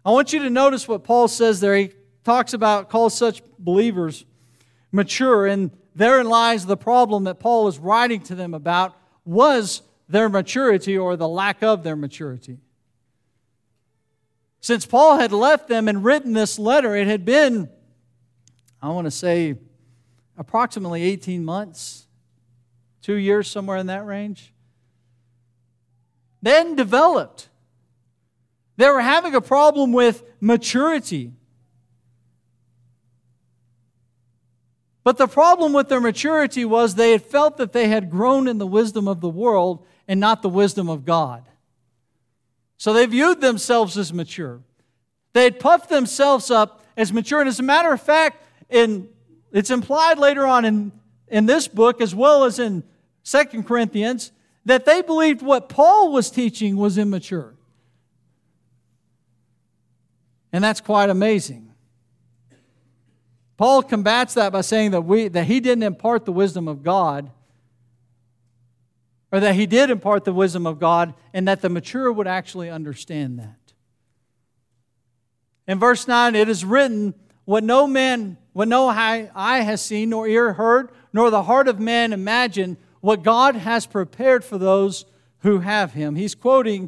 I 0.06 0.12
want 0.12 0.34
you 0.34 0.40
to 0.40 0.50
notice 0.50 0.88
what 0.88 1.04
Paul 1.04 1.28
says 1.28 1.60
there. 1.60 1.76
He 1.76 1.92
talks 2.24 2.54
about, 2.54 2.90
calls 2.90 3.18
such 3.18 3.42
believers 3.58 4.26
mature. 4.92 5.48
And 5.48 5.72
therein 6.00 6.30
lies 6.30 6.66
the 6.66 6.78
problem 6.78 7.26
that 7.26 7.40
Paul 7.40 7.68
is 7.68 7.78
writing 7.78 8.22
to 8.22 8.36
them 8.36 8.54
about 8.54 8.96
was 9.26 9.82
their 10.08 10.30
maturity 10.30 10.98
or 10.98 11.18
the 11.18 11.28
lack 11.28 11.62
of 11.62 11.84
their 11.84 11.98
maturity. 11.98 12.58
Since 14.62 14.86
Paul 14.86 15.18
had 15.18 15.34
left 15.34 15.68
them 15.68 15.88
and 15.90 16.04
written 16.04 16.32
this 16.34 16.58
letter, 16.58 16.96
it 16.96 17.08
had 17.08 17.26
been, 17.26 17.70
I 18.82 18.90
want 18.90 19.06
to 19.06 19.12
say, 19.12 19.58
approximately 20.38 21.04
18 21.04 21.44
months, 21.44 22.08
two 23.02 23.16
years, 23.16 23.50
somewhere 23.50 23.78
in 23.78 23.88
that 23.88 24.06
range. 24.06 24.54
Then 26.42 26.76
developed. 26.78 27.50
They 28.78 28.90
were 28.90 29.02
having 29.02 29.36
a 29.36 29.42
problem 29.42 29.92
with 29.92 30.24
maturity. 30.40 31.34
But 35.04 35.18
the 35.18 35.28
problem 35.28 35.74
with 35.74 35.90
their 35.90 36.02
maturity 36.02 36.66
was 36.66 36.96
they 36.96 37.12
had 37.12 37.24
felt 37.24 37.58
that 37.58 37.74
they 37.74 37.88
had 37.88 38.12
grown 38.12 38.48
in 38.48 38.58
the 38.58 38.68
wisdom 38.68 39.08
of 39.08 39.22
the 39.22 39.30
world 39.30 39.86
and 40.08 40.20
not 40.20 40.42
the 40.42 40.50
wisdom 40.50 40.90
of 40.90 41.06
God. 41.06 41.48
So 42.78 42.94
they 42.94 43.06
viewed 43.06 43.42
themselves 43.42 43.98
as 43.98 44.14
mature. 44.14 44.62
They 45.34 45.44
had 45.44 45.60
puffed 45.60 45.90
themselves 45.90 46.50
up 46.52 46.84
as 46.98 47.14
mature. 47.14 47.40
And 47.40 47.50
as 47.50 47.60
a 47.60 47.64
matter 47.64 47.92
of 47.92 48.02
fact, 48.02 48.44
in, 48.70 49.10
it's 49.52 49.70
implied 49.70 50.18
later 50.18 50.46
on 50.46 50.66
in, 50.66 50.92
in 51.28 51.46
this 51.46 51.68
book, 51.68 52.02
as 52.02 52.14
well 52.14 52.44
as 52.44 52.60
in 52.60 52.84
2 53.24 53.64
Corinthians, 53.64 54.32
that 54.66 54.86
they 54.86 55.02
believed 55.02 55.42
what 55.42 55.70
Paul 55.70 56.12
was 56.12 56.30
teaching 56.30 56.78
was 56.78 56.98
immature. 56.98 57.56
And 60.52 60.64
that's 60.64 60.82
quite 60.82 61.10
amazing. 61.10 61.69
Paul 63.60 63.84
combats 63.84 64.36
that 64.36 64.54
by 64.54 64.62
saying 64.62 64.92
that, 64.92 65.02
we, 65.02 65.28
that 65.28 65.44
he 65.44 65.60
didn't 65.60 65.84
impart 65.84 66.24
the 66.24 66.32
wisdom 66.32 66.70
of 66.70 66.82
God, 66.82 67.30
or 69.34 69.42
that 69.42 69.56
he 69.56 69.66
did 69.66 69.90
impart 69.90 70.24
the 70.24 70.32
wisdom 70.32 70.66
of 70.66 70.80
God, 70.80 71.14
and 71.34 71.46
that 71.46 71.62
the 71.62 71.68
mature 71.68 72.10
would 72.10 72.26
actually 72.26 72.70
understand 72.70 73.38
that. 73.38 73.74
In 75.68 75.78
verse 75.78 76.08
9, 76.08 76.36
it 76.36 76.48
is 76.48 76.64
written, 76.64 77.14
What 77.44 77.66
no 77.66 77.86
man, 77.86 78.38
what 78.54 78.70
no 78.70 78.88
eye 78.88 79.28
has 79.36 79.82
seen, 79.82 80.12
nor 80.12 80.26
ear 80.26 80.54
heard, 80.54 80.90
nor 81.12 81.30
the 81.30 81.44
heart 81.44 81.68
of 81.68 81.82
man 81.82 82.14
imagined, 82.14 82.78
what 83.02 83.24
God 83.24 83.58
has 83.58 83.86
prepared 83.86 84.46
for 84.46 84.58
those 84.58 85.04
who 85.40 85.60
have 85.60 85.92
him. 85.92 86.16
He's 86.16 86.34
quoting 86.34 86.88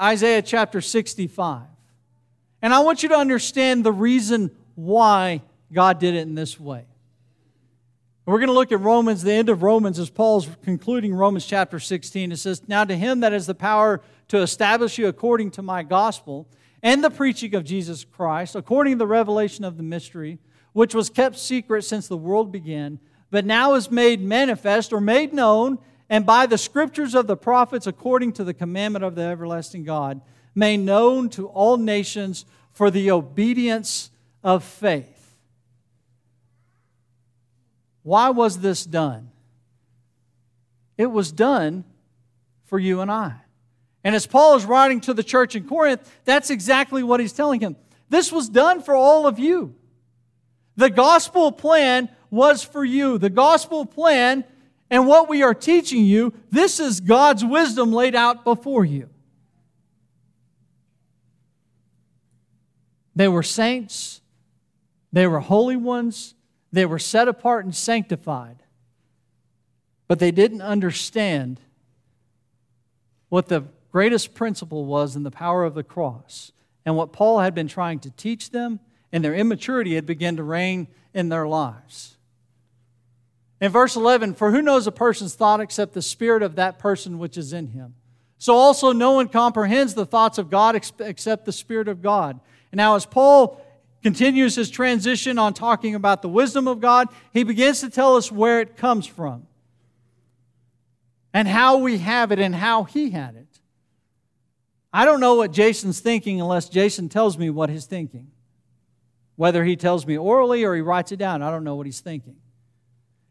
Isaiah 0.00 0.40
chapter 0.40 0.80
65. 0.80 1.64
And 2.62 2.72
I 2.72 2.80
want 2.80 3.02
you 3.02 3.10
to 3.10 3.18
understand 3.18 3.84
the 3.84 3.92
reason 3.92 4.52
why 4.74 5.42
God 5.72 5.98
did 5.98 6.14
it 6.14 6.20
in 6.20 6.34
this 6.34 6.60
way. 6.60 6.86
We're 8.24 8.38
going 8.38 8.48
to 8.48 8.54
look 8.54 8.70
at 8.70 8.80
Romans, 8.80 9.22
the 9.22 9.32
end 9.32 9.48
of 9.48 9.64
Romans, 9.64 9.98
as 9.98 10.08
Paul's 10.08 10.48
concluding 10.62 11.12
Romans 11.12 11.44
chapter 11.44 11.80
16. 11.80 12.30
It 12.30 12.36
says, 12.36 12.68
Now 12.68 12.84
to 12.84 12.96
him 12.96 13.20
that 13.20 13.32
has 13.32 13.46
the 13.46 13.54
power 13.54 14.00
to 14.28 14.38
establish 14.38 14.96
you 14.96 15.08
according 15.08 15.50
to 15.52 15.62
my 15.62 15.82
gospel 15.82 16.46
and 16.84 17.02
the 17.02 17.10
preaching 17.10 17.54
of 17.56 17.64
Jesus 17.64 18.04
Christ, 18.04 18.54
according 18.54 18.94
to 18.94 18.98
the 18.98 19.06
revelation 19.08 19.64
of 19.64 19.76
the 19.76 19.82
mystery, 19.82 20.38
which 20.72 20.94
was 20.94 21.10
kept 21.10 21.36
secret 21.36 21.82
since 21.82 22.06
the 22.06 22.16
world 22.16 22.52
began, 22.52 23.00
but 23.30 23.44
now 23.44 23.74
is 23.74 23.90
made 23.90 24.22
manifest 24.22 24.92
or 24.92 25.00
made 25.00 25.32
known, 25.32 25.78
and 26.08 26.24
by 26.24 26.46
the 26.46 26.58
scriptures 26.58 27.14
of 27.14 27.26
the 27.26 27.36
prophets, 27.36 27.86
according 27.86 28.32
to 28.34 28.44
the 28.44 28.54
commandment 28.54 29.04
of 29.04 29.16
the 29.16 29.22
everlasting 29.22 29.82
God, 29.82 30.20
made 30.54 30.78
known 30.78 31.28
to 31.30 31.48
all 31.48 31.76
nations 31.76 32.44
for 32.72 32.90
the 32.90 33.10
obedience 33.10 34.10
of 34.44 34.62
faith. 34.62 35.21
Why 38.02 38.30
was 38.30 38.58
this 38.58 38.84
done? 38.84 39.30
It 40.98 41.06
was 41.06 41.32
done 41.32 41.84
for 42.64 42.78
you 42.78 43.00
and 43.00 43.10
I. 43.10 43.34
And 44.04 44.14
as 44.14 44.26
Paul 44.26 44.56
is 44.56 44.64
writing 44.64 45.00
to 45.02 45.14
the 45.14 45.22
church 45.22 45.54
in 45.54 45.68
Corinth, 45.68 46.10
that's 46.24 46.50
exactly 46.50 47.02
what 47.02 47.20
he's 47.20 47.32
telling 47.32 47.60
him. 47.60 47.76
This 48.08 48.32
was 48.32 48.48
done 48.48 48.82
for 48.82 48.94
all 48.94 49.26
of 49.26 49.38
you. 49.38 49.74
The 50.76 50.90
gospel 50.90 51.52
plan 51.52 52.08
was 52.30 52.62
for 52.62 52.84
you. 52.84 53.18
The 53.18 53.30
gospel 53.30 53.86
plan 53.86 54.44
and 54.92 55.06
what 55.06 55.26
we 55.26 55.42
are 55.42 55.54
teaching 55.54 56.04
you, 56.04 56.34
this 56.50 56.78
is 56.78 57.00
God's 57.00 57.42
wisdom 57.42 57.94
laid 57.94 58.14
out 58.14 58.44
before 58.44 58.84
you. 58.84 59.08
They 63.16 63.26
were 63.26 63.42
saints, 63.42 64.20
they 65.10 65.26
were 65.26 65.40
holy 65.40 65.76
ones, 65.76 66.34
they 66.72 66.86
were 66.86 66.98
set 66.98 67.28
apart 67.28 67.64
and 67.64 67.74
sanctified. 67.74 68.62
But 70.08 70.18
they 70.18 70.30
didn't 70.30 70.62
understand 70.62 71.60
what 73.28 73.48
the 73.48 73.64
greatest 73.90 74.34
principle 74.34 74.84
was 74.86 75.16
in 75.16 75.22
the 75.22 75.30
power 75.30 75.64
of 75.64 75.74
the 75.74 75.84
cross 75.84 76.52
and 76.84 76.96
what 76.96 77.12
Paul 77.12 77.40
had 77.40 77.54
been 77.54 77.68
trying 77.68 78.00
to 78.00 78.10
teach 78.10 78.50
them, 78.50 78.80
and 79.12 79.24
their 79.24 79.34
immaturity 79.34 79.94
had 79.94 80.06
begun 80.06 80.36
to 80.36 80.42
reign 80.42 80.88
in 81.14 81.28
their 81.28 81.46
lives. 81.46 82.16
In 83.60 83.70
verse 83.70 83.94
11, 83.94 84.34
for 84.34 84.50
who 84.50 84.60
knows 84.60 84.86
a 84.86 84.92
person's 84.92 85.34
thought 85.34 85.60
except 85.60 85.92
the 85.92 86.02
spirit 86.02 86.42
of 86.42 86.56
that 86.56 86.78
person 86.78 87.18
which 87.18 87.38
is 87.38 87.52
in 87.52 87.68
him? 87.68 87.94
So 88.38 88.56
also 88.56 88.92
no 88.92 89.12
one 89.12 89.28
comprehends 89.28 89.94
the 89.94 90.04
thoughts 90.04 90.36
of 90.36 90.50
God 90.50 90.74
except 90.74 91.44
the 91.44 91.52
Spirit 91.52 91.86
of 91.86 92.02
God. 92.02 92.40
And 92.72 92.78
now, 92.78 92.96
as 92.96 93.06
Paul 93.06 93.64
continues 94.02 94.54
his 94.54 94.70
transition 94.70 95.38
on 95.38 95.54
talking 95.54 95.94
about 95.94 96.22
the 96.22 96.28
wisdom 96.28 96.66
of 96.66 96.80
God, 96.80 97.08
he 97.32 97.44
begins 97.44 97.80
to 97.80 97.90
tell 97.90 98.16
us 98.16 98.32
where 98.32 98.60
it 98.60 98.76
comes 98.76 99.06
from 99.06 99.46
and 101.32 101.48
how 101.48 101.78
we 101.78 101.98
have 101.98 102.32
it 102.32 102.38
and 102.38 102.54
how 102.54 102.84
he 102.84 103.10
had 103.10 103.36
it. 103.36 103.60
I 104.92 105.04
don't 105.04 105.20
know 105.20 105.36
what 105.36 105.52
Jason's 105.52 106.00
thinking 106.00 106.40
unless 106.40 106.68
Jason 106.68 107.08
tells 107.08 107.38
me 107.38 107.48
what 107.48 107.70
he's 107.70 107.86
thinking. 107.86 108.30
Whether 109.36 109.64
he 109.64 109.76
tells 109.76 110.06
me 110.06 110.18
orally 110.18 110.64
or 110.64 110.74
he 110.74 110.82
writes 110.82 111.12
it 111.12 111.16
down, 111.16 111.42
I 111.42 111.50
don't 111.50 111.64
know 111.64 111.76
what 111.76 111.86
he's 111.86 112.00
thinking. 112.00 112.36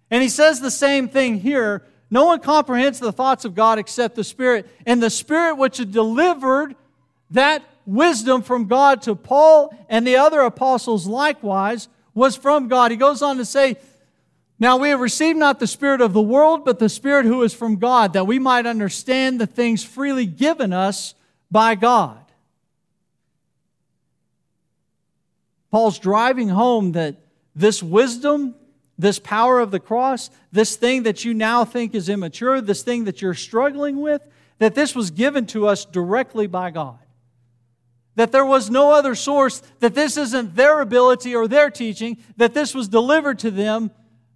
And 0.09 0.23
he 0.23 0.29
says 0.29 0.59
the 0.59 0.71
same 0.71 1.07
thing 1.07 1.39
here. 1.39 1.85
No 2.09 2.25
one 2.25 2.39
comprehends 2.39 2.99
the 2.99 3.11
thoughts 3.11 3.45
of 3.45 3.53
God 3.55 3.77
except 3.77 4.15
the 4.15 4.23
Spirit. 4.23 4.67
And 4.85 5.01
the 5.01 5.09
Spirit 5.09 5.55
which 5.55 5.77
delivered 5.91 6.75
that 7.29 7.63
wisdom 7.85 8.41
from 8.41 8.67
God 8.67 9.01
to 9.03 9.15
Paul 9.15 9.75
and 9.89 10.05
the 10.05 10.17
other 10.17 10.41
apostles 10.41 11.07
likewise 11.07 11.87
was 12.13 12.35
from 12.35 12.67
God. 12.67 12.91
He 12.91 12.97
goes 12.97 13.21
on 13.21 13.37
to 13.37 13.45
say, 13.45 13.77
Now 14.59 14.77
we 14.77 14.89
have 14.89 14.99
received 14.99 15.37
not 15.37 15.59
the 15.59 15.67
Spirit 15.67 16.01
of 16.01 16.13
the 16.13 16.21
world, 16.21 16.65
but 16.65 16.79
the 16.79 16.89
Spirit 16.89 17.25
who 17.25 17.43
is 17.43 17.53
from 17.53 17.77
God, 17.77 18.13
that 18.13 18.27
we 18.27 18.39
might 18.39 18.65
understand 18.65 19.39
the 19.39 19.47
things 19.47 19.83
freely 19.83 20.25
given 20.25 20.73
us 20.73 21.15
by 21.49 21.75
God. 21.75 22.17
Paul's 25.71 25.99
driving 25.99 26.49
home 26.49 26.91
that 26.93 27.15
this 27.55 27.81
wisdom, 27.81 28.55
this 28.97 29.19
power 29.19 29.59
of 29.59 29.71
the 29.71 29.79
cross, 29.79 30.29
this 30.51 30.75
thing 30.75 31.03
that 31.03 31.23
you 31.23 31.33
now 31.33 31.63
think 31.63 31.95
is 31.95 32.09
immature, 32.09 32.61
this 32.61 32.83
thing 32.83 33.05
that 33.05 33.21
you're 33.21 33.33
struggling 33.33 34.01
with, 34.01 34.21
that 34.59 34.75
this 34.75 34.93
was 34.93 35.11
given 35.11 35.45
to 35.47 35.67
us 35.67 35.85
directly 35.85 36.45
by 36.45 36.71
God. 36.71 36.99
That 38.15 38.31
there 38.31 38.45
was 38.45 38.69
no 38.69 38.91
other 38.91 39.15
source, 39.15 39.61
that 39.79 39.95
this 39.95 40.17
isn't 40.17 40.55
their 40.55 40.81
ability 40.81 41.35
or 41.35 41.47
their 41.47 41.69
teaching, 41.69 42.17
that 42.37 42.53
this 42.53 42.75
was 42.75 42.87
delivered 42.87 43.39
to 43.39 43.51
them 43.51 43.91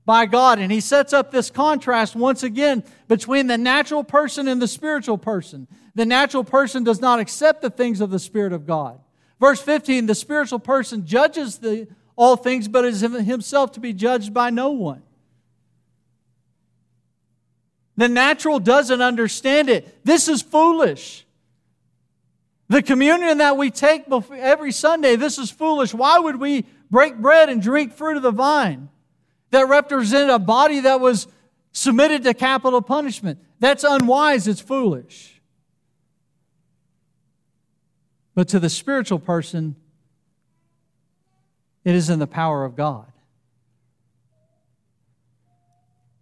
by 0.06 0.26
God. 0.26 0.60
And 0.60 0.72
he 0.72 0.80
sets 0.80 1.12
up 1.14 1.32
this 1.32 1.50
contrast 1.50 2.16
once 2.16 2.44
again 2.44 2.84
between 3.08 3.48
the 3.48 3.58
natural 3.58 4.04
person 4.04 4.48
and 4.48 4.62
the 4.62 4.68
spiritual 4.68 5.18
person. 5.18 5.68
The 5.96 6.06
natural 6.06 6.44
person 6.44 6.84
does 6.84 7.02
not 7.02 7.20
accept 7.20 7.62
the 7.62 7.70
things 7.70 8.02
of 8.02 8.12
the 8.12 8.20
Spirit 8.20 8.54
of 8.54 8.66
God. 8.66 9.00
Verse 9.40 9.62
15 9.62 10.06
the 10.06 10.16
spiritual 10.16 10.60
person 10.60 11.06
judges 11.06 11.58
the, 11.58 11.88
all 12.16 12.36
things, 12.36 12.68
but 12.68 12.86
is 12.86 13.02
himself 13.02 13.74
to 13.74 13.80
be 13.80 13.94
judged 13.94 14.34
by 14.34 14.50
no 14.50 14.72
one. 14.72 15.04
The 17.98 18.10
natural 18.10 18.60
doesn't 18.60 19.02
understand 19.02 19.70
it. 19.70 20.04
This 20.04 20.28
is 20.28 20.42
foolish. 20.42 21.25
The 22.68 22.82
communion 22.82 23.38
that 23.38 23.58
we 23.58 23.70
take 23.70 24.06
every 24.32 24.72
Sunday, 24.72 25.16
this 25.16 25.38
is 25.38 25.52
foolish. 25.52 25.94
Why 25.94 26.18
would 26.18 26.38
we 26.38 26.66
break 26.90 27.18
bread 27.18 27.50
and 27.50 27.62
drink 27.62 27.94
fruit 27.94 28.18
of 28.18 28.24
the 28.24 28.32
vine 28.32 28.90
that 29.52 29.68
represented 29.68 30.32
a 30.32 30.40
body 30.40 30.80
that 30.82 31.00
was 31.00 31.28
submitted 31.72 32.24
to 32.24 32.34
capital 32.34 32.82
punishment? 32.82 33.40
That's 33.60 33.84
unwise, 33.84 34.48
it's 34.48 34.62
foolish. 34.62 35.42
But 38.34 38.48
to 38.50 38.60
the 38.60 38.70
spiritual 38.70 39.20
person, 39.20 39.76
it 41.84 41.94
is 41.94 42.10
in 42.10 42.18
the 42.20 42.28
power 42.28 42.66
of 42.66 42.76
God. 42.76 43.12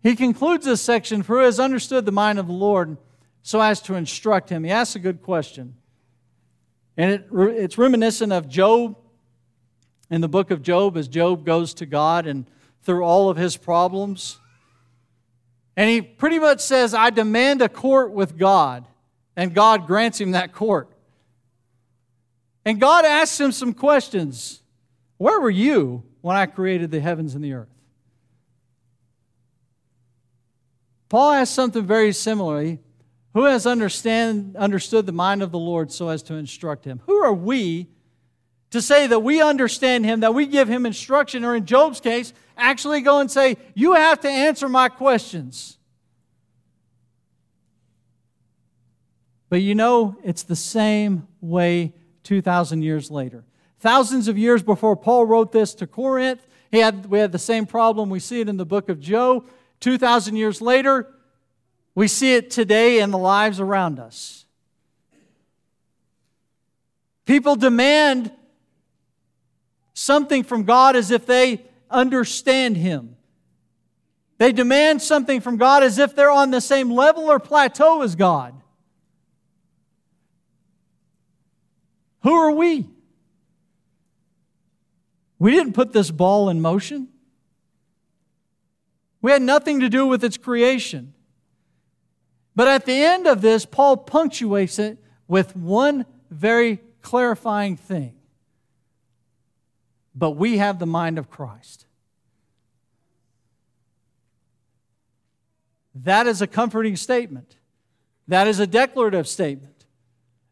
He 0.01 0.17
concludes 0.17 0.65
this 0.65 0.81
section 0.81 1.23
for 1.23 1.37
who 1.37 1.45
has 1.45 1.61
understood 1.61 2.05
the 2.05 2.11
mind 2.11 2.37
of 2.37 2.47
the 2.47 2.53
Lord 2.53 2.97
so 3.41 3.61
as 3.61 3.81
to 3.83 3.95
instruct 3.95 4.49
him. 4.49 4.65
He 4.65 4.71
asks 4.71 4.97
a 4.97 4.99
good 4.99 5.21
question. 5.21 5.75
And 6.97 7.11
it, 7.11 7.27
it's 7.31 7.77
reminiscent 7.77 8.31
of 8.31 8.47
Job 8.47 8.95
in 10.09 10.21
the 10.21 10.27
book 10.27 10.51
of 10.51 10.61
Job 10.61 10.95
as 10.97 11.07
Job 11.07 11.45
goes 11.45 11.73
to 11.75 11.85
God 11.85 12.27
and 12.27 12.45
through 12.83 13.03
all 13.03 13.29
of 13.29 13.37
his 13.37 13.57
problems. 13.57 14.39
And 15.75 15.89
he 15.89 16.01
pretty 16.01 16.39
much 16.39 16.59
says, 16.59 16.93
I 16.93 17.09
demand 17.09 17.61
a 17.61 17.69
court 17.69 18.11
with 18.11 18.37
God. 18.37 18.85
And 19.35 19.53
God 19.55 19.87
grants 19.87 20.21
him 20.21 20.31
that 20.31 20.53
court. 20.53 20.89
And 22.65 22.79
God 22.79 23.05
asks 23.05 23.39
him 23.39 23.51
some 23.51 23.73
questions. 23.73 24.61
Where 25.17 25.39
were 25.39 25.49
you 25.49 26.03
when 26.21 26.37
I 26.37 26.45
created 26.45 26.91
the 26.91 26.99
heavens 26.99 27.33
and 27.33 27.43
the 27.43 27.53
earth? 27.53 27.69
Paul 31.09 31.31
asks 31.31 31.55
something 31.55 31.85
very 31.85 32.11
similarly. 32.11 32.79
Who 33.33 33.45
has 33.45 33.65
understand, 33.65 34.55
understood 34.55 35.05
the 35.05 35.11
mind 35.11 35.41
of 35.41 35.51
the 35.51 35.59
Lord 35.59 35.91
so 35.91 36.09
as 36.09 36.21
to 36.23 36.35
instruct 36.35 36.85
him? 36.85 37.01
Who 37.07 37.23
are 37.23 37.33
we 37.33 37.89
to 38.69 38.81
say 38.81 39.07
that 39.07 39.19
we 39.19 39.41
understand 39.41 40.05
him, 40.05 40.19
that 40.21 40.33
we 40.33 40.45
give 40.45 40.67
him 40.67 40.85
instruction, 40.85 41.43
or 41.43 41.55
in 41.55 41.65
Job's 41.65 41.99
case, 41.99 42.33
actually 42.57 43.01
go 43.01 43.19
and 43.19 43.29
say, 43.29 43.57
You 43.73 43.93
have 43.93 44.19
to 44.21 44.29
answer 44.29 44.69
my 44.69 44.89
questions? 44.89 45.77
But 49.49 49.61
you 49.61 49.75
know, 49.75 50.15
it's 50.23 50.43
the 50.43 50.55
same 50.55 51.27
way 51.39 51.93
2,000 52.23 52.81
years 52.81 53.11
later. 53.11 53.43
Thousands 53.79 54.27
of 54.27 54.37
years 54.37 54.63
before 54.63 54.95
Paul 54.95 55.25
wrote 55.25 55.51
this 55.51 55.75
to 55.75 55.85
Corinth, 55.85 56.47
he 56.71 56.79
had, 56.79 57.05
we 57.07 57.19
had 57.19 57.31
the 57.31 57.39
same 57.39 57.67
problem. 57.67 58.09
We 58.09 58.19
see 58.19 58.41
it 58.41 58.49
in 58.49 58.57
the 58.57 58.65
book 58.65 58.89
of 58.89 58.99
Job. 58.99 59.47
2,000 59.81 60.35
years 60.35 60.61
later, 60.61 61.12
We 61.95 62.07
see 62.07 62.35
it 62.35 62.49
today 62.49 62.99
in 62.99 63.11
the 63.11 63.17
lives 63.17 63.59
around 63.59 63.99
us. 63.99 64.45
People 67.25 67.55
demand 67.55 68.31
something 69.93 70.43
from 70.43 70.63
God 70.63 70.95
as 70.95 71.11
if 71.11 71.25
they 71.25 71.61
understand 71.89 72.77
Him. 72.77 73.15
They 74.39 74.51
demand 74.51 75.01
something 75.01 75.39
from 75.39 75.57
God 75.57 75.83
as 75.83 75.99
if 75.99 76.15
they're 76.15 76.31
on 76.31 76.51
the 76.51 76.59
same 76.59 76.91
level 76.91 77.25
or 77.25 77.39
plateau 77.39 78.01
as 78.01 78.15
God. 78.15 78.53
Who 82.23 82.33
are 82.33 82.51
we? 82.51 82.87
We 85.39 85.51
didn't 85.51 85.73
put 85.73 85.93
this 85.93 86.09
ball 86.09 86.49
in 86.49 86.61
motion. 86.61 87.09
We 89.21 89.31
had 89.31 89.41
nothing 89.41 89.81
to 89.81 89.89
do 89.89 90.07
with 90.07 90.23
its 90.23 90.37
creation. 90.37 91.13
But 92.55 92.67
at 92.67 92.85
the 92.85 92.93
end 92.93 93.27
of 93.27 93.41
this, 93.41 93.65
Paul 93.65 93.97
punctuates 93.97 94.77
it 94.79 94.97
with 95.27 95.55
one 95.55 96.05
very 96.29 96.81
clarifying 97.01 97.77
thing. 97.77 98.15
But 100.15 100.31
we 100.31 100.57
have 100.57 100.79
the 100.79 100.85
mind 100.85 101.17
of 101.17 101.29
Christ. 101.29 101.85
That 105.95 106.27
is 106.27 106.41
a 106.41 106.47
comforting 106.47 106.95
statement. 106.95 107.57
That 108.27 108.47
is 108.47 108.59
a 108.59 108.67
declarative 108.67 109.27
statement. 109.27 109.85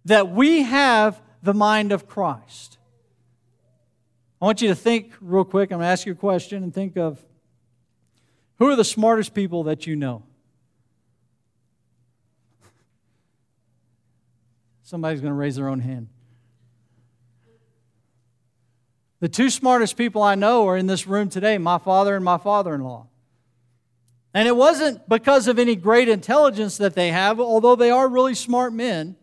That 0.06 0.30
we 0.32 0.64
have 0.64 1.22
the 1.43 1.54
mind 1.54 1.91
of 1.91 2.08
Christ. 2.08 2.78
I 4.41 4.45
want 4.45 4.62
you 4.62 4.70
to 4.70 4.76
think 4.76 5.14
real 5.22 5.43
quick. 5.43 5.72
I'm 5.72 5.78
going 5.78 5.86
to 5.86 5.91
ask 5.91 6.06
you 6.06 6.14
a 6.14 6.16
question 6.16 6.64
and 6.64 6.74
think 6.74 6.97
of 6.97 7.24
who 8.58 8.70
are 8.70 8.76
the 8.76 8.84
smartest 8.84 9.34
people 9.34 9.64
that 9.64 9.86
you 9.86 9.95
know? 9.95 10.24
Somebody's 14.91 15.21
going 15.21 15.31
to 15.31 15.35
raise 15.35 15.55
their 15.55 15.69
own 15.69 15.79
hand. 15.79 16.09
The 19.21 19.29
two 19.29 19.49
smartest 19.49 19.95
people 19.95 20.21
I 20.21 20.35
know 20.35 20.67
are 20.67 20.75
in 20.75 20.85
this 20.85 21.07
room 21.07 21.29
today 21.29 21.57
my 21.57 21.77
father 21.77 22.13
and 22.17 22.25
my 22.25 22.37
father 22.37 22.75
in 22.75 22.81
law. 22.81 23.07
And 24.33 24.49
it 24.49 24.55
wasn't 24.57 25.07
because 25.07 25.47
of 25.47 25.59
any 25.59 25.77
great 25.77 26.09
intelligence 26.09 26.75
that 26.79 26.93
they 26.93 27.07
have, 27.07 27.39
although 27.39 27.77
they 27.77 27.89
are 27.89 28.05
really 28.05 28.35
smart 28.35 28.73
men. 28.73 29.15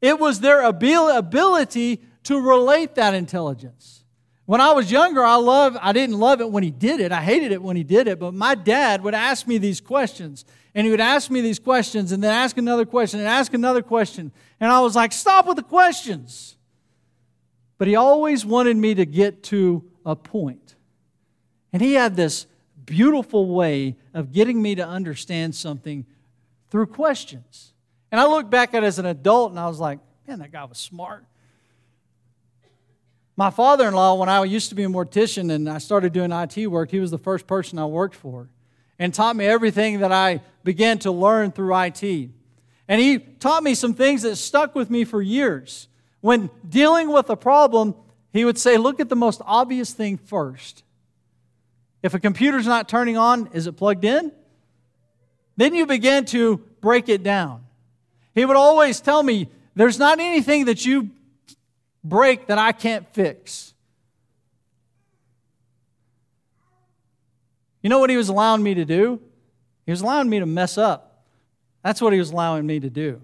It 0.00 0.18
was 0.18 0.40
their 0.40 0.62
ability 0.64 2.02
to 2.24 2.40
relate 2.40 2.96
that 2.96 3.14
intelligence. 3.14 4.02
When 4.46 4.60
I 4.60 4.72
was 4.72 4.90
younger, 4.90 5.22
I 5.22 5.36
loved, 5.36 5.76
I 5.80 5.92
didn't 5.92 6.18
love 6.18 6.40
it 6.40 6.50
when 6.50 6.64
he 6.64 6.72
did 6.72 6.98
it. 6.98 7.12
I 7.12 7.22
hated 7.22 7.52
it 7.52 7.62
when 7.62 7.76
he 7.76 7.84
did 7.84 8.08
it. 8.08 8.18
But 8.18 8.34
my 8.34 8.56
dad 8.56 9.04
would 9.04 9.14
ask 9.14 9.46
me 9.46 9.58
these 9.58 9.80
questions. 9.80 10.44
And 10.74 10.86
he 10.86 10.90
would 10.90 11.00
ask 11.00 11.30
me 11.30 11.40
these 11.40 11.58
questions 11.58 12.12
and 12.12 12.22
then 12.22 12.32
ask 12.32 12.56
another 12.56 12.86
question 12.86 13.20
and 13.20 13.28
ask 13.28 13.52
another 13.52 13.82
question. 13.82 14.32
And 14.58 14.72
I 14.72 14.80
was 14.80 14.96
like, 14.96 15.12
stop 15.12 15.46
with 15.46 15.56
the 15.56 15.62
questions. 15.62 16.56
But 17.76 17.88
he 17.88 17.96
always 17.96 18.46
wanted 18.46 18.76
me 18.76 18.94
to 18.94 19.04
get 19.04 19.42
to 19.44 19.84
a 20.06 20.16
point. 20.16 20.76
And 21.72 21.82
he 21.82 21.94
had 21.94 22.16
this 22.16 22.46
beautiful 22.86 23.48
way 23.48 23.96
of 24.14 24.32
getting 24.32 24.60
me 24.60 24.74
to 24.76 24.86
understand 24.86 25.54
something 25.54 26.06
through 26.70 26.86
questions. 26.86 27.74
And 28.10 28.20
I 28.20 28.26
look 28.26 28.48
back 28.48 28.74
at 28.74 28.82
it 28.82 28.86
as 28.86 28.98
an 28.98 29.06
adult 29.06 29.50
and 29.50 29.60
I 29.60 29.66
was 29.66 29.78
like, 29.78 29.98
man, 30.26 30.38
that 30.38 30.52
guy 30.52 30.64
was 30.64 30.78
smart. 30.78 31.24
My 33.36 33.50
father 33.50 33.88
in 33.88 33.94
law, 33.94 34.14
when 34.14 34.28
I 34.28 34.44
used 34.44 34.68
to 34.70 34.74
be 34.74 34.84
a 34.84 34.88
mortician 34.88 35.50
and 35.50 35.68
I 35.68 35.78
started 35.78 36.12
doing 36.12 36.32
IT 36.32 36.66
work, 36.66 36.90
he 36.90 37.00
was 37.00 37.10
the 37.10 37.18
first 37.18 37.46
person 37.46 37.78
I 37.78 37.86
worked 37.86 38.14
for 38.14 38.48
and 38.98 39.12
taught 39.12 39.36
me 39.36 39.46
everything 39.46 40.00
that 40.00 40.12
I 40.12 40.40
began 40.64 40.98
to 41.00 41.10
learn 41.10 41.52
through 41.52 41.76
IT. 41.76 42.30
And 42.88 43.00
he 43.00 43.18
taught 43.18 43.62
me 43.62 43.74
some 43.74 43.94
things 43.94 44.22
that 44.22 44.36
stuck 44.36 44.74
with 44.74 44.90
me 44.90 45.04
for 45.04 45.22
years. 45.22 45.88
When 46.20 46.50
dealing 46.68 47.10
with 47.10 47.30
a 47.30 47.36
problem, 47.36 47.94
he 48.32 48.44
would 48.44 48.58
say, 48.58 48.76
Look 48.76 49.00
at 49.00 49.08
the 49.08 49.16
most 49.16 49.40
obvious 49.44 49.92
thing 49.92 50.18
first. 50.18 50.84
If 52.02 52.14
a 52.14 52.20
computer's 52.20 52.66
not 52.66 52.88
turning 52.88 53.16
on, 53.16 53.48
is 53.52 53.66
it 53.66 53.76
plugged 53.76 54.04
in? 54.04 54.32
Then 55.56 55.74
you 55.74 55.86
begin 55.86 56.24
to 56.26 56.58
break 56.80 57.08
it 57.08 57.22
down. 57.22 57.64
He 58.34 58.44
would 58.44 58.56
always 58.56 59.00
tell 59.00 59.22
me, 59.22 59.48
There's 59.74 59.98
not 59.98 60.20
anything 60.20 60.66
that 60.66 60.84
you 60.84 61.10
break 62.04 62.46
that 62.46 62.58
I 62.58 62.72
can't 62.72 63.06
fix. 63.12 63.71
You 67.82 67.90
know 67.90 67.98
what 67.98 68.10
he 68.10 68.16
was 68.16 68.28
allowing 68.28 68.62
me 68.62 68.74
to 68.74 68.84
do? 68.84 69.20
He 69.84 69.92
was 69.92 70.00
allowing 70.00 70.30
me 70.30 70.38
to 70.38 70.46
mess 70.46 70.78
up. 70.78 71.24
That's 71.82 72.00
what 72.00 72.12
he 72.12 72.18
was 72.18 72.30
allowing 72.30 72.64
me 72.64 72.78
to 72.80 72.88
do. 72.88 73.20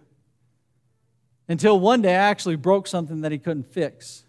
Until 1.48 1.78
one 1.78 2.02
day 2.02 2.14
I 2.14 2.28
actually 2.28 2.56
broke 2.56 2.86
something 2.86 3.22
that 3.22 3.32
he 3.32 3.38
couldn't 3.38 3.72
fix. 3.72 4.24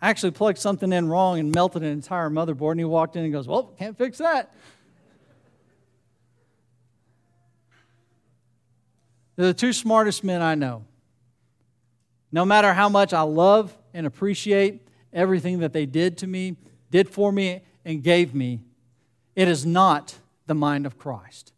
I 0.00 0.10
actually 0.10 0.32
plugged 0.32 0.58
something 0.58 0.92
in 0.92 1.08
wrong 1.08 1.38
and 1.38 1.54
melted 1.54 1.82
an 1.82 1.90
entire 1.90 2.28
motherboard, 2.28 2.72
and 2.72 2.80
he 2.80 2.84
walked 2.84 3.14
in 3.14 3.22
and 3.22 3.32
goes, 3.32 3.46
Well, 3.46 3.74
can't 3.78 3.96
fix 3.96 4.18
that. 4.18 4.52
They're 9.36 9.46
the 9.46 9.54
two 9.54 9.72
smartest 9.72 10.24
men 10.24 10.42
I 10.42 10.54
know. 10.54 10.84
No 12.32 12.44
matter 12.44 12.72
how 12.72 12.88
much 12.88 13.12
I 13.12 13.22
love 13.22 13.76
and 13.94 14.06
appreciate 14.06 14.86
everything 15.12 15.60
that 15.60 15.72
they 15.72 15.86
did 15.86 16.18
to 16.18 16.26
me, 16.26 16.56
did 16.90 17.08
for 17.08 17.30
me, 17.30 17.60
and 17.84 18.02
gave 18.02 18.34
me, 18.34 18.60
it 19.34 19.48
is 19.48 19.64
not 19.64 20.16
the 20.46 20.54
mind 20.54 20.86
of 20.86 20.98
Christ. 20.98 21.52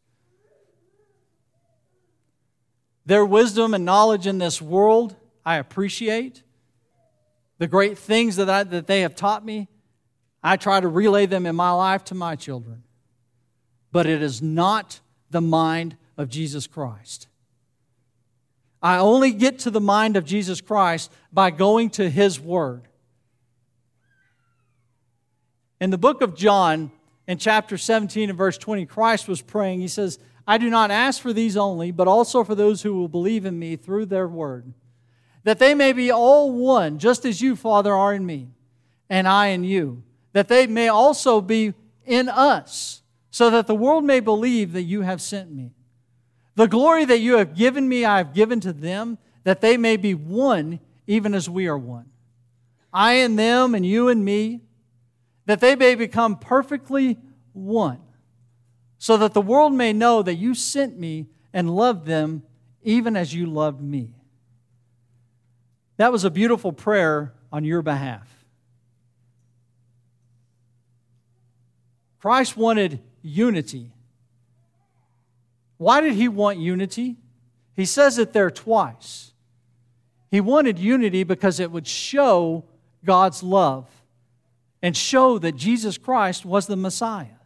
Their 3.07 3.25
wisdom 3.25 3.75
and 3.75 3.85
knowledge 3.85 4.27
in 4.27 4.39
this 4.39 4.62
world, 4.62 5.16
I 5.45 5.57
appreciate. 5.57 6.43
The 7.59 7.66
great 7.66 7.99
things 7.99 8.37
that, 8.37 8.49
I, 8.49 8.64
that 8.64 8.87
they 8.87 9.03
have 9.03 9.14
taught 9.14 9.45
me, 9.45 9.68
I 10.43 10.57
try 10.57 10.81
to 10.81 10.89
relay 10.89 11.27
them 11.27 11.47
in 11.47 11.55
my 11.57 11.70
life 11.70 12.05
to 12.05 12.14
my 12.14 12.37
children. 12.37 12.83
But 13.93 14.07
it 14.07 14.22
is 14.22 14.43
not 14.43 15.01
the 15.31 15.41
mind 15.41 15.97
of 16.16 16.29
Jesus 16.29 16.66
Christ. 16.66 17.29
I 18.83 18.99
only 18.99 19.33
get 19.33 19.61
to 19.61 19.70
the 19.70 19.81
mind 19.81 20.16
of 20.16 20.25
Jesus 20.25 20.61
Christ 20.61 21.11
by 21.33 21.51
going 21.51 21.91
to 21.91 22.11
His 22.11 22.39
Word. 22.39 22.89
In 25.81 25.91
the 25.91 25.99
book 25.99 26.22
of 26.22 26.37
John, 26.37 26.91
in 27.27 27.39
chapter 27.39 27.79
17 27.79 28.29
and 28.29 28.39
verse 28.39 28.59
20, 28.59 28.87
Christ 28.87 29.29
was 29.29 29.41
praying. 29.41 29.81
He 29.81 29.89
says, 29.89 30.18
I 30.47 30.59
do 30.59 30.68
not 30.68 30.91
ask 30.91 31.22
for 31.22 31.33
these 31.33 31.57
only, 31.57 31.91
but 31.91 32.09
also 32.09 32.45
for 32.45 32.55
those 32.55 32.83
who 32.83 32.95
will 32.95 33.09
believe 33.09 33.47
in 33.47 33.59
me 33.59 33.77
through 33.77 34.07
their 34.07 34.29
word, 34.29 34.72
that 35.45 35.59
they 35.59 35.75
may 35.75 35.93
be 35.93 36.11
all 36.11 36.53
one, 36.53 36.99
just 36.99 37.25
as 37.25 37.41
you, 37.41 37.57
Father, 37.57 37.95
are 37.95 38.12
in 38.12 38.27
me, 38.27 38.49
and 39.09 39.27
I 39.27 39.49
in 39.49 39.64
you, 39.64 40.03
that 40.33 40.49
they 40.49 40.66
may 40.66 40.89
also 40.89 41.41
be 41.41 41.72
in 42.05 42.29
us, 42.29 43.03
so 43.31 43.51
that 43.51 43.66
the 43.66 43.75
world 43.75 44.05
may 44.05 44.20
believe 44.20 44.72
that 44.72 44.83
you 44.83 45.01
have 45.01 45.22
sent 45.22 45.51
me. 45.51 45.72
The 46.57 46.68
glory 46.68 47.05
that 47.07 47.20
you 47.20 47.39
have 47.39 47.57
given 47.57 47.89
me, 47.89 48.05
I 48.05 48.18
have 48.18 48.35
given 48.35 48.61
to 48.61 48.72
them, 48.72 49.18
that 49.45 49.61
they 49.61 49.77
may 49.77 49.97
be 49.97 50.14
one, 50.14 50.79
even 51.07 51.35
as 51.35 51.49
we 51.49 51.66
are 51.66 51.79
one. 51.79 52.07
I 52.93 53.14
and 53.14 53.39
them, 53.39 53.75
and 53.75 53.85
you 53.85 54.09
and 54.09 54.25
me, 54.25 54.61
that 55.47 55.61
they 55.61 55.76
may 55.76 55.95
become 55.95 56.36
perfectly 56.36 57.18
one, 57.53 58.01
so 58.99 59.16
that 59.16 59.34
the 59.34 59.40
world 59.40 59.72
may 59.72 59.92
know 59.92 60.22
that 60.22 60.34
you 60.34 60.55
sent 60.55 60.99
me 60.99 61.26
and 61.53 61.74
loved 61.74 62.07
them 62.07 62.42
even 62.82 63.16
as 63.16 63.34
you 63.34 63.47
loved 63.47 63.80
me. 63.80 64.11
That 65.97 66.12
was 66.12 66.24
a 66.24 66.30
beautiful 66.30 66.72
prayer 66.72 67.34
on 67.53 67.64
your 67.64 67.82
behalf. 67.82 68.28
Christ 72.18 72.57
wanted 72.57 73.01
unity 73.22 73.95
why 75.84 76.01
did 76.01 76.14
he 76.14 76.28
want 76.28 76.59
unity? 76.59 77.16
He 77.74 77.84
says 77.84 78.18
it 78.18 78.32
there 78.32 78.51
twice. 78.51 79.32
He 80.30 80.40
wanted 80.40 80.78
unity 80.78 81.24
because 81.24 81.61
it 81.61 81.70
would 81.70 81.86
show 81.86 82.64
God's 83.05 83.42
love 83.42 83.86
and 84.85 84.95
show 84.95 85.39
that 85.39 85.57
Jesus 85.57 85.97
Christ 85.97 86.45
was 86.45 86.66
the 86.66 86.76
Messiah. 86.76 87.39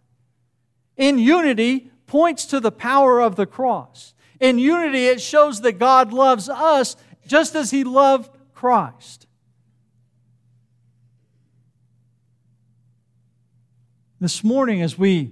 In 0.96 1.20
unity 1.20 1.92
points 2.08 2.44
to 2.46 2.58
the 2.58 2.72
power 2.72 3.20
of 3.20 3.36
the 3.36 3.46
cross. 3.46 4.12
In 4.40 4.58
unity, 4.58 5.06
it 5.06 5.20
shows 5.20 5.60
that 5.60 5.78
God 5.78 6.12
loves 6.12 6.48
us 6.48 6.96
just 7.28 7.54
as 7.54 7.70
he 7.70 7.84
loved 7.84 8.36
Christ. 8.54 9.28
This 14.20 14.42
morning, 14.42 14.82
as 14.82 14.98
we 14.98 15.30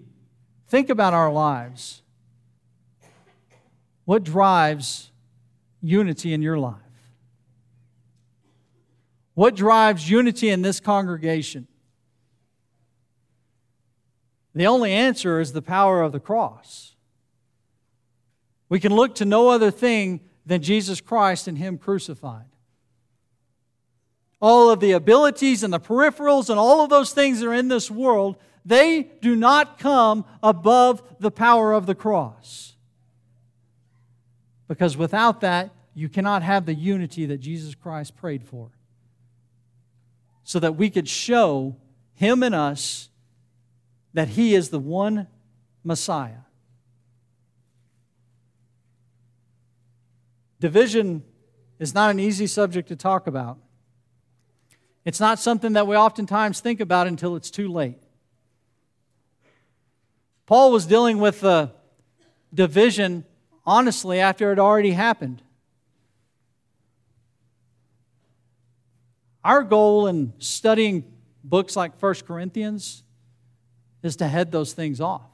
think 0.68 0.90
about 0.90 1.12
our 1.12 1.32
lives, 1.32 2.02
what 4.04 4.22
drives 4.22 5.11
unity 5.82 6.32
in 6.32 6.40
your 6.40 6.57
life? 6.57 6.76
What 9.34 9.57
drives 9.57 10.09
unity 10.09 10.50
in 10.50 10.62
this 10.62 10.78
congregation? 10.78 11.66
The 14.57 14.66
only 14.66 14.90
answer 14.90 15.38
is 15.38 15.52
the 15.52 15.61
power 15.61 16.00
of 16.00 16.12
the 16.12 16.18
cross. 16.18 16.94
We 18.70 18.80
can 18.80 18.94
look 18.94 19.16
to 19.16 19.26
no 19.26 19.50
other 19.50 19.70
thing 19.70 20.20
than 20.46 20.62
Jesus 20.62 21.02
Christ 21.02 21.46
and 21.46 21.59
Him 21.59 21.76
crucified. 21.76 22.46
All 24.40 24.70
of 24.70 24.80
the 24.80 24.92
abilities 24.92 25.62
and 25.62 25.74
the 25.74 25.78
peripherals 25.78 26.48
and 26.48 26.59
all 26.59 26.80
of 26.80 26.88
those 26.88 27.12
things 27.12 27.40
that 27.40 27.46
are 27.46 27.52
in 27.52 27.68
this 27.68 27.90
world, 27.90 28.36
they 28.64 29.11
do 29.20 29.36
not 29.36 29.78
come 29.78 30.24
above 30.42 31.02
the 31.20 31.30
power 31.30 31.74
of 31.74 31.84
the 31.84 31.94
cross. 31.94 32.76
Because 34.68 34.96
without 34.96 35.42
that, 35.42 35.70
you 35.94 36.09
cannot 36.09 36.42
have 36.42 36.64
the 36.64 36.74
unity 36.74 37.26
that 37.26 37.38
Jesus 37.38 37.74
Christ 37.74 38.16
prayed 38.16 38.42
for. 38.42 38.70
So 40.44 40.59
that 40.61 40.76
we 40.76 40.88
could 40.88 41.09
show 41.09 41.76
Him 42.14 42.42
and 42.42 42.54
us 42.54 43.11
that 44.16 44.28
He 44.28 44.54
is 44.54 44.70
the 44.70 44.78
one 44.78 45.26
Messiah. 45.84 46.46
Division 50.58 51.22
is 51.78 51.94
not 51.94 52.10
an 52.10 52.18
easy 52.18 52.46
subject 52.46 52.88
to 52.88 52.96
talk 52.96 53.26
about. 53.26 53.58
It's 55.04 55.20
not 55.20 55.38
something 55.38 55.74
that 55.74 55.86
we 55.86 55.96
oftentimes 55.96 56.60
think 56.60 56.80
about 56.80 57.06
until 57.06 57.36
it's 57.36 57.50
too 57.50 57.70
late. 57.70 57.98
Paul 60.46 60.72
was 60.72 60.86
dealing 60.86 61.18
with 61.18 61.40
the 61.40 61.72
division, 62.54 63.26
honestly, 63.66 64.18
after 64.18 64.50
it 64.50 64.58
already 64.58 64.92
happened. 64.92 65.42
Our 69.44 69.62
goal 69.62 70.06
in 70.06 70.32
studying 70.38 71.04
books 71.44 71.76
like 71.76 72.00
1 72.00 72.14
Corinthians 72.26 73.02
is 74.07 74.16
to 74.16 74.28
head 74.28 74.52
those 74.52 74.72
things 74.72 75.00
off, 75.00 75.30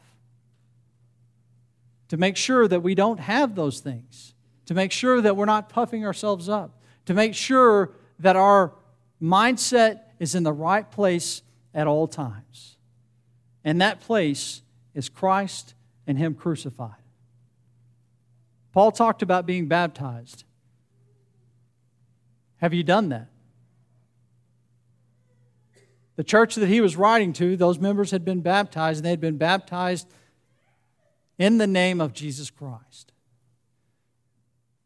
to 2.09 2.17
make 2.17 2.37
sure 2.37 2.67
that 2.67 2.81
we 2.81 2.95
don't 2.95 3.21
have 3.21 3.55
those 3.55 3.81
things, 3.81 4.35
to 4.67 4.75
make 4.75 4.91
sure 4.91 5.21
that 5.21 5.37
we're 5.37 5.45
not 5.45 5.69
puffing 5.69 6.05
ourselves 6.05 6.49
up, 6.49 6.81
to 7.07 7.15
make 7.15 7.35
sure 7.35 7.93
that 8.19 8.37
our 8.37 8.73
mindset 9.21 10.01
is 10.19 10.35
in 10.35 10.43
the 10.43 10.53
right 10.53 10.91
place 10.91 11.43
at 11.75 11.87
all 11.87 12.09
times. 12.09 12.77
And 13.65 13.81
that 13.81 14.01
place 14.01 14.63
is 14.95 15.09
Christ 15.09 15.75
and 16.07 16.19
Him 16.19 16.35
crucified. 16.35 16.95
Paul 18.73 18.91
talked 18.91 19.23
about 19.23 19.47
being 19.47 19.69
baptized. 19.69 20.45
Have 22.57 22.73
you 22.73 22.83
done 22.83 23.11
that? 23.11 23.29
The 26.17 26.25
church 26.25 26.57
that 26.57 26.69
he 26.69 26.81
was 26.81 26.97
writing 26.97 27.33
to, 27.35 27.57
those 27.57 27.79
members 27.79 28.11
had 28.11 28.25
been 28.25 28.41
baptized, 28.41 28.99
and 28.99 29.07
they 29.07 29.11
had 29.11 29.21
been 29.21 29.39
baptized 29.39 30.07
in 31.39 31.59
the 31.59 31.67
name 31.67 32.01
of 32.01 32.13
Jesus 32.13 32.51
Christ. 32.51 33.13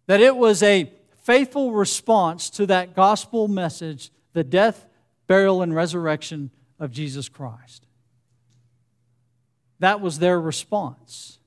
That 0.07 0.21
it 0.21 0.37
was 0.37 0.63
a 0.63 0.93
faithful 1.23 1.73
response 1.73 2.49
to 2.51 2.67
that 2.67 2.95
gospel 2.95 3.49
message 3.49 4.11
the 4.33 4.45
death, 4.45 4.87
burial, 5.27 5.63
and 5.63 5.75
resurrection 5.75 6.51
of 6.79 6.93
Jesus 6.93 7.29
Christ. 7.29 7.87
That 9.79 10.01
was 10.01 10.19
their 10.19 10.41
response. 10.41 11.39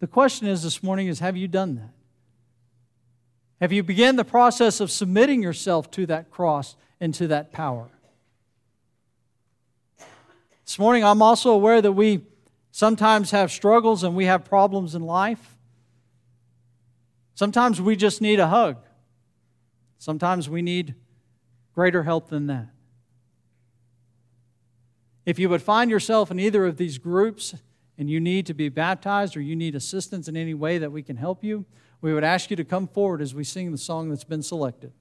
The 0.00 0.06
question 0.06 0.46
is 0.46 0.62
this 0.62 0.82
morning 0.82 1.08
is 1.08 1.18
have 1.18 1.36
you 1.36 1.48
done 1.48 1.76
that? 1.76 1.94
Have 3.60 3.72
you 3.72 3.82
begun 3.82 4.16
the 4.16 4.24
process 4.24 4.80
of 4.80 4.90
submitting 4.90 5.42
yourself 5.42 5.90
to 5.92 6.06
that 6.06 6.30
cross 6.30 6.76
and 7.00 7.12
to 7.14 7.26
that 7.28 7.52
power? 7.52 7.88
This 10.68 10.78
morning, 10.78 11.02
I'm 11.02 11.22
also 11.22 11.52
aware 11.52 11.80
that 11.80 11.92
we 11.92 12.26
sometimes 12.72 13.30
have 13.30 13.50
struggles 13.50 14.04
and 14.04 14.14
we 14.14 14.26
have 14.26 14.44
problems 14.44 14.94
in 14.94 15.00
life. 15.00 15.56
Sometimes 17.34 17.80
we 17.80 17.96
just 17.96 18.20
need 18.20 18.38
a 18.38 18.48
hug. 18.48 18.76
Sometimes 19.96 20.46
we 20.46 20.60
need 20.60 20.94
greater 21.74 22.02
help 22.02 22.28
than 22.28 22.48
that. 22.48 22.68
If 25.24 25.38
you 25.38 25.48
would 25.48 25.62
find 25.62 25.90
yourself 25.90 26.30
in 26.30 26.38
either 26.38 26.66
of 26.66 26.76
these 26.76 26.98
groups 26.98 27.54
and 27.96 28.10
you 28.10 28.20
need 28.20 28.44
to 28.44 28.52
be 28.52 28.68
baptized 28.68 29.38
or 29.38 29.40
you 29.40 29.56
need 29.56 29.74
assistance 29.74 30.28
in 30.28 30.36
any 30.36 30.52
way 30.52 30.76
that 30.76 30.92
we 30.92 31.02
can 31.02 31.16
help 31.16 31.42
you, 31.42 31.64
we 32.02 32.12
would 32.12 32.24
ask 32.24 32.50
you 32.50 32.56
to 32.56 32.64
come 32.64 32.86
forward 32.86 33.22
as 33.22 33.34
we 33.34 33.42
sing 33.42 33.72
the 33.72 33.78
song 33.78 34.10
that's 34.10 34.22
been 34.22 34.42
selected. 34.42 34.92